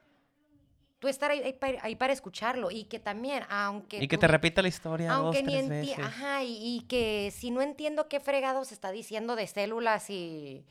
tú 0.98 1.08
estar 1.08 1.30
ahí, 1.30 1.40
ahí 1.42 1.52
para, 1.54 1.82
ahí 1.82 1.96
para 1.96 2.12
escucharlo 2.12 2.70
y 2.70 2.84
que 2.84 2.98
también, 2.98 3.44
aunque... 3.48 3.98
Y 3.98 4.06
que 4.06 4.18
te 4.18 4.28
repita 4.28 4.60
la 4.62 4.68
historia 4.68 5.12
aunque 5.12 5.42
dos, 5.42 5.46
ni 5.52 5.68
veces. 5.68 5.98
Ajá, 5.98 6.44
y, 6.44 6.76
y 6.76 6.80
que 6.82 7.32
si 7.34 7.50
no 7.50 7.62
entiendo 7.62 8.08
qué 8.08 8.20
fregados 8.20 8.72
está 8.72 8.92
diciendo 8.92 9.34
de 9.34 9.46
células 9.46 10.10
y 10.10 10.64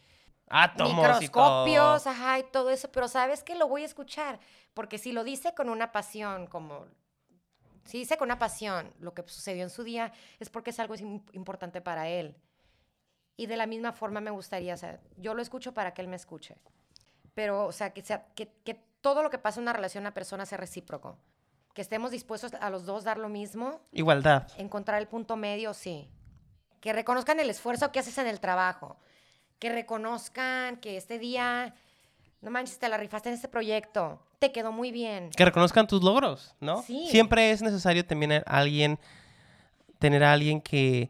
Átomos 0.47 0.95
microscopios, 0.95 2.07
ajá, 2.07 2.39
y 2.39 2.43
todo 2.43 2.70
eso, 2.70 2.91
pero 2.91 3.07
sabes 3.07 3.43
que 3.43 3.55
lo 3.55 3.67
voy 3.67 3.82
a 3.84 3.86
escuchar, 3.86 4.39
porque 4.74 4.97
si 4.97 5.11
lo 5.11 5.24
dice 5.24 5.53
con 5.53 5.70
una 5.70 5.91
pasión, 5.91 6.47
como 6.47 6.86
si 7.86 7.97
dice 7.97 8.17
con 8.17 8.28
una 8.28 8.39
pasión 8.39 8.93
lo 8.99 9.13
que 9.13 9.24
sucedió 9.28 9.63
en 9.63 9.70
su 9.70 9.84
día, 9.84 10.11
es 10.39 10.49
porque 10.49 10.70
es 10.70 10.80
algo 10.80 10.95
im- 10.95 11.24
importante 11.34 11.82
para 11.82 12.07
él. 12.07 12.36
Y 13.40 13.46
de 13.46 13.56
la 13.56 13.68
misma 13.68 13.94
forma 13.94 14.20
me 14.20 14.32
gustaría, 14.32 14.74
o 14.74 14.78
sea, 14.78 15.00
yo 15.16 15.34
lo 15.34 15.42
escucho 15.42 15.74
para 15.74 15.94
que 15.94 16.02
él 16.02 16.10
me 16.10 16.18
escuche. 16.18 16.58
Pero, 17.34 17.68
o 17.68 17.72
sea, 17.72 17.92
que, 17.92 18.02
sea, 18.02 18.26
que, 18.36 18.52
que 18.66 18.74
todo 19.00 19.24
lo 19.24 19.30
que 19.30 19.38
pasa 19.38 19.62
en 19.62 19.64
una 19.64 19.72
relación, 19.72 20.02
una 20.02 20.14
persona 20.14 20.46
sea 20.46 20.58
recíproco. 20.58 21.18
Que 21.74 21.82
estemos 21.82 22.12
dispuestos 22.12 22.54
a 22.54 22.70
los 22.70 22.86
dos 22.86 23.06
dar 23.06 23.18
lo 23.18 23.30
mismo 23.30 23.80
Igualdad. 23.94 24.52
encontrar 24.58 25.00
el 25.00 25.08
punto 25.08 25.38
medio, 25.38 25.74
sí. 25.74 26.10
Que 26.82 26.92
reconozcan 26.92 27.40
el 27.40 27.50
esfuerzo 27.50 27.94
que 27.94 28.00
haces 28.00 28.18
en 28.18 28.28
el 28.28 28.42
trabajo. 28.42 28.98
Que 29.58 29.70
reconozcan 29.70 30.76
que 30.76 30.98
este 30.98 31.18
día, 31.18 31.74
no 32.42 32.52
manches, 32.52 32.78
te 32.78 32.90
la 32.90 32.98
rifaste 32.98 33.30
en 33.30 33.36
este 33.36 33.48
proyecto. 33.48 34.22
Te 34.40 34.52
quedó 34.52 34.74
muy 34.74 34.92
bien. 34.92 35.30
Que 35.30 35.46
reconozcan 35.46 35.88
tus 35.88 36.04
logros, 36.04 36.56
¿no? 36.60 36.84
Sí. 36.84 37.08
Siempre 37.10 37.52
es 37.52 37.62
necesario 37.62 38.06
también 38.06 38.34
a 38.34 38.42
alguien, 38.46 39.00
tener 39.98 40.26
a 40.26 40.34
alguien 40.34 40.60
que, 40.60 41.10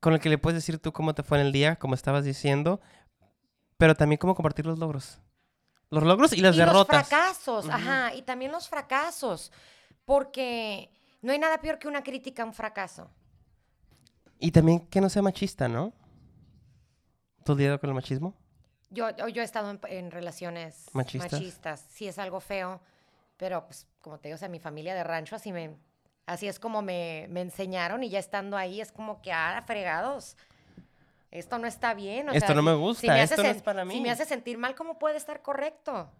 con 0.00 0.12
el 0.14 0.20
que 0.20 0.28
le 0.28 0.38
puedes 0.38 0.56
decir 0.56 0.78
tú 0.78 0.92
cómo 0.92 1.14
te 1.14 1.22
fue 1.22 1.40
en 1.40 1.46
el 1.46 1.52
día, 1.52 1.76
como 1.76 1.94
estabas 1.94 2.24
diciendo, 2.24 2.80
pero 3.76 3.94
también 3.94 4.18
cómo 4.18 4.34
compartir 4.34 4.66
los 4.66 4.78
logros. 4.78 5.20
Los 5.90 6.02
logros 6.02 6.32
y 6.32 6.40
las 6.40 6.54
y 6.54 6.58
derrotas. 6.58 6.98
los 6.98 7.08
fracasos, 7.08 7.68
ajá. 7.68 8.14
Y 8.14 8.22
también 8.22 8.52
los 8.52 8.68
fracasos. 8.68 9.50
Porque 10.04 10.90
no 11.22 11.32
hay 11.32 11.38
nada 11.38 11.60
peor 11.60 11.78
que 11.78 11.88
una 11.88 12.02
crítica 12.02 12.42
a 12.42 12.46
un 12.46 12.52
fracaso. 12.52 13.10
Y 14.38 14.50
también 14.52 14.80
que 14.86 15.00
no 15.00 15.08
sea 15.08 15.22
machista, 15.22 15.66
¿no? 15.68 15.92
¿Tú 17.44 17.56
lidiado 17.56 17.80
con 17.80 17.88
el 17.90 17.94
machismo? 17.94 18.34
Yo, 18.90 19.10
yo 19.16 19.28
yo 19.28 19.42
he 19.42 19.44
estado 19.44 19.70
en, 19.70 19.80
en 19.88 20.10
relaciones 20.10 20.86
Machistas. 20.92 21.32
machistas. 21.32 21.84
Sí, 21.90 22.06
es 22.06 22.18
algo 22.18 22.40
feo. 22.40 22.80
Pero, 23.36 23.64
pues, 23.66 23.86
como 24.00 24.18
te 24.18 24.28
digo, 24.28 24.34
o 24.36 24.38
sea, 24.38 24.48
mi 24.48 24.58
familia 24.60 24.94
de 24.94 25.04
rancho 25.04 25.36
así 25.36 25.52
me... 25.52 25.76
Así 26.28 26.46
es 26.46 26.60
como 26.60 26.82
me, 26.82 27.26
me 27.30 27.40
enseñaron 27.40 28.04
y 28.04 28.10
ya 28.10 28.18
estando 28.18 28.58
ahí 28.58 28.82
es 28.82 28.92
como 28.92 29.22
que, 29.22 29.32
ah, 29.32 29.62
fregados. 29.66 30.36
Esto 31.30 31.58
no 31.58 31.66
está 31.66 31.94
bien. 31.94 32.28
o 32.28 32.32
Esto 32.32 32.48
sea, 32.48 32.54
no 32.54 32.62
me 32.62 32.72
si- 32.72 32.78
gusta, 32.78 33.00
si 33.00 33.06
me 33.08 33.20
hace 33.22 33.34
esto 33.34 33.42
no 33.42 33.48
es 33.48 33.62
para 33.62 33.82
Si 33.82 33.88
mí. 33.88 34.00
me 34.02 34.10
hace 34.10 34.26
sentir 34.26 34.58
mal, 34.58 34.74
¿cómo 34.74 34.98
puede 34.98 35.16
estar 35.16 35.40
correcto? 35.40 36.10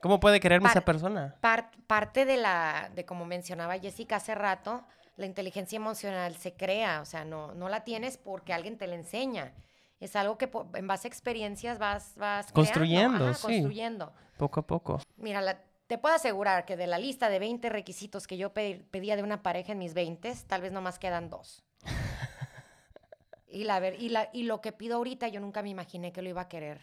¿Cómo 0.00 0.20
puede 0.20 0.40
quererme 0.40 0.70
esa 0.70 0.80
persona? 0.80 1.36
Par- 1.42 1.70
parte 1.86 2.24
de 2.24 2.38
la, 2.38 2.90
de 2.94 3.04
como 3.04 3.26
mencionaba 3.26 3.78
Jessica 3.78 4.16
hace 4.16 4.34
rato, 4.34 4.82
la 5.16 5.26
inteligencia 5.26 5.76
emocional 5.76 6.34
se 6.36 6.54
crea, 6.54 7.02
o 7.02 7.04
sea, 7.04 7.26
no, 7.26 7.52
no 7.52 7.68
la 7.68 7.84
tienes 7.84 8.16
porque 8.16 8.54
alguien 8.54 8.78
te 8.78 8.86
la 8.86 8.94
enseña. 8.94 9.52
Es 10.00 10.16
algo 10.16 10.38
que 10.38 10.50
en 10.76 10.86
base 10.86 11.08
a 11.08 11.10
experiencias 11.10 11.78
vas, 11.78 12.14
vas 12.16 12.46
creando, 12.46 12.54
Construyendo, 12.54 13.24
ajá, 13.26 13.34
sí. 13.34 13.42
construyendo. 13.42 14.14
Poco 14.38 14.60
a 14.60 14.66
poco. 14.66 14.98
Mira, 15.18 15.42
la- 15.42 15.60
te 15.90 15.98
puedo 15.98 16.14
asegurar 16.14 16.66
que 16.66 16.76
de 16.76 16.86
la 16.86 16.98
lista 16.98 17.28
de 17.28 17.40
20 17.40 17.68
requisitos 17.68 18.28
que 18.28 18.36
yo 18.36 18.52
pe- 18.52 18.86
pedía 18.92 19.16
de 19.16 19.24
una 19.24 19.42
pareja 19.42 19.72
en 19.72 19.78
mis 19.78 19.92
20, 19.92 20.32
tal 20.46 20.62
vez 20.62 20.70
nomás 20.70 21.00
quedan 21.00 21.28
dos. 21.28 21.64
y, 23.48 23.64
la, 23.64 23.80
ver- 23.80 24.00
y, 24.00 24.08
la, 24.08 24.30
y 24.32 24.44
lo 24.44 24.60
que 24.60 24.70
pido 24.70 24.98
ahorita, 24.98 25.26
yo 25.26 25.40
nunca 25.40 25.62
me 25.62 25.70
imaginé 25.70 26.12
que 26.12 26.22
lo 26.22 26.28
iba 26.28 26.42
a 26.42 26.48
querer 26.48 26.80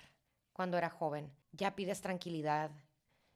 cuando 0.51 0.77
era 0.77 0.89
joven. 0.89 1.31
Ya 1.53 1.73
pides 1.73 2.01
tranquilidad, 2.01 2.69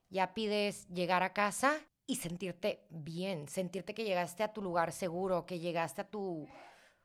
ya 0.10 0.34
pides 0.34 0.90
llegar 0.90 1.24
a 1.24 1.32
casa 1.32 1.80
y 2.06 2.18
sentirte 2.18 2.86
bien, 2.90 3.48
sentirte 3.48 3.94
que 3.94 4.04
llegaste 4.04 4.44
a 4.44 4.52
tu 4.52 4.62
lugar 4.62 4.92
seguro, 4.92 5.46
que 5.46 5.60
llegaste 5.60 6.02
a 6.02 6.10
tu 6.10 6.50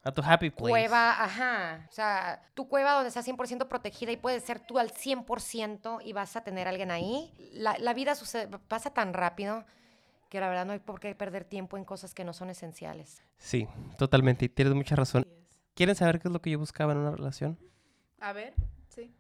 A 0.07 0.13
tu 0.13 0.23
happy 0.23 0.51
place. 0.51 0.71
cueva, 0.71 1.21
ajá, 1.21 1.85
o 1.91 1.93
sea, 1.93 2.41
tu 2.55 2.69
cueva 2.69 2.93
donde 2.93 3.09
estás 3.09 3.27
100% 3.27 3.67
protegida 3.67 4.13
y 4.13 4.17
puedes 4.17 4.45
ser 4.45 4.61
tú 4.61 4.79
al 4.79 4.93
100% 4.93 6.01
y 6.05 6.13
vas 6.13 6.37
a 6.37 6.43
tener 6.45 6.69
a 6.69 6.71
alguien 6.71 6.93
ahí. 6.93 7.35
La, 7.53 7.77
la 7.79 7.93
vida 7.93 8.15
sucede, 8.15 8.47
pasa 8.69 8.91
tan 8.91 9.15
rápido 9.15 9.65
que 10.29 10.39
la 10.39 10.49
verdad 10.49 10.65
no 10.65 10.73
hay 10.73 10.79
por 10.79 11.01
qué 11.01 11.13
perder 11.17 11.45
tiempo 11.45 11.77
en 11.77 11.85
cosas 11.85 12.15
que 12.15 12.25
no 12.25 12.33
son 12.33 12.51
esenciales. 12.51 13.21
Sí, 13.37 13.67
totalmente. 13.99 14.45
y 14.45 14.49
Tienes 14.49 14.75
mucha 14.75 14.95
razón. 14.95 15.27
¿Quieren 15.75 15.97
saber 15.97 16.21
qué 16.21 16.29
es 16.29 16.33
lo 16.33 16.41
que 16.41 16.51
yo 16.51 16.59
buscaba 16.61 16.93
en 16.93 16.99
una 16.99 17.11
relación? 17.11 17.59
A 18.21 18.33
ver, 18.33 18.55
sí, 18.89 19.13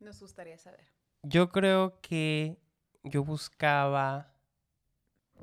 nos 0.00 0.20
gustaría 0.20 0.58
saber. 0.58 0.84
Yo 1.22 1.50
creo 1.50 2.00
que 2.00 2.58
yo 3.04 3.24
buscaba... 3.24 4.32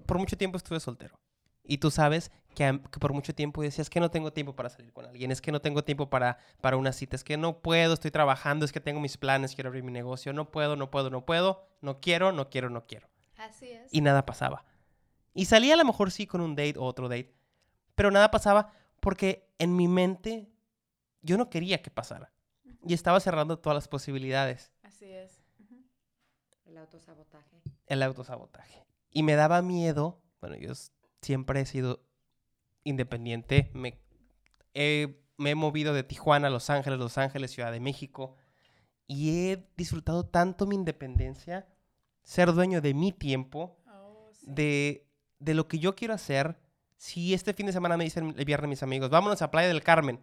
Por 0.05 0.19
mucho 0.19 0.37
tiempo 0.37 0.57
estuve 0.57 0.81
soltero. 0.81 1.19
Y 1.63 1.77
tú 1.77 1.89
sabes 1.89 2.31
que, 2.59 2.81
que 2.91 2.99
por 2.99 3.13
mucho 3.13 3.33
tiempo 3.33 3.61
decías 3.61 3.89
que 3.89 4.01
no 4.01 4.11
tengo 4.11 4.33
tiempo 4.33 4.53
para 4.53 4.69
salir 4.69 4.91
con 4.91 5.05
alguien, 5.05 5.31
es 5.31 5.39
que 5.39 5.49
no 5.49 5.61
tengo 5.61 5.85
tiempo 5.85 6.09
para, 6.09 6.39
para 6.59 6.75
una 6.75 6.91
cita, 6.91 7.15
es 7.15 7.23
que 7.23 7.37
no 7.37 7.61
puedo, 7.61 7.93
estoy 7.93 8.11
trabajando, 8.11 8.65
es 8.65 8.73
que 8.73 8.81
tengo 8.81 8.99
mis 8.99 9.15
planes, 9.15 9.55
quiero 9.55 9.69
abrir 9.69 9.83
mi 9.83 9.93
negocio, 9.93 10.33
no 10.33 10.51
puedo, 10.51 10.75
no 10.75 10.91
puedo, 10.91 11.09
no 11.09 11.25
puedo, 11.25 11.65
no 11.79 12.01
quiero, 12.01 12.33
no 12.33 12.49
quiero, 12.49 12.69
no 12.69 12.85
quiero. 12.85 13.07
Así 13.37 13.71
es. 13.71 13.93
Y 13.93 14.01
nada 14.01 14.25
pasaba. 14.25 14.65
Y 15.33 15.45
salía 15.45 15.75
a 15.75 15.77
lo 15.77 15.85
mejor 15.85 16.11
sí 16.11 16.27
con 16.27 16.41
un 16.41 16.53
date 16.53 16.77
o 16.77 16.83
otro 16.83 17.07
date, 17.07 17.33
pero 17.95 18.11
nada 18.11 18.29
pasaba 18.29 18.73
porque 18.99 19.49
en 19.57 19.77
mi 19.77 19.87
mente 19.87 20.51
yo 21.21 21.37
no 21.37 21.49
quería 21.49 21.81
que 21.81 21.91
pasara. 21.91 22.33
Y 22.85 22.93
estaba 22.93 23.21
cerrando 23.21 23.57
todas 23.59 23.75
las 23.75 23.87
posibilidades. 23.87 24.73
Así 24.83 25.05
es. 25.05 25.39
El 26.65 26.77
autosabotaje. 26.77 27.61
el 27.87 28.03
autosabotaje. 28.03 28.85
Y 29.11 29.23
me 29.23 29.35
daba 29.35 29.61
miedo, 29.61 30.21
bueno, 30.39 30.55
yo 30.57 30.73
siempre 31.21 31.61
he 31.61 31.65
sido 31.65 32.03
independiente, 32.89 33.71
me 33.73 33.99
he, 34.73 35.21
me 35.37 35.51
he 35.51 35.55
movido 35.55 35.93
de 35.93 36.03
Tijuana 36.03 36.47
a 36.47 36.51
Los 36.51 36.69
Ángeles, 36.69 36.99
Los 36.99 37.17
Ángeles, 37.17 37.51
Ciudad 37.51 37.71
de 37.71 37.79
México, 37.79 38.35
y 39.07 39.49
he 39.49 39.67
disfrutado 39.75 40.25
tanto 40.25 40.65
mi 40.67 40.75
independencia, 40.75 41.67
ser 42.23 42.53
dueño 42.53 42.81
de 42.81 42.93
mi 42.93 43.11
tiempo, 43.11 43.75
Oh, 43.87 44.29
sí. 44.33 44.45
de, 44.51 45.07
de 45.39 45.53
lo 45.53 45.67
que 45.67 45.79
yo 45.79 45.95
quiero 45.95 46.13
hacer. 46.13 46.59
Si 46.97 47.33
este 47.33 47.53
fin 47.53 47.65
de 47.65 47.71
semana 47.73 47.97
me 47.97 48.03
dicen 48.03 48.35
el 48.37 48.45
viernes 48.45 48.69
mis 48.69 48.83
amigos, 48.83 49.09
vámonos 49.09 49.41
a 49.41 49.49
Playa 49.51 49.69
del 49.69 49.81
Carmen, 49.83 50.19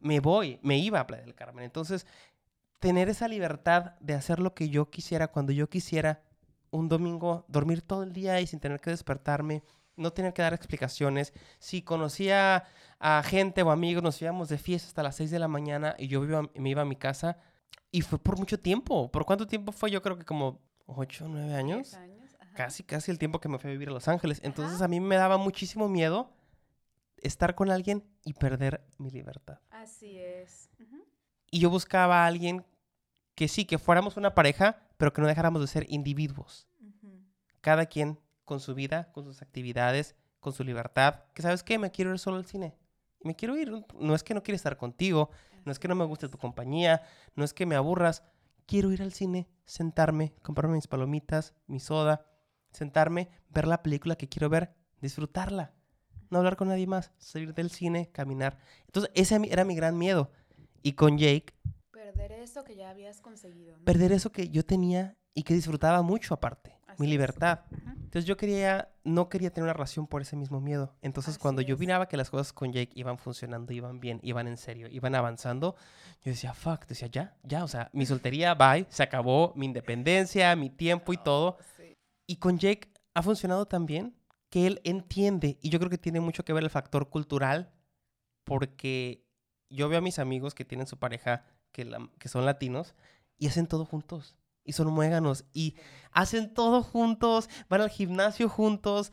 me 0.00 0.20
voy, 0.20 0.58
me 0.62 0.78
iba 0.78 0.98
a 1.00 1.06
Playa 1.06 1.22
del 1.24 1.34
Carmen. 1.34 1.64
Entonces, 1.64 2.06
tener 2.80 3.08
esa 3.08 3.28
libertad 3.28 3.92
de 4.00 4.14
hacer 4.14 4.40
lo 4.40 4.54
que 4.54 4.68
yo 4.68 4.90
quisiera 4.90 5.28
cuando 5.28 5.52
yo 5.52 5.68
quisiera, 5.68 6.22
un 6.70 6.88
domingo, 6.88 7.44
dormir 7.48 7.82
todo 7.82 8.02
el 8.02 8.12
día 8.12 8.40
y 8.40 8.46
sin 8.46 8.58
tener 8.58 8.80
que 8.80 8.90
despertarme, 8.90 9.62
no 9.96 10.12
tener 10.12 10.32
que 10.32 10.42
dar 10.42 10.54
explicaciones. 10.54 11.32
Si 11.58 11.82
conocía 11.82 12.64
a 12.98 13.22
gente 13.22 13.62
o 13.62 13.70
amigos, 13.70 14.02
nos 14.02 14.20
íbamos 14.20 14.48
de 14.48 14.58
fiesta 14.58 14.88
hasta 14.88 15.02
las 15.02 15.16
6 15.16 15.30
de 15.30 15.38
la 15.38 15.48
mañana 15.48 15.94
y 15.98 16.08
yo 16.08 16.24
iba- 16.24 16.50
me 16.54 16.70
iba 16.70 16.82
a 16.82 16.86
mi 16.86 16.96
casa. 16.96 17.38
Y 17.90 18.00
fue 18.00 18.18
por 18.18 18.38
mucho 18.38 18.58
tiempo. 18.58 19.10
¿Por 19.10 19.24
cuánto 19.24 19.46
tiempo 19.46 19.70
fue? 19.72 19.90
Yo 19.90 20.02
creo 20.02 20.18
que 20.18 20.24
como 20.24 20.60
8 20.86 21.26
o 21.26 21.28
9 21.28 21.54
años 21.54 21.94
casi, 22.54 22.82
casi 22.82 23.10
el 23.10 23.18
tiempo 23.18 23.40
que 23.40 23.48
me 23.48 23.58
fui 23.58 23.70
a 23.70 23.72
vivir 23.72 23.88
a 23.88 23.92
Los 23.92 24.08
Ángeles. 24.08 24.40
Entonces 24.42 24.80
a 24.82 24.88
mí 24.88 25.00
me 25.00 25.16
daba 25.16 25.36
muchísimo 25.38 25.88
miedo 25.88 26.30
estar 27.18 27.54
con 27.54 27.70
alguien 27.70 28.04
y 28.24 28.34
perder 28.34 28.84
mi 28.98 29.10
libertad. 29.10 29.58
Así 29.70 30.18
es. 30.18 30.70
Y 31.50 31.60
yo 31.60 31.70
buscaba 31.70 32.24
a 32.24 32.26
alguien 32.26 32.64
que 33.34 33.48
sí, 33.48 33.64
que 33.64 33.78
fuéramos 33.78 34.16
una 34.16 34.34
pareja, 34.34 34.78
pero 34.96 35.12
que 35.12 35.20
no 35.22 35.28
dejáramos 35.28 35.60
de 35.62 35.68
ser 35.68 35.86
individuos. 35.88 36.66
Cada 37.60 37.86
quien 37.86 38.18
con 38.44 38.60
su 38.60 38.74
vida, 38.74 39.10
con 39.12 39.24
sus 39.24 39.42
actividades, 39.42 40.14
con 40.40 40.52
su 40.52 40.64
libertad. 40.64 41.24
Que 41.34 41.42
sabes 41.42 41.62
qué, 41.62 41.78
me 41.78 41.90
quiero 41.90 42.12
ir 42.12 42.18
solo 42.18 42.36
al 42.36 42.46
cine. 42.46 42.76
Me 43.22 43.34
quiero 43.34 43.56
ir. 43.56 43.72
No 43.98 44.14
es 44.14 44.22
que 44.22 44.34
no 44.34 44.42
quiera 44.42 44.56
estar 44.56 44.76
contigo, 44.76 45.30
no 45.64 45.72
es 45.72 45.78
que 45.78 45.88
no 45.88 45.94
me 45.94 46.04
guste 46.04 46.28
tu 46.28 46.38
compañía, 46.38 47.02
no 47.34 47.44
es 47.44 47.54
que 47.54 47.66
me 47.66 47.74
aburras. 47.74 48.22
Quiero 48.66 48.92
ir 48.92 49.02
al 49.02 49.12
cine, 49.12 49.48
sentarme, 49.64 50.34
comprarme 50.42 50.76
mis 50.76 50.86
palomitas, 50.86 51.54
mi 51.66 51.80
soda, 51.80 52.26
sentarme, 52.70 53.30
ver 53.50 53.66
la 53.66 53.82
película 53.82 54.16
que 54.16 54.28
quiero 54.28 54.48
ver, 54.48 54.74
disfrutarla. 55.00 55.72
No 56.30 56.38
hablar 56.38 56.56
con 56.56 56.68
nadie 56.68 56.86
más, 56.86 57.12
salir 57.18 57.54
del 57.54 57.70
cine, 57.70 58.10
caminar. 58.10 58.58
Entonces, 58.86 59.10
ese 59.14 59.38
era 59.50 59.64
mi 59.64 59.74
gran 59.76 59.96
miedo. 59.98 60.30
Y 60.82 60.92
con 60.92 61.18
Jake, 61.18 61.54
Perder 61.92 62.32
eso 62.32 62.64
que 62.64 62.76
ya 62.76 62.90
habías 62.90 63.20
conseguido. 63.20 63.76
¿no? 63.76 63.84
perder 63.84 64.12
eso 64.12 64.30
que 64.30 64.48
yo 64.48 64.64
tenía 64.64 65.16
y 65.34 65.42
que 65.42 65.54
disfrutaba 65.54 66.00
mucho 66.02 66.34
aparte, 66.34 66.78
Así 66.86 67.02
mi 67.02 67.08
libertad. 67.08 67.60
Entonces 67.86 68.24
yo 68.26 68.36
quería, 68.36 68.88
no 69.02 69.28
quería 69.28 69.50
tener 69.50 69.64
una 69.64 69.72
relación 69.72 70.06
por 70.06 70.22
ese 70.22 70.36
mismo 70.36 70.60
miedo. 70.60 70.94
Entonces 71.02 71.34
Así 71.34 71.40
cuando 71.42 71.60
yo 71.62 71.74
es. 71.74 71.80
miraba 71.80 72.06
que 72.06 72.16
las 72.16 72.30
cosas 72.30 72.52
con 72.52 72.72
Jake 72.72 72.92
iban 72.94 73.18
funcionando, 73.18 73.72
iban 73.72 73.98
bien, 73.98 74.20
iban 74.22 74.46
en 74.46 74.56
serio, 74.56 74.86
iban 74.88 75.14
avanzando, 75.16 75.74
yo 76.22 76.30
decía, 76.30 76.54
fuck, 76.54 76.86
decía, 76.86 77.08
ya, 77.08 77.36
ya, 77.42 77.64
o 77.64 77.68
sea, 77.68 77.90
mi 77.92 78.06
soltería, 78.06 78.54
bye, 78.54 78.86
se 78.88 79.02
acabó, 79.02 79.52
mi 79.56 79.66
independencia, 79.66 80.54
mi 80.54 80.70
tiempo 80.70 81.12
y 81.12 81.16
todo. 81.16 81.58
Sí. 81.76 81.96
Y 82.28 82.36
con 82.36 82.58
Jake 82.58 82.92
ha 83.14 83.22
funcionado 83.22 83.66
también 83.66 84.14
que 84.48 84.68
él 84.68 84.80
entiende, 84.84 85.58
y 85.60 85.70
yo 85.70 85.80
creo 85.80 85.90
que 85.90 85.98
tiene 85.98 86.20
mucho 86.20 86.44
que 86.44 86.52
ver 86.52 86.62
el 86.62 86.70
factor 86.70 87.10
cultural, 87.10 87.72
porque 88.44 89.24
yo 89.70 89.88
veo 89.88 89.98
a 89.98 90.02
mis 90.02 90.18
amigos 90.18 90.54
que 90.54 90.64
tienen 90.64 90.86
su 90.86 90.98
pareja, 90.98 91.44
que, 91.72 91.84
la- 91.84 92.08
que 92.18 92.28
son 92.28 92.44
latinos, 92.46 92.94
y 93.38 93.48
hacen 93.48 93.66
todo 93.66 93.84
juntos, 93.84 94.36
y 94.64 94.72
son 94.72 94.88
muéganos, 94.92 95.44
y 95.52 95.76
hacen 96.12 96.52
todo 96.54 96.82
juntos, 96.82 97.48
van 97.68 97.80
al 97.82 97.90
gimnasio 97.90 98.48
juntos, 98.48 99.12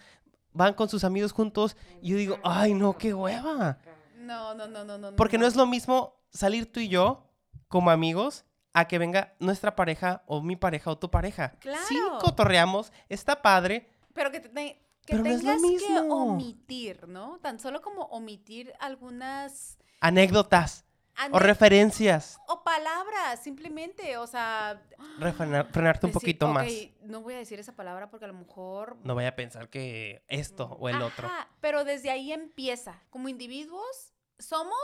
van 0.54 0.74
con 0.74 0.90
sus 0.90 1.04
amigos 1.04 1.32
juntos, 1.32 1.76
y 2.02 2.10
yo 2.12 2.18
digo, 2.18 2.40
ay, 2.44 2.74
no, 2.74 2.98
qué 2.98 3.14
hueva. 3.14 3.78
No, 4.16 4.54
no, 4.54 4.68
no, 4.68 4.84
no, 4.86 4.98
no. 4.98 5.16
Porque 5.16 5.38
no 5.38 5.46
es 5.48 5.56
lo 5.56 5.66
mismo 5.66 6.16
salir 6.30 6.72
tú 6.72 6.80
y 6.80 6.88
yo 6.88 7.28
como 7.68 7.90
amigos 7.92 8.46
a 8.74 8.88
que 8.88 8.98
venga 9.00 9.34
nuestra 9.40 9.76
pareja 9.76 10.24
o 10.28 10.42
mi 10.42 10.56
pareja 10.56 10.92
o 10.92 10.98
tu 10.98 11.10
pareja. 11.12 11.54
Sí, 11.62 11.96
Claro. 11.96 12.20
cotorreamos, 12.22 12.94
está 13.10 13.42
padre, 13.42 13.90
Pero 14.14 14.32
que, 14.32 14.40
te- 14.42 14.50
que 14.52 15.14
Pero 15.14 15.24
no 15.24 15.30
es 15.30 15.44
lo 15.44 15.52
tengas 15.52 15.62
que 15.62 15.68
mismo. 15.90 16.24
omitir, 16.28 17.08
¿no? 17.08 17.40
Tan 17.40 17.60
solo 17.60 17.82
como 17.82 18.04
omitir 18.04 18.72
algunas... 18.80 19.78
anécdotas 20.00 20.86
o 21.32 21.40
referencias. 21.40 22.40
o 22.48 22.64
palabras, 22.64 23.42
simplemente, 23.44 24.18
o 24.18 24.28
sea... 24.28 24.82
Refrenar- 25.20 25.68
frenarte 25.72 26.06
un 26.08 26.12
decir, 26.14 26.22
poquito 26.22 26.48
más. 26.48 26.68
"Ok, 26.68 26.92
No 27.04 27.22
voy 27.22 27.34
a 27.36 27.38
decir 27.38 27.60
esa 27.60 27.76
palabra 27.76 28.10
porque 28.10 28.26
a 28.26 28.28
lo 28.28 28.34
mejor... 28.34 28.98
No 29.04 29.14
vaya 29.16 29.30
a 29.30 29.36
pensar 29.36 29.70
que 29.70 30.24
esto 30.28 30.66
o 30.80 30.90
el 30.90 31.02
otro. 31.02 31.28
Ajá, 31.28 31.48
pero 31.60 31.84
desde 31.84 32.10
ahí 32.12 32.32
empieza. 32.32 33.02
Como 33.10 33.30
individuos, 33.30 34.14
somos 34.40 34.76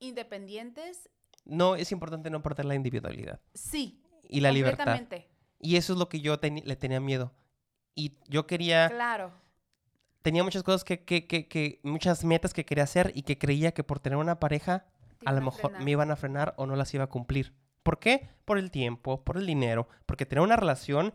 independientes, 0.00 1.08
No, 1.44 1.76
es 1.76 1.92
importante 1.92 2.30
no 2.30 2.42
perder 2.42 2.66
la 2.66 2.74
individualidad 2.74 3.40
sí. 3.54 4.02
y 4.28 4.40
la 4.40 4.52
libertad. 4.52 5.00
Y 5.58 5.76
eso 5.76 5.92
es 5.94 5.98
lo 5.98 6.08
que 6.08 6.20
yo 6.20 6.36
le 6.42 6.76
tenía 6.76 7.00
miedo. 7.00 7.32
Y 7.94 8.18
yo 8.28 8.46
quería, 8.46 8.88
Claro. 8.88 9.32
tenía 10.22 10.42
muchas 10.44 10.62
cosas 10.62 10.84
que, 10.84 11.04
que, 11.04 11.26
que, 11.26 11.48
que- 11.48 11.80
muchas 11.82 12.24
metas 12.24 12.52
que 12.54 12.64
quería 12.64 12.84
hacer 12.84 13.12
y 13.14 13.22
que 13.22 13.38
creía 13.38 13.72
que 13.72 13.84
por 13.84 13.98
tener 14.00 14.16
una 14.18 14.38
pareja, 14.40 14.86
a 15.24 15.32
lo 15.32 15.40
mejor 15.40 15.70
frenar. 15.70 15.84
me 15.84 15.90
iban 15.90 16.10
a 16.10 16.16
frenar 16.16 16.54
o 16.56 16.66
no 16.66 16.76
las 16.76 16.92
iba 16.94 17.04
a 17.04 17.08
cumplir. 17.08 17.54
¿Por 17.82 17.98
qué? 17.98 18.28
Por 18.44 18.58
el 18.58 18.70
tiempo, 18.70 19.24
por 19.24 19.36
el 19.36 19.46
dinero, 19.46 19.88
porque 20.06 20.26
tener 20.26 20.42
una 20.42 20.56
relación 20.56 21.14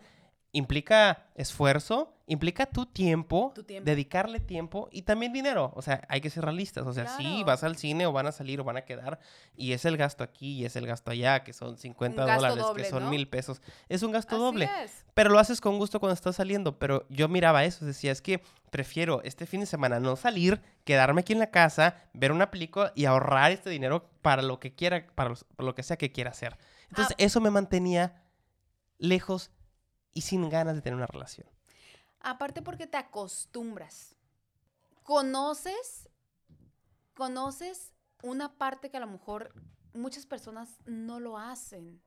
implica 0.58 1.26
esfuerzo, 1.36 2.14
implica 2.28 2.66
tu 2.66 2.86
tiempo, 2.88 3.52
Tu 3.54 3.64
tiempo. 3.64 3.86
dedicarle 3.86 4.40
tiempo 4.40 4.88
y 4.92 5.04
también 5.04 5.32
dinero. 5.34 5.72
O 5.76 5.82
sea, 5.82 6.02
hay 6.10 6.22
que 6.22 6.30
ser 6.30 6.44
realistas. 6.46 6.88
O 6.88 6.94
sea, 6.94 7.08
sí, 7.18 7.24
Claro. 7.24 7.46
vas 7.46 7.64
al 7.64 7.76
cine 7.76 8.08
o 8.08 8.12
van 8.14 8.26
a 8.26 8.32
salir 8.32 8.60
o 8.60 8.64
van 8.64 8.78
a 8.78 8.82
quedar 8.82 9.20
y 9.56 9.74
es 9.74 9.86
el 9.86 9.98
gasto 9.98 10.24
aquí 10.24 10.54
y 10.62 10.66
es 10.66 10.76
el 10.76 10.88
gasto 10.88 11.12
allá, 11.12 11.44
que 11.44 11.54
son 11.54 11.78
50 11.78 12.26
gasto 12.26 12.42
dólares, 12.42 12.64
doble, 12.64 12.84
que 12.84 12.90
son 12.90 13.04
¿no? 13.04 13.10
mil 13.12 13.28
pesos. 13.28 13.62
Es 13.90 14.02
un 14.02 14.12
gasto 14.12 14.36
Así 14.36 14.44
doble. 14.44 14.70
es. 14.84 15.06
Pero 15.14 15.30
lo 15.30 15.38
haces 15.40 15.62
con 15.62 15.78
gusto 15.78 16.00
cuando 16.00 16.14
estás 16.16 16.38
saliendo. 16.38 16.80
Pero 16.80 17.06
yo 17.10 17.28
miraba 17.28 17.64
eso, 17.66 17.86
decía, 17.86 18.12
es 18.12 18.22
que 18.22 18.42
prefiero 18.72 19.22
este 19.24 19.46
fin 19.46 19.60
de 19.60 19.66
semana 19.68 20.00
no 20.00 20.16
salir, 20.16 20.62
quedarme 20.84 21.22
aquí 21.22 21.34
en 21.34 21.40
la 21.40 21.52
casa, 21.52 21.96
ver 22.14 22.32
una 22.32 22.50
película 22.50 22.92
y 22.96 23.06
ahorrar 23.06 23.52
este 23.52 23.70
dinero 23.70 24.10
para 24.22 24.42
lo 24.42 24.60
que 24.60 24.74
quiera, 24.74 25.06
para, 25.16 25.30
los- 25.30 25.44
para 25.44 25.66
lo 25.68 25.76
que 25.76 25.84
sea 25.84 25.98
que 25.98 26.12
quiera 26.12 26.32
hacer. 26.32 26.58
Entonces, 26.90 27.14
Ah. 27.20 27.24
eso 27.24 27.40
me 27.42 27.52
mantenía 27.52 28.24
lejos 28.98 29.52
y 30.16 30.22
sin 30.22 30.50
ganas 30.50 30.74
de 30.74 30.82
tener 30.82 30.96
una 30.96 31.06
relación. 31.06 31.48
Aparte 32.22 32.64
porque 32.64 32.88
te 32.88 32.98
acostumbras. 32.98 34.16
Conoces, 35.04 36.10
conoces 37.14 37.94
una 38.24 38.58
parte 38.58 38.90
que 38.90 38.98
a 38.98 39.02
lo 39.02 39.08
mejor 39.08 39.54
muchas 39.94 40.26
personas 40.26 40.80
no 40.86 41.20
lo 41.20 41.38
hacen. 41.38 42.02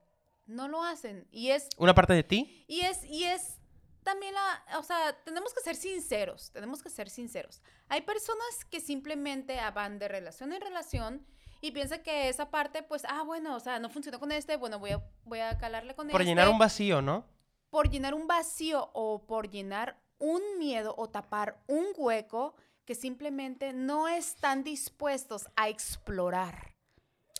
No 0.46 0.66
lo 0.66 0.82
hacen. 0.82 1.28
Y 1.30 1.50
es, 1.50 1.68
Una 1.76 1.94
parte 1.94 2.14
de 2.14 2.24
ti, 2.24 2.64
y 2.66 2.80
es, 2.80 3.04
y 3.04 3.24
es 3.24 3.58
también 4.02 4.32
la, 4.32 4.78
o 4.78 4.82
sea, 4.82 5.14
tenemos 5.24 5.52
que 5.52 5.60
ser 5.60 5.76
sinceros, 5.76 6.50
tenemos 6.50 6.82
que 6.82 6.88
ser 6.88 7.10
sinceros. 7.10 7.60
Hay 7.88 8.00
personas 8.00 8.64
que 8.70 8.80
simplemente 8.80 9.60
ah, 9.60 9.70
van 9.70 9.98
de 9.98 10.08
relación 10.08 10.54
en 10.54 10.62
relación 10.62 11.26
y 11.60 11.72
piensan 11.72 12.02
que 12.02 12.30
esa 12.30 12.50
parte, 12.50 12.82
pues, 12.82 13.04
ah, 13.06 13.22
bueno, 13.22 13.54
o 13.54 13.60
sea, 13.60 13.78
no 13.78 13.90
funcionó 13.90 14.18
con 14.18 14.32
este, 14.32 14.56
bueno, 14.56 14.78
voy 14.78 14.92
a, 14.92 15.04
voy 15.24 15.40
a 15.40 15.58
calarle 15.58 15.94
con 15.94 16.08
por 16.08 16.22
este 16.22 16.30
llenar 16.30 16.48
un 16.48 16.58
vacío, 16.58 17.02
¿no? 17.02 17.26
Por 17.70 17.90
llenar 17.90 18.14
un 18.14 18.26
vacío 18.26 18.90
o 18.94 19.26
por 19.26 19.50
llenar 19.50 20.00
un 20.18 20.40
miedo 20.58 20.94
o 20.98 21.08
tapar 21.08 21.62
un 21.66 21.86
hueco 21.96 22.54
que 22.84 22.94
simplemente 22.94 23.72
no 23.72 24.08
están 24.08 24.64
dispuestos 24.64 25.46
a 25.56 25.68
explorar, 25.68 26.74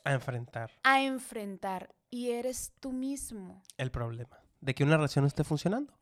A 0.05 0.13
enfrentar 0.13 0.71
a 0.83 1.03
enfrentar. 1.03 1.95
Y 2.11 2.31
eres 2.31 2.73
tú 2.81 2.93
mismo. 2.93 3.63
el 3.77 3.91
problema 3.91 4.39
de 4.61 4.75
que 4.75 4.83
una 4.85 4.97
relación 4.97 5.23
no 5.25 5.27
esté 5.29 5.45
funcionando. 5.45 5.93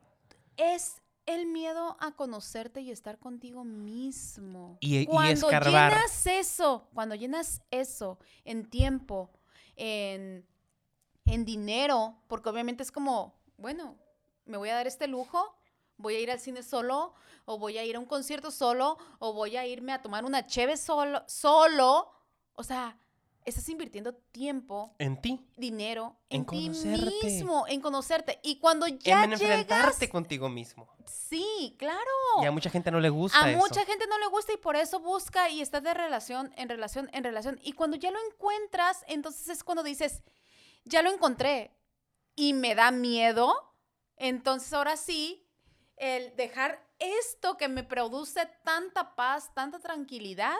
Es 0.56 1.02
el 1.26 1.46
miedo 1.46 1.96
a 2.00 2.12
conocerte 2.14 2.80
y 2.80 2.90
estar 2.92 3.18
contigo 3.18 3.64
mismo. 3.64 4.78
Y- 4.80 4.98
y 4.98 5.06
cuando 5.06 5.50
llenas 5.50 6.26
eso, 6.26 6.88
cuando 6.94 7.14
llenas 7.16 7.60
eso 7.72 8.18
en 8.44 8.64
tiempo, 8.70 9.30
en, 9.74 10.46
en 11.24 11.44
dinero, 11.44 12.16
porque 12.28 12.48
obviamente 12.48 12.84
es 12.84 12.92
como, 12.92 13.34
bueno, 13.58 13.96
me 14.46 14.56
voy 14.56 14.70
a 14.70 14.74
dar 14.74 14.86
este 14.86 15.06
lujo, 15.06 15.54
voy 15.96 16.14
a 16.16 16.20
ir 16.20 16.30
al 16.30 16.40
cine 16.40 16.62
solo, 16.62 17.14
o 17.44 17.58
voy 17.58 17.78
a 17.78 17.84
ir 17.84 17.96
a 17.96 17.98
un 18.00 18.06
concierto 18.06 18.50
solo, 18.50 18.98
o 19.18 19.32
voy 19.32 19.56
a 19.56 19.66
irme 19.66 19.92
a 19.92 20.02
tomar 20.02 20.24
una 20.24 20.46
cheve 20.46 20.76
solo, 20.76 21.22
solo. 21.26 22.10
O 22.54 22.62
sea, 22.64 22.98
estás 23.44 23.68
invirtiendo 23.68 24.14
tiempo, 24.32 24.94
En 24.98 25.20
ti, 25.20 25.46
dinero 25.56 26.16
En 26.28 26.40
en, 26.40 26.46
ti 26.46 26.68
mismo, 26.68 27.66
en 27.68 27.80
conocerte. 27.80 28.40
Y 28.42 28.58
cuando 28.58 28.86
ya 28.88 29.24
en 29.24 29.32
enfrentarte 29.34 30.00
llegas, 30.00 30.10
contigo 30.10 30.48
mismo. 30.48 30.88
sí, 31.06 31.76
claro. 31.78 32.00
Y 32.42 32.46
a 32.46 32.50
mucha 32.50 32.70
gente 32.70 32.90
no 32.90 32.98
le 33.00 33.08
gusta 33.08 33.42
A 33.44 33.50
eso. 33.50 33.58
mucha 33.58 33.84
gente 33.84 34.06
no 34.08 34.18
le 34.18 34.26
gusta 34.26 34.52
y 34.52 34.56
por 34.56 34.74
eso 34.76 34.98
busca 35.00 35.48
y 35.48 35.60
está 35.60 35.80
de 35.80 35.94
relación 35.94 36.52
en 36.56 36.68
relación 36.68 37.08
en 37.12 37.22
relación. 37.24 37.60
Y 37.62 37.72
cuando 37.72 37.96
ya 37.96 38.10
lo 38.10 38.18
encuentras, 38.32 39.04
entonces 39.06 39.48
es 39.48 39.62
cuando 39.64 39.82
dices, 39.84 40.22
ya 40.84 41.02
lo 41.02 41.12
encontré 41.12 41.70
y 42.34 42.52
me 42.52 42.74
da 42.74 42.90
miedo. 42.90 43.54
Entonces 44.16 44.72
ahora 44.72 44.96
sí, 44.96 45.46
el 45.96 46.34
dejar 46.36 46.80
esto 46.98 47.56
que 47.56 47.68
me 47.68 47.82
produce 47.84 48.48
tanta 48.64 49.14
paz, 49.14 49.50
tanta 49.54 49.78
tranquilidad. 49.78 50.54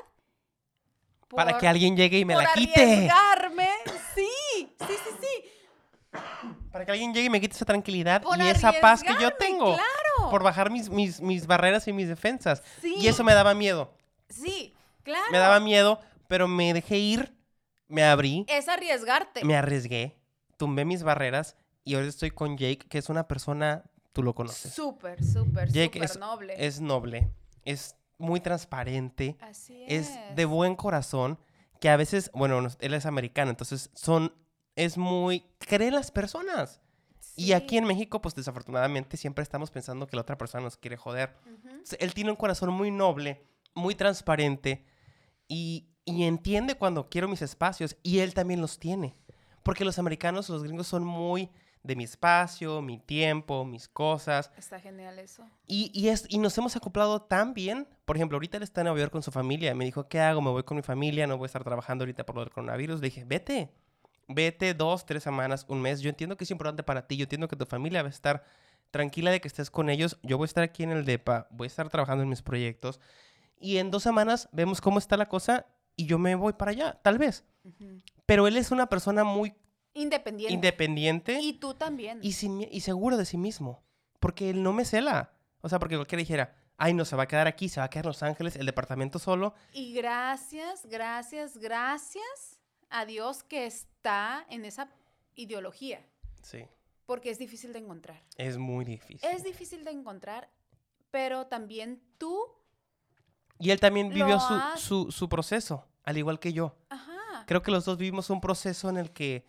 Para 1.28 1.52
por- 1.52 1.60
que 1.60 1.68
alguien 1.68 1.96
llegue 1.96 2.18
y 2.20 2.24
me 2.24 2.34
por 2.34 2.42
la 2.44 2.52
quite. 2.52 2.80
arriesgarme. 2.82 3.68
Sí, 4.14 4.28
sí, 4.58 4.86
sí, 4.86 5.10
sí. 5.20 6.20
Para 6.70 6.84
que 6.84 6.92
alguien 6.92 7.12
llegue 7.12 7.26
y 7.26 7.30
me 7.30 7.40
quite 7.40 7.54
esa 7.54 7.64
tranquilidad 7.64 8.22
Por 8.22 8.38
y 8.38 8.46
esa 8.48 8.72
paz 8.80 9.02
que 9.02 9.14
yo 9.20 9.30
tengo. 9.32 9.74
Claro. 9.74 10.30
Por 10.30 10.42
bajar 10.42 10.70
mis, 10.70 10.88
mis, 10.88 11.20
mis 11.20 11.46
barreras 11.46 11.86
y 11.88 11.92
mis 11.92 12.08
defensas. 12.08 12.62
Sí. 12.80 12.94
Y 12.98 13.08
eso 13.08 13.24
me 13.24 13.34
daba 13.34 13.54
miedo. 13.54 13.92
Sí, 14.28 14.74
claro. 15.02 15.24
Me 15.30 15.38
daba 15.38 15.60
miedo, 15.60 16.00
pero 16.28 16.48
me 16.48 16.72
dejé 16.74 16.96
ir, 16.98 17.34
me 17.88 18.02
abrí, 18.04 18.44
Es 18.48 18.68
arriesgarte. 18.68 19.44
me 19.44 19.56
arriesgué, 19.56 20.16
tumbé 20.56 20.84
mis 20.84 21.02
barreras 21.02 21.56
y 21.86 21.94
ahora 21.94 22.08
estoy 22.08 22.32
con 22.32 22.58
Jake, 22.58 22.84
que 22.88 22.98
es 22.98 23.08
una 23.08 23.28
persona, 23.28 23.84
tú 24.12 24.20
lo 24.24 24.34
conoces. 24.34 24.74
Súper, 24.74 25.24
súper, 25.24 25.70
Jake 25.70 26.00
súper 26.00 26.10
es, 26.10 26.18
noble. 26.18 26.54
es 26.58 26.80
noble, 26.80 27.30
es 27.62 27.94
muy 28.18 28.40
transparente, 28.40 29.36
Así 29.40 29.84
es 29.86 30.10
es. 30.10 30.36
de 30.36 30.44
buen 30.46 30.74
corazón, 30.74 31.38
que 31.80 31.88
a 31.88 31.96
veces, 31.96 32.32
bueno, 32.34 32.66
él 32.80 32.92
es 32.94 33.06
americano, 33.06 33.50
entonces 33.52 33.90
son, 33.94 34.34
es 34.74 34.98
muy, 34.98 35.46
cree 35.58 35.86
en 35.88 35.94
las 35.94 36.10
personas. 36.10 36.80
Y 37.36 37.52
aquí 37.52 37.76
en 37.76 37.84
México, 37.84 38.20
pues 38.20 38.34
desafortunadamente 38.34 39.16
siempre 39.16 39.44
estamos 39.44 39.70
pensando 39.70 40.08
que 40.08 40.16
la 40.16 40.22
otra 40.22 40.36
persona 40.36 40.64
nos 40.64 40.76
quiere 40.76 40.96
joder. 40.96 41.36
Él 42.00 42.14
tiene 42.14 42.30
un 42.30 42.36
corazón 42.36 42.72
muy 42.72 42.90
noble, 42.90 43.46
muy 43.74 43.94
transparente 43.94 44.84
y, 45.46 45.86
y 46.04 46.24
entiende 46.24 46.74
cuando 46.74 47.08
quiero 47.08 47.28
mis 47.28 47.42
espacios 47.42 47.96
y 48.02 48.18
él 48.20 48.34
también 48.34 48.60
los 48.60 48.80
tiene. 48.80 49.14
Porque 49.62 49.84
los 49.84 49.98
americanos, 50.00 50.48
los 50.48 50.64
gringos 50.64 50.86
son 50.88 51.04
muy 51.04 51.50
de 51.86 51.96
mi 51.96 52.04
espacio, 52.04 52.82
mi 52.82 52.98
tiempo, 52.98 53.64
mis 53.64 53.88
cosas. 53.88 54.50
Está 54.56 54.80
genial 54.80 55.18
eso. 55.18 55.48
Y, 55.66 55.90
y, 55.94 56.08
es, 56.08 56.26
y 56.28 56.38
nos 56.38 56.56
hemos 56.58 56.76
acoplado 56.76 57.22
tan 57.22 57.54
bien. 57.54 57.88
Por 58.04 58.16
ejemplo, 58.16 58.36
ahorita 58.36 58.56
él 58.56 58.62
está 58.62 58.80
en 58.80 58.86
Nueva 58.86 59.00
York 59.00 59.12
con 59.12 59.22
su 59.22 59.30
familia. 59.30 59.74
Me 59.74 59.84
dijo, 59.84 60.08
¿qué 60.08 60.20
hago? 60.20 60.40
Me 60.42 60.50
voy 60.50 60.62
con 60.64 60.76
mi 60.76 60.82
familia, 60.82 61.26
no 61.26 61.38
voy 61.38 61.46
a 61.46 61.46
estar 61.46 61.64
trabajando 61.64 62.02
ahorita 62.02 62.26
por 62.26 62.36
lo 62.36 62.40
del 62.42 62.50
coronavirus. 62.50 63.00
Le 63.00 63.06
dije, 63.06 63.24
vete. 63.24 63.70
Vete 64.28 64.74
dos, 64.74 65.06
tres 65.06 65.22
semanas, 65.22 65.64
un 65.68 65.80
mes. 65.80 66.00
Yo 66.00 66.10
entiendo 66.10 66.36
que 66.36 66.44
es 66.44 66.50
importante 66.50 66.82
para 66.82 67.06
ti. 67.06 67.16
Yo 67.16 67.24
entiendo 67.24 67.46
que 67.46 67.56
tu 67.56 67.64
familia 67.64 68.02
va 68.02 68.08
a 68.08 68.10
estar 68.10 68.44
tranquila 68.90 69.30
de 69.30 69.40
que 69.40 69.48
estés 69.48 69.70
con 69.70 69.88
ellos. 69.88 70.18
Yo 70.22 70.36
voy 70.36 70.44
a 70.44 70.46
estar 70.46 70.64
aquí 70.64 70.82
en 70.82 70.90
el 70.90 71.04
DEPA. 71.04 71.46
Voy 71.50 71.66
a 71.66 71.68
estar 71.68 71.88
trabajando 71.88 72.24
en 72.24 72.28
mis 72.28 72.42
proyectos. 72.42 73.00
Y 73.58 73.78
en 73.78 73.90
dos 73.90 74.02
semanas 74.02 74.48
vemos 74.52 74.80
cómo 74.80 74.98
está 74.98 75.16
la 75.16 75.26
cosa 75.26 75.66
y 75.96 76.06
yo 76.06 76.18
me 76.18 76.34
voy 76.34 76.52
para 76.52 76.72
allá, 76.72 76.98
tal 77.02 77.18
vez. 77.18 77.44
Pero 78.26 78.46
él 78.46 78.56
es 78.56 78.70
una 78.70 78.88
persona 78.88 79.24
muy 79.24 79.54
Independiente. 79.96 80.52
independiente 80.54 81.38
y 81.40 81.54
tú 81.54 81.74
también. 81.74 82.20
y, 82.22 82.32
sin 82.32 82.60
y 82.70 82.80
seguro 82.80 83.16
de 83.16 83.24
sí 83.24 83.36
mismo. 83.38 83.82
Porque 84.20 84.50
él 84.50 84.62
no 84.62 84.72
me 84.72 84.84
cela. 84.84 85.32
O 85.60 85.68
sea, 85.68 85.78
porque 85.78 85.96
cualquiera 85.96 86.20
dijera, 86.20 86.54
ay, 86.76 86.94
no, 86.94 87.04
se 87.04 87.16
va 87.16 87.24
a 87.24 87.28
quedar 87.28 87.46
aquí, 87.46 87.68
se 87.68 87.80
va 87.80 87.86
a 87.86 87.90
quedar 87.90 88.04
en 88.04 88.08
Los 88.10 88.22
Ángeles, 88.22 88.56
el 88.56 88.66
departamento 88.66 89.18
solo. 89.18 89.54
Y 89.72 89.92
gracias, 89.94 90.86
gracias, 90.86 91.56
gracias 91.58 92.60
a 92.90 93.04
Dios 93.04 93.42
que 93.42 93.66
está 93.66 94.46
en 94.48 94.64
esa 94.64 94.88
ideología, 95.34 96.00
Sí, 96.42 96.64
porque 97.04 97.30
es 97.30 97.38
difícil 97.38 97.72
de 97.72 97.80
encontrar. 97.80 98.22
es 98.36 98.56
muy 98.58 98.84
difícil. 98.84 99.28
Es 99.28 99.42
difícil 99.44 99.84
de 99.84 99.90
encontrar, 99.90 100.48
pero 101.10 101.46
también 101.46 102.00
tú, 102.18 102.38
Y 103.58 103.70
él 103.70 103.80
también 103.80 104.08
vivió 104.10 104.38
su, 104.40 104.54
su, 104.76 105.10
su 105.12 105.28
proceso, 105.28 105.86
al 106.04 106.16
igual 106.18 106.38
que 106.38 106.52
yo. 106.52 106.76
ajá, 106.90 107.44
Creo 107.46 107.62
que 107.62 107.70
los 107.70 107.84
dos 107.84 107.98
vivimos 107.98 108.30
un 108.30 108.40
proceso 108.40 108.88
en 108.88 108.96
el 108.98 109.10
que 109.12 109.44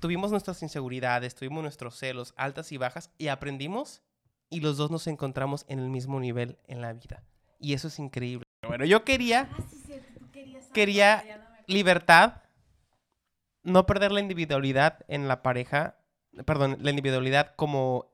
tuvimos 0.00 0.30
nuestras 0.30 0.62
inseguridades, 0.62 1.34
tuvimos 1.34 1.62
nuestros 1.62 1.96
celos, 1.96 2.34
altas 2.36 2.72
y 2.72 2.76
bajas, 2.76 3.10
y 3.18 3.28
aprendimos 3.28 4.02
y 4.50 4.60
los 4.60 4.76
dos 4.76 4.90
nos 4.90 5.06
encontramos 5.06 5.64
en 5.68 5.78
el 5.78 5.88
mismo 5.88 6.20
nivel 6.20 6.58
en 6.66 6.80
la 6.80 6.92
vida. 6.92 7.22
Y 7.58 7.72
eso 7.74 7.88
es 7.88 7.98
increíble. 7.98 8.44
Bueno, 8.66 8.84
yo 8.84 9.04
quería 9.04 9.48
Quería- 10.72 11.24
libertad, 11.66 12.42
no 13.62 13.86
perder 13.86 14.12
la 14.12 14.20
individualidad 14.20 15.04
en 15.08 15.28
la 15.28 15.42
pareja, 15.42 15.96
perdón, 16.44 16.76
la 16.80 16.90
individualidad 16.90 17.54
como 17.56 18.10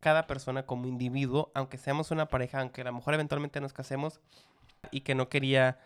cada 0.00 0.26
persona 0.26 0.66
como 0.66 0.86
individuo, 0.86 1.50
aunque 1.54 1.78
seamos 1.78 2.10
una 2.10 2.26
pareja, 2.28 2.60
aunque 2.60 2.80
a 2.80 2.84
lo 2.84 2.92
mejor 2.92 3.14
eventualmente 3.14 3.60
nos 3.60 3.72
casemos 3.72 4.20
y 4.90 5.02
que 5.02 5.14
no 5.14 5.28
quería 5.28 5.78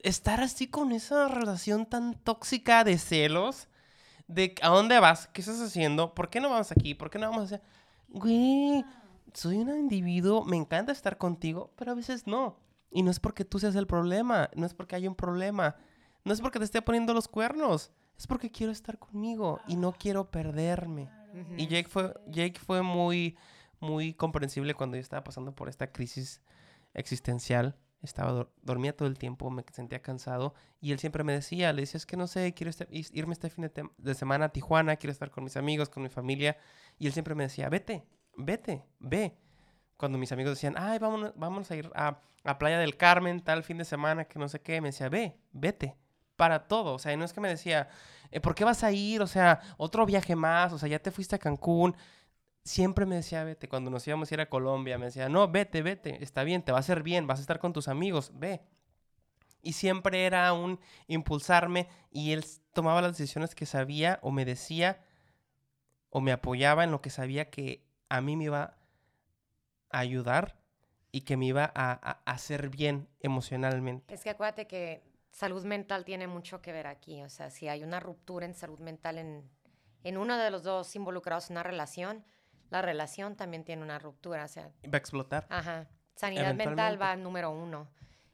estar 0.00 0.40
así 0.40 0.68
con 0.68 0.92
esa 0.92 1.28
relación 1.28 1.86
tan 1.86 2.14
tóxica 2.14 2.84
de 2.84 2.96
celos, 2.98 3.68
de 4.28 4.54
a 4.62 4.68
dónde 4.68 4.98
vas, 5.00 5.28
qué 5.28 5.40
estás 5.40 5.60
haciendo, 5.60 6.14
por 6.14 6.30
qué 6.30 6.40
no 6.40 6.50
vamos 6.50 6.72
aquí, 6.72 6.94
por 6.94 7.10
qué 7.10 7.18
no 7.18 7.28
vamos 7.28 7.42
a 7.42 7.44
hacer, 7.44 7.62
güey, 8.08 8.84
soy 9.32 9.58
un 9.58 9.68
individuo, 9.70 10.44
me 10.44 10.56
encanta 10.56 10.92
estar 10.92 11.18
contigo, 11.18 11.72
pero 11.76 11.92
a 11.92 11.94
veces 11.94 12.26
no. 12.26 12.58
Y 12.90 13.02
no 13.02 13.10
es 13.10 13.20
porque 13.20 13.44
tú 13.44 13.58
seas 13.58 13.74
el 13.76 13.86
problema, 13.86 14.50
no 14.54 14.66
es 14.66 14.74
porque 14.74 14.96
hay 14.96 15.06
un 15.06 15.14
problema, 15.14 15.76
no 16.24 16.32
es 16.32 16.40
porque 16.40 16.58
te 16.58 16.64
esté 16.64 16.82
poniendo 16.82 17.12
los 17.14 17.28
cuernos, 17.28 17.92
es 18.16 18.26
porque 18.26 18.50
quiero 18.50 18.72
estar 18.72 18.98
conmigo 18.98 19.60
y 19.66 19.76
no 19.76 19.92
quiero 19.92 20.30
perderme. 20.30 21.10
Y 21.58 21.66
Jake 21.66 21.88
fue, 21.88 22.14
Jake 22.28 22.58
fue 22.58 22.80
muy, 22.80 23.36
muy 23.78 24.14
comprensible 24.14 24.72
cuando 24.72 24.96
yo 24.96 25.02
estaba 25.02 25.22
pasando 25.22 25.54
por 25.54 25.68
esta 25.68 25.92
crisis 25.92 26.40
existencial. 26.94 27.76
Estaba 28.02 28.30
dor- 28.32 28.52
dormía 28.62 28.94
todo 28.96 29.08
el 29.08 29.18
tiempo, 29.18 29.50
me 29.50 29.64
sentía 29.72 30.00
cansado 30.00 30.54
y 30.80 30.92
él 30.92 30.98
siempre 30.98 31.24
me 31.24 31.32
decía, 31.32 31.72
le 31.72 31.82
decía, 31.82 31.98
es 31.98 32.06
que 32.06 32.16
no 32.16 32.26
sé, 32.26 32.52
quiero 32.54 32.70
este- 32.70 32.86
irme 32.90 33.32
este 33.32 33.50
fin 33.50 33.70
de, 33.96 34.14
semana 34.14 34.46
a 34.46 34.48
Tijuana, 34.50 34.96
quiero 34.96 35.12
estar 35.12 35.30
con 35.30 35.44
mis 35.44 35.56
amigos, 35.56 35.88
con 35.88 36.02
mi 36.02 36.08
familia. 36.08 36.56
Y 36.98 37.06
él 37.06 37.12
siempre 37.12 37.34
me 37.34 37.44
decía, 37.44 37.68
vete, 37.68 38.04
vete, 38.36 38.84
ve. 38.98 39.36
Cuando 39.96 40.18
mis 40.18 40.30
amigos 40.32 40.52
decían, 40.52 40.74
ay, 40.76 40.98
vámonos, 40.98 41.32
vámonos 41.36 41.70
a 41.70 41.76
ir 41.76 41.90
a, 41.94 42.20
a 42.44 42.58
Playa 42.58 42.78
del 42.78 42.96
Carmen 42.96 43.40
tal 43.42 43.62
fin 43.64 43.78
de 43.78 43.84
semana, 43.84 44.26
que 44.26 44.38
no 44.38 44.48
sé 44.48 44.60
qué, 44.60 44.80
me 44.80 44.88
decía, 44.88 45.08
ve, 45.08 45.38
vete, 45.52 45.96
para 46.36 46.68
todo. 46.68 46.94
O 46.94 46.98
sea, 46.98 47.16
no 47.16 47.24
es 47.24 47.32
que 47.32 47.40
me 47.40 47.48
decía, 47.48 47.88
"Eh, 48.30 48.40
¿por 48.40 48.54
qué 48.54 48.64
vas 48.64 48.84
a 48.84 48.92
ir? 48.92 49.22
O 49.22 49.26
sea, 49.26 49.60
otro 49.78 50.04
viaje 50.04 50.36
más, 50.36 50.72
o 50.74 50.78
sea, 50.78 50.88
ya 50.88 50.98
te 50.98 51.10
fuiste 51.10 51.34
a 51.36 51.38
Cancún. 51.38 51.96
Siempre 52.66 53.06
me 53.06 53.14
decía, 53.14 53.44
vete, 53.44 53.68
cuando 53.68 53.92
nos 53.92 54.04
íbamos 54.08 54.28
a 54.28 54.34
ir 54.34 54.40
a 54.40 54.48
Colombia, 54.48 54.98
me 54.98 55.06
decía, 55.06 55.28
no, 55.28 55.46
vete, 55.48 55.82
vete, 55.82 56.20
está 56.22 56.42
bien, 56.42 56.62
te 56.64 56.72
va 56.72 56.78
a 56.78 56.80
hacer 56.80 57.04
bien, 57.04 57.28
vas 57.28 57.38
a 57.38 57.42
estar 57.42 57.60
con 57.60 57.72
tus 57.72 57.86
amigos, 57.86 58.32
ve. 58.34 58.60
Y 59.62 59.74
siempre 59.74 60.26
era 60.26 60.52
un 60.52 60.80
impulsarme 61.06 61.86
y 62.10 62.32
él 62.32 62.44
tomaba 62.72 63.00
las 63.02 63.16
decisiones 63.16 63.54
que 63.54 63.66
sabía 63.66 64.18
o 64.20 64.32
me 64.32 64.44
decía 64.44 65.00
o 66.10 66.20
me 66.20 66.32
apoyaba 66.32 66.82
en 66.82 66.90
lo 66.90 67.00
que 67.00 67.10
sabía 67.10 67.50
que 67.50 67.84
a 68.08 68.20
mí 68.20 68.36
me 68.36 68.44
iba 68.44 68.76
a 69.90 69.98
ayudar 70.00 70.56
y 71.12 71.20
que 71.20 71.36
me 71.36 71.46
iba 71.46 71.64
a, 71.64 71.92
a- 71.92 72.22
a 72.24 72.30
hacer 72.32 72.68
bien 72.68 73.08
emocionalmente. 73.20 74.12
Es 74.12 74.22
que 74.24 74.30
acuérdate 74.30 74.66
que 74.66 75.02
salud 75.30 75.64
mental 75.64 76.04
tiene 76.04 76.26
mucho 76.26 76.60
que 76.62 76.72
ver 76.72 76.88
aquí. 76.88 77.22
O 77.22 77.28
sea, 77.28 77.50
si 77.50 77.68
hay 77.68 77.84
una 77.84 78.00
ruptura 78.00 78.44
en 78.44 78.54
salud 78.54 78.80
mental 78.80 79.18
en, 79.18 79.48
en 80.02 80.16
uno 80.16 80.36
de 80.36 80.50
los 80.50 80.64
dos 80.64 80.94
involucrados 80.96 81.48
en 81.50 81.54
una 81.54 81.62
relación, 81.62 82.24
la 82.70 82.82
relación 82.82 83.36
también 83.36 83.64
tiene 83.64 83.82
una 83.82 83.98
ruptura. 83.98 84.44
O 84.44 84.48
sea, 84.48 84.70
Va 84.84 84.94
a 84.94 84.96
explotar. 84.96 85.46
ajá, 85.50 85.88
sanidad 86.14 86.54
mental 86.54 87.00
va 87.00 87.16
número 87.16 87.50
uno. 87.50 87.88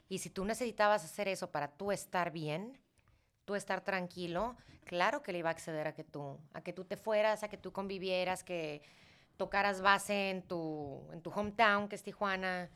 Y 0.09 0.19
si 0.19 0.31
tú 0.31 0.45
necesitabas 0.45 1.05
hacer 1.05 1.29
eso 1.29 1.51
para 1.51 1.69
tú 1.69 1.91
estar 1.93 2.31
bien, 2.33 2.79
tú 3.45 3.55
estar 3.55 3.83
tranquilo, 3.83 4.57
claro 4.85 5.23
que 5.23 5.33
le 5.33 5.39
iba 5.39 5.49
a 5.49 5.53
acceder 5.53 5.87
a 5.87 5.95
que 5.95 6.05
tú, 6.05 6.39
a 6.53 6.61
que 6.63 6.73
tú 6.73 6.85
te 6.85 6.97
fueras, 6.97 7.43
a 7.43 7.49
que 7.49 7.57
tú 7.57 7.73
convivieras, 7.73 8.45
que 8.45 8.83
tocaras 9.37 9.81
base 9.81 10.31
en 10.31 10.43
tu, 10.43 11.09
en 11.13 11.23
tu 11.23 11.31
hometown, 11.31 11.89
que 11.89 11.97
es 11.97 12.03
Tijuana, 12.03 12.71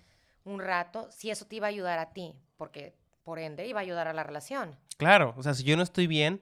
un 0.44 0.60
rato, 0.60 1.10
si 1.10 1.30
eso 1.30 1.46
te 1.46 1.56
iba 1.56 1.66
a 1.66 1.70
ayudar 1.70 1.98
a 1.98 2.12
ti, 2.12 2.34
porque 2.56 2.94
por 3.22 3.38
ende 3.38 3.66
iba 3.66 3.80
a 3.80 3.82
ayudar 3.82 4.08
a 4.08 4.12
la 4.12 4.22
relación. 4.24 4.76
Claro, 4.96 5.34
o 5.36 5.42
sea, 5.42 5.52
si 5.54 5.62
yo 5.64 5.76
no 5.76 5.82
estoy 5.82 6.06
bien, 6.06 6.40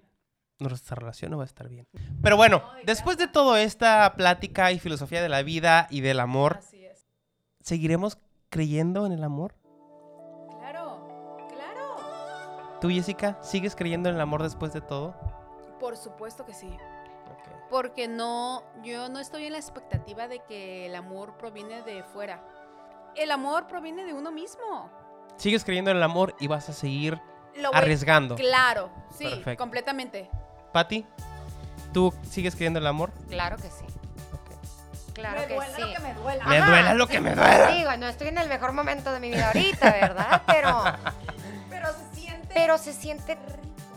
nuestra 0.58 0.94
relación 0.96 1.30
no 1.30 1.36
va 1.38 1.44
a 1.44 1.46
estar 1.46 1.68
bien. 1.68 1.86
Pero 2.22 2.36
bueno, 2.36 2.62
después 2.84 3.16
de 3.18 3.28
toda 3.28 3.60
esta 3.62 4.12
plática 4.14 4.72
y 4.72 4.78
filosofía 4.78 5.22
de 5.22 5.28
la 5.28 5.42
vida 5.42 5.86
y 5.90 6.00
del 6.00 6.20
amor, 6.20 6.56
Así 6.58 6.84
es. 6.84 7.06
¿seguiremos 7.60 8.18
creyendo 8.50 9.04
en 9.06 9.12
el 9.12 9.24
amor? 9.24 9.54
Claro, 10.58 11.46
claro. 11.48 12.78
¿Tú, 12.80 12.88
Jessica, 12.90 13.38
sigues 13.42 13.74
creyendo 13.74 14.08
en 14.08 14.14
el 14.14 14.20
amor 14.20 14.42
después 14.42 14.72
de 14.72 14.80
todo? 14.80 15.14
Por 15.80 15.96
supuesto 15.96 16.44
que 16.44 16.54
sí. 16.54 16.76
Porque 17.70 18.06
no, 18.06 18.62
yo 18.84 19.08
no 19.08 19.18
estoy 19.18 19.46
en 19.46 19.52
la 19.52 19.58
expectativa 19.58 20.28
de 20.28 20.40
que 20.44 20.86
el 20.86 20.94
amor 20.94 21.36
proviene 21.36 21.82
de 21.82 22.04
fuera. 22.04 22.44
El 23.16 23.30
amor 23.32 23.66
proviene 23.66 24.04
de 24.04 24.12
uno 24.12 24.30
mismo. 24.30 24.90
Sigues 25.36 25.64
creyendo 25.64 25.90
en 25.90 25.96
el 25.96 26.02
amor 26.02 26.36
y 26.38 26.46
vas 26.46 26.68
a 26.68 26.72
seguir 26.72 27.20
Lo 27.56 27.70
voy- 27.70 27.78
arriesgando. 27.78 28.36
Claro, 28.36 28.90
sí, 29.10 29.24
Perfecto. 29.24 29.60
completamente. 29.62 30.30
Patti, 30.74 31.06
¿tú 31.92 32.12
sigues 32.28 32.56
creyendo 32.56 32.80
en 32.80 32.82
el 32.82 32.88
amor? 32.88 33.12
Claro 33.28 33.56
que 33.58 33.70
sí. 33.70 33.84
Claro 35.12 35.46
que 35.46 35.56
sí. 35.76 36.02
me 36.02 36.14
duela. 36.14 36.44
Me 36.46 36.58
Ajá, 36.58 36.66
duela 36.68 36.94
lo 36.94 37.06
sí. 37.06 37.12
que 37.12 37.20
me 37.20 37.32
duela. 37.36 37.68
Digo, 37.68 37.96
no 37.96 38.08
estoy 38.08 38.26
en 38.26 38.38
el 38.38 38.48
mejor 38.48 38.72
momento 38.72 39.12
de 39.12 39.20
mi 39.20 39.30
vida 39.30 39.46
ahorita, 39.46 39.92
¿verdad? 39.92 40.42
Pero, 40.48 40.82
Pero 41.70 41.86
se 41.92 42.20
siente. 42.20 42.48
pero 42.52 42.78
se 42.78 42.92
siente 42.92 43.38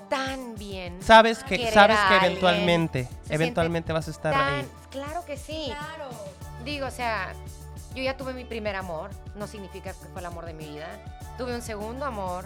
tan 0.08 0.54
bien. 0.54 1.02
Sabes 1.02 1.44
que, 1.44 1.72
sabes 1.72 1.98
que 2.08 2.16
eventualmente, 2.18 3.10
eventualmente 3.30 3.92
vas 3.92 4.08
a 4.08 4.12
estar 4.12 4.32
Tan- 4.32 4.54
ahí. 4.54 4.68
Claro 4.92 5.26
que 5.26 5.36
sí. 5.36 5.66
Claro. 5.76 6.10
Digo, 6.64 6.86
o 6.86 6.92
sea, 6.92 7.34
yo 7.96 8.04
ya 8.04 8.16
tuve 8.16 8.34
mi 8.34 8.46
primer 8.46 8.76
amor, 8.76 9.10
no 9.34 9.48
significa 9.48 9.94
que 9.94 10.06
fue 10.14 10.20
el 10.22 10.28
amor 10.28 10.46
de 10.46 10.54
mi 10.54 10.66
vida. 10.68 10.88
Tuve 11.40 11.56
un 11.56 11.64
segundo 11.64 12.06
amor, 12.06 12.46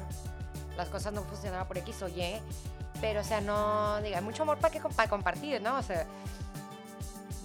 las 0.77 0.87
cosas 0.87 1.11
no 1.11 1.21
funcionaban 1.23 1.67
por 1.67 1.77
X 1.79 2.01
o 2.03 2.07
Y, 2.07 2.39
pero, 3.01 3.21
o 3.21 3.23
sea, 3.23 3.41
no, 3.41 3.99
diga, 4.01 4.19
hay 4.19 4.23
mucho 4.23 4.43
amor 4.43 4.57
para, 4.59 4.71
que, 4.71 4.79
para 4.79 5.09
compartir, 5.09 5.61
¿no? 5.61 5.77
O 5.77 5.81
sea, 5.81 6.05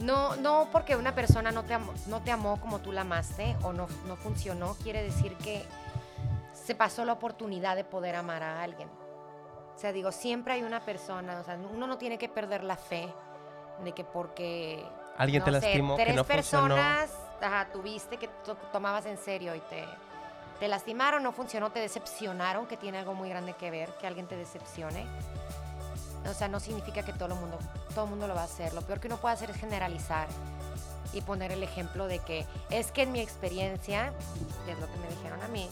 no, 0.01 0.37
no 0.37 0.69
porque 0.71 0.95
una 0.97 1.15
persona 1.15 1.51
no 1.51 1.65
te, 1.65 1.75
amó, 1.75 1.93
no 2.07 2.21
te 2.21 2.31
amó 2.31 2.61
como 2.61 2.81
tú 2.81 2.93
la 2.93 3.01
amaste 3.01 3.57
o 3.63 3.73
no, 3.73 3.87
no 4.07 4.17
funcionó, 4.17 4.75
quiere 4.83 5.03
decir 5.03 5.35
que 5.39 5.65
se 6.53 6.75
pasó 6.75 7.05
la 7.05 7.15
oportunidad 7.15 7.77
de 7.77 7.85
poder 7.85 8.15
amar 8.17 8.43
a 8.43 8.63
alguien. 8.63 8.89
O 9.75 9.79
sea, 9.79 9.93
digo, 9.93 10.13
siempre 10.13 10.55
hay 10.55 10.63
una 10.63 10.81
persona, 10.85 11.41
o 11.41 11.45
sea, 11.45 11.57
uno 11.57 11.87
no 11.87 11.97
tiene 11.99 12.19
que 12.19 12.29
perder 12.29 12.63
la 12.65 12.77
fe 12.77 13.13
de 13.85 13.93
que 13.93 14.05
porque 14.05 14.87
Alguien 15.19 15.43
te 15.45 15.51
no 15.51 15.61
sé, 15.61 15.67
lastimó, 15.67 15.97
que 15.97 16.05
tres 16.05 16.17
no 16.17 16.25
funcionó. 16.25 16.75
personas 16.75 17.11
ajá, 17.41 17.69
tuviste 17.73 18.17
que 18.19 18.29
to- 18.29 18.57
tomabas 18.73 19.05
en 19.07 19.17
serio 19.19 19.55
y 19.55 19.61
te, 19.61 19.85
te 20.61 20.69
lastimaron, 20.69 21.23
no 21.23 21.33
funcionó, 21.33 21.71
te 21.71 21.81
decepcionaron, 21.81 22.67
que 22.67 22.77
tiene 22.79 22.99
algo 22.99 23.15
muy 23.15 23.29
grande 23.29 23.53
que 23.55 23.71
ver, 23.71 23.91
que 23.99 24.07
alguien 24.07 24.27
te 24.27 24.37
decepcione. 24.37 25.07
O 26.29 26.35
sea, 26.35 26.49
no 26.49 26.61
significa 26.61 27.03
que 27.03 27.12
todo 27.12 27.35
el 27.35 27.41
mundo, 27.41 27.59
todo 27.95 28.05
el 28.05 28.11
mundo 28.11 28.27
lo 28.27 28.35
va 28.35 28.43
a 28.43 28.45
hacer. 28.45 28.72
Lo 28.74 28.83
peor 28.83 29.01
que 29.01 29.09
uno 29.09 29.16
puede 29.18 29.35
hacer 29.35 29.51
es 29.51 29.57
generalizar 29.57 30.29
y 31.12 31.20
poner 31.20 31.53
el 31.53 31.62
ejemplo 31.62 32.07
de 32.07 32.18
que 32.18 32.47
es 32.70 32.91
que 32.93 33.03
en 33.03 33.12
mi 33.12 33.20
experiencia, 33.20 34.12
que 34.64 34.72
es 34.72 34.79
lo 34.79 34.87
que 34.87 34.99
me 34.99 35.09
dijeron 35.09 35.43
a 35.43 35.49
mí, 35.49 35.68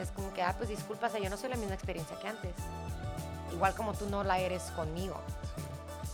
es 0.00 0.10
como 0.10 0.32
que, 0.32 0.42
ah, 0.42 0.54
pues 0.56 0.68
disculpa, 0.68 1.06
o 1.06 1.10
sea, 1.10 1.20
yo 1.20 1.30
no 1.30 1.36
soy 1.36 1.50
la 1.50 1.56
misma 1.56 1.74
experiencia 1.74 2.18
que 2.18 2.28
antes. 2.28 2.52
Igual 3.52 3.74
como 3.74 3.92
tú 3.92 4.08
no 4.10 4.24
la 4.24 4.38
eres 4.38 4.64
conmigo. 4.76 5.16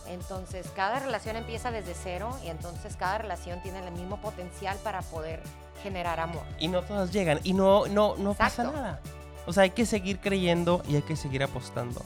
Entonces, 0.07 0.67
cada 0.75 0.99
relación 0.99 1.35
empieza 1.35 1.71
desde 1.71 1.93
cero 1.93 2.37
y 2.43 2.49
entonces 2.49 2.95
cada 2.95 3.17
relación 3.17 3.61
tiene 3.61 3.79
el 3.79 3.91
mismo 3.91 4.17
potencial 4.17 4.77
para 4.83 5.01
poder 5.01 5.41
generar 5.81 6.19
amor. 6.19 6.43
Y 6.59 6.67
no 6.67 6.83
todas 6.83 7.11
llegan. 7.11 7.39
Y 7.43 7.53
no, 7.53 7.87
no, 7.87 8.15
no 8.17 8.33
pasa 8.33 8.63
nada. 8.63 8.99
O 9.47 9.53
sea, 9.53 9.63
hay 9.63 9.71
que 9.71 9.85
seguir 9.85 10.19
creyendo 10.19 10.83
y 10.87 10.95
hay 10.95 11.01
que 11.01 11.15
seguir 11.15 11.43
apostando. 11.43 12.01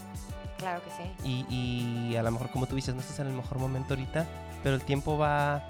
Claro 0.58 0.82
que 0.84 0.90
sí. 0.92 1.46
Y, 1.50 2.10
y 2.12 2.16
a 2.16 2.24
lo 2.24 2.32
mejor, 2.32 2.50
como 2.50 2.66
tú 2.66 2.76
dices, 2.76 2.94
no 2.96 3.02
estás 3.02 3.20
en 3.20 3.28
el 3.28 3.34
mejor 3.34 3.58
momento 3.60 3.94
ahorita, 3.94 4.26
pero 4.64 4.76
el 4.76 4.82
tiempo 4.82 5.18
va, 5.18 5.64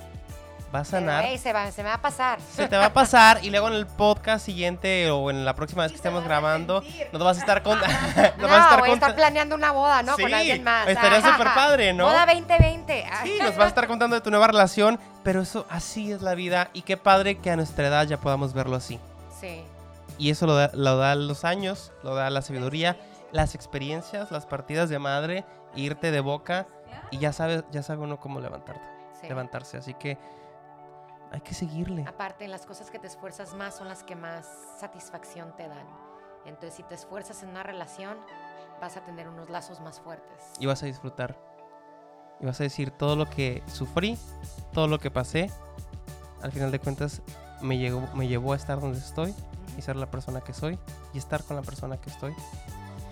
va 0.73 0.79
a 0.79 0.85
sanar. 0.85 1.23
Pero, 1.25 1.37
se, 1.41 1.53
va, 1.53 1.71
se 1.71 1.81
me 1.83 1.89
va 1.89 1.95
a 1.95 2.01
pasar. 2.01 2.39
Se 2.55 2.67
te 2.67 2.77
va 2.77 2.85
a 2.85 2.93
pasar 2.93 3.43
y 3.43 3.49
luego 3.49 3.67
en 3.67 3.73
el 3.73 3.87
podcast 3.87 4.45
siguiente 4.45 5.09
o 5.09 5.29
en 5.31 5.43
la 5.43 5.55
próxima 5.55 5.83
vez 5.83 5.91
que 5.91 5.97
estemos 5.97 6.23
grabando, 6.23 6.83
nos 7.11 7.23
vas 7.23 7.37
a 7.37 7.39
estar 7.39 7.63
con... 7.63 7.79
nos 7.79 7.87
No, 8.37 8.47
vas 8.47 8.59
a 8.59 8.63
estar 8.63 8.79
voy 8.79 8.89
a 8.91 8.93
estar 8.93 9.15
planeando 9.15 9.55
una 9.55 9.71
boda, 9.71 10.03
¿no? 10.03 10.15
Sí, 10.15 10.21
Con 10.23 10.33
alguien 10.33 10.63
más. 10.63 10.87
estaría 10.87 11.17
Ajá. 11.17 11.31
súper 11.31 11.53
padre, 11.53 11.93
¿no? 11.93 12.05
Boda 12.05 12.25
2020. 12.25 13.05
Sí, 13.23 13.37
nos 13.41 13.55
vas 13.57 13.65
a 13.65 13.69
estar 13.69 13.87
contando 13.87 14.15
de 14.15 14.21
tu 14.21 14.29
nueva 14.29 14.47
relación, 14.47 14.99
pero 15.23 15.41
eso 15.41 15.65
así 15.69 16.11
es 16.11 16.21
la 16.21 16.35
vida 16.35 16.69
y 16.73 16.83
qué 16.83 16.95
padre 16.97 17.37
que 17.39 17.49
a 17.51 17.55
nuestra 17.55 17.87
edad 17.87 18.05
ya 18.05 18.19
podamos 18.19 18.53
verlo 18.53 18.75
así. 18.75 18.99
Sí. 19.41 19.63
Y 20.17 20.29
eso 20.29 20.45
lo 20.45 20.55
da, 20.55 20.69
lo 20.73 20.95
da 20.97 21.15
los 21.15 21.43
años, 21.43 21.91
lo 22.03 22.15
da 22.15 22.29
la 22.29 22.41
sabiduría, 22.41 22.95
las 23.35 23.53
experiencias, 23.53 24.31
las 24.31 24.45
partidas 24.45 24.87
de 24.87 24.97
madre, 24.97 25.43
irte 25.75 26.09
de 26.09 26.21
boca 26.21 26.67
y 27.11 27.17
ya 27.17 27.33
sabes, 27.33 27.65
ya 27.69 27.83
sabe 27.83 28.01
uno 28.01 28.17
cómo 28.17 28.39
levantarte, 28.39 28.87
sí. 29.19 29.27
levantarse, 29.27 29.75
así 29.75 29.93
que 29.93 30.17
hay 31.33 31.41
que 31.41 31.53
seguirle. 31.53 32.05
Aparte, 32.07 32.47
las 32.47 32.65
cosas 32.65 32.89
que 32.89 32.97
te 32.97 33.07
esfuerzas 33.07 33.53
más 33.53 33.75
son 33.75 33.89
las 33.89 34.05
que 34.05 34.15
más 34.15 34.47
satisfacción 34.79 35.53
te 35.57 35.67
dan. 35.67 35.85
Entonces, 36.45 36.75
si 36.75 36.83
te 36.83 36.95
esfuerzas 36.95 37.43
en 37.43 37.49
una 37.49 37.61
relación, 37.61 38.17
vas 38.79 38.95
a 38.95 39.01
tener 39.01 39.27
unos 39.27 39.49
lazos 39.49 39.81
más 39.81 39.99
fuertes. 39.99 40.53
y 40.57 40.65
vas 40.65 40.81
a 40.83 40.85
disfrutar. 40.85 41.37
Y 42.39 42.45
vas 42.45 42.61
a 42.61 42.63
decir 42.63 42.91
todo 42.91 43.17
lo 43.17 43.29
que 43.29 43.63
sufrí, 43.67 44.17
todo 44.71 44.87
lo 44.87 44.99
que 44.99 45.11
pasé, 45.11 45.51
al 46.41 46.53
final 46.53 46.71
de 46.71 46.79
cuentas 46.79 47.21
me, 47.61 47.77
llegó, 47.79 48.07
me 48.15 48.29
llevó 48.29 48.53
a 48.53 48.55
estar 48.55 48.79
donde 48.79 48.99
estoy 48.99 49.35
y 49.77 49.81
ser 49.81 49.97
la 49.97 50.09
persona 50.09 50.39
que 50.39 50.53
soy 50.53 50.79
y 51.13 51.17
estar 51.17 51.43
con 51.43 51.57
la 51.57 51.63
persona 51.63 51.97
que 51.97 52.09
estoy 52.09 52.33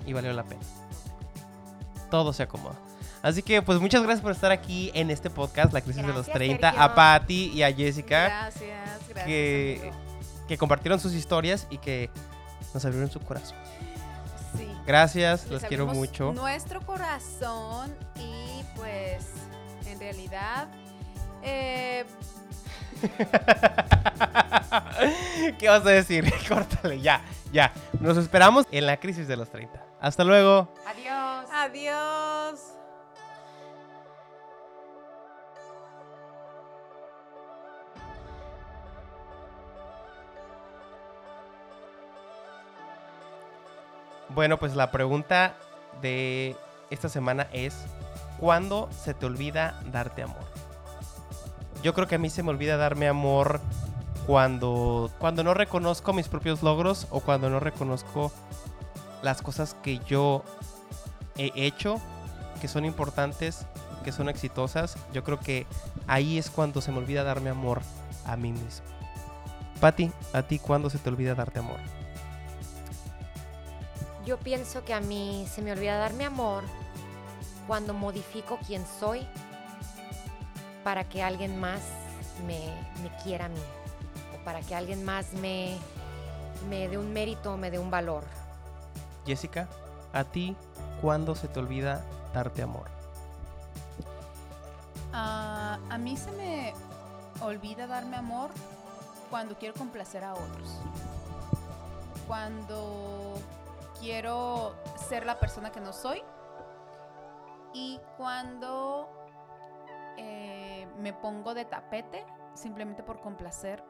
y 0.05 0.13
valió 0.13 0.33
la 0.33 0.43
pena. 0.43 0.61
Todo 2.09 2.33
se 2.33 2.43
acomoda. 2.43 2.75
Así 3.21 3.41
que 3.41 3.61
pues 3.61 3.79
muchas 3.79 4.03
gracias 4.03 4.21
por 4.21 4.33
estar 4.33 4.51
aquí 4.51 4.91
en 4.93 5.09
este 5.09 5.29
podcast, 5.29 5.73
La 5.73 5.79
Crisis 5.81 6.01
de 6.01 6.09
los 6.09 6.27
Gracias, 6.27 6.35
30, 6.35 6.69
a. 6.69 6.93
Patty 6.93 7.51
y 7.53 7.63
a 7.63 7.73
Jessica 7.73 8.25
Gracias, 8.25 8.99
gracias. 9.07 9.25
que, 9.25 9.79
amigo. 9.81 9.95
que 10.47 10.57
compartieron 10.57 10.99
sus 10.99 11.13
historias 11.13 11.65
y 11.69 11.77
que 11.77 12.09
nos 12.73 12.83
abrieron 12.83 13.09
su 13.09 13.21
corazón. 13.21 13.57
Sí. 14.57 14.67
Gracias, 14.85 15.43
Les 15.43 15.51
los 15.51 15.63
quiero 15.63 15.87
mucho. 15.87 16.33
Nuestro 16.33 16.81
corazón 16.81 17.95
y 18.17 18.61
pues 18.75 19.25
en 19.87 19.99
realidad 19.99 20.67
eh, 21.43 22.03
¿Qué 25.59 25.67
vas 25.67 25.85
a 25.85 25.89
decir? 25.89 26.31
Córtale, 26.47 27.01
ya, 27.01 27.21
ya. 27.51 27.73
Nos 27.99 28.17
esperamos 28.17 28.65
en 28.71 28.85
la 28.85 28.97
crisis 28.97 29.27
de 29.27 29.35
los 29.37 29.49
30. 29.49 29.81
Hasta 30.03 30.25
luego. 30.25 30.67
Adiós. 30.85 31.49
adiós. 31.49 32.59
Bueno, 44.27 44.57
pues 44.57 44.75
la 44.75 44.91
pregunta 44.91 45.55
de 46.01 46.57
esta 46.89 47.07
semana 47.07 47.47
es, 47.53 47.85
¿cuándo 48.39 48.89
se 48.91 49.13
te 49.13 49.25
olvida 49.25 49.79
darte 49.85 50.23
amor? 50.23 50.43
Yo 51.81 51.93
creo 51.93 52.07
que 52.07 52.15
a 52.15 52.19
mí 52.19 52.29
se 52.29 52.43
me 52.43 52.49
olvida 52.49 52.75
darme 52.75 53.07
amor 53.07 53.61
cuando, 54.27 55.09
cuando 55.17 55.45
no 55.45 55.53
reconozco 55.53 56.11
mis 56.11 56.27
propios 56.27 56.61
logros 56.61 57.07
o 57.09 57.21
cuando 57.21 57.49
no 57.49 57.61
reconozco 57.61 58.33
las 59.23 59.41
cosas 59.41 59.75
que 59.81 59.99
yo 59.99 60.43
he 61.37 61.51
hecho, 61.55 61.99
que 62.61 62.67
son 62.67 62.85
importantes, 62.85 63.65
que 64.03 64.11
son 64.11 64.29
exitosas. 64.29 64.97
Yo 65.13 65.23
creo 65.23 65.39
que 65.39 65.65
ahí 66.07 66.37
es 66.37 66.49
cuando 66.49 66.81
se 66.81 66.91
me 66.91 66.99
olvida 66.99 67.23
darme 67.23 67.49
amor 67.49 67.81
a 68.25 68.35
mí 68.35 68.51
mismo. 68.51 68.85
Patti, 69.79 70.11
¿a 70.33 70.43
ti 70.43 70.59
cuándo 70.59 70.89
se 70.89 70.99
te 70.99 71.09
olvida 71.09 71.35
darte 71.35 71.59
amor? 71.59 71.79
Yo 74.25 74.37
pienso 74.37 74.85
que 74.85 74.93
a 74.93 75.01
mí 75.01 75.45
se 75.51 75.61
me 75.61 75.71
olvida 75.71 75.97
darme 75.97 76.25
amor 76.25 76.63
cuando 77.67 77.93
modifico 77.93 78.59
quién 78.65 78.85
soy 78.99 79.25
para 80.83 81.03
que 81.03 81.23
alguien 81.23 81.59
más 81.59 81.81
me, 82.45 82.59
quiera 83.23 83.45
a 83.45 83.49
mí 83.49 83.59
o 84.33 84.43
para 84.45 84.61
que 84.61 84.75
alguien 84.75 85.03
más 85.03 85.33
me, 85.33 85.77
me 86.69 86.87
dé 86.87 86.97
un 86.97 87.11
mérito 87.11 87.57
me 87.57 87.71
dé 87.71 87.79
un 87.79 87.91
valor. 87.91 88.23
Jessica, 89.25 89.67
¿a 90.11 90.23
ti 90.23 90.55
cuándo 91.01 91.35
se 91.35 91.47
te 91.47 91.59
olvida 91.59 92.03
darte 92.33 92.61
amor? 92.61 92.85
Ah, 95.13 95.79
a 95.89 95.97
mí 95.97 96.17
se 96.17 96.31
me 96.31 96.73
olvida 97.41 97.87
darme 97.87 98.17
amor 98.17 98.49
cuando 99.29 99.55
quiero 99.57 99.73
complacer 99.75 100.23
a 100.23 100.33
otros. 100.33 100.79
Cuando 102.27 103.35
quiero 103.99 104.75
ser 104.95 105.25
la 105.25 105.39
persona 105.39 105.71
que 105.71 105.79
no 105.79 105.93
soy. 105.93 106.21
Y 107.73 107.99
cuando 108.17 109.09
eh, 110.17 110.87
me 110.99 111.13
pongo 111.13 111.53
de 111.53 111.65
tapete 111.65 112.25
simplemente 112.53 113.01
por 113.03 113.19
complacer 113.19 113.83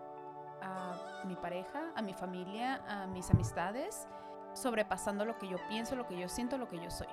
a 0.61 1.23
mi 1.25 1.36
pareja, 1.36 1.91
a 1.95 2.01
mi 2.01 2.13
familia, 2.13 2.81
a 2.88 3.07
mis 3.07 3.29
amistades, 3.29 4.07
sobrepasando 4.54 5.26
lo 5.26 5.38
que 5.38 5.47
yo 5.47 5.58
pienso, 5.68 5.95
lo 5.95 6.08
que 6.08 6.18
yo 6.18 6.30
siento, 6.30 6.58
lo 6.58 6.68
que 6.68 6.80
yo 6.80 6.89
soy. 6.89 7.08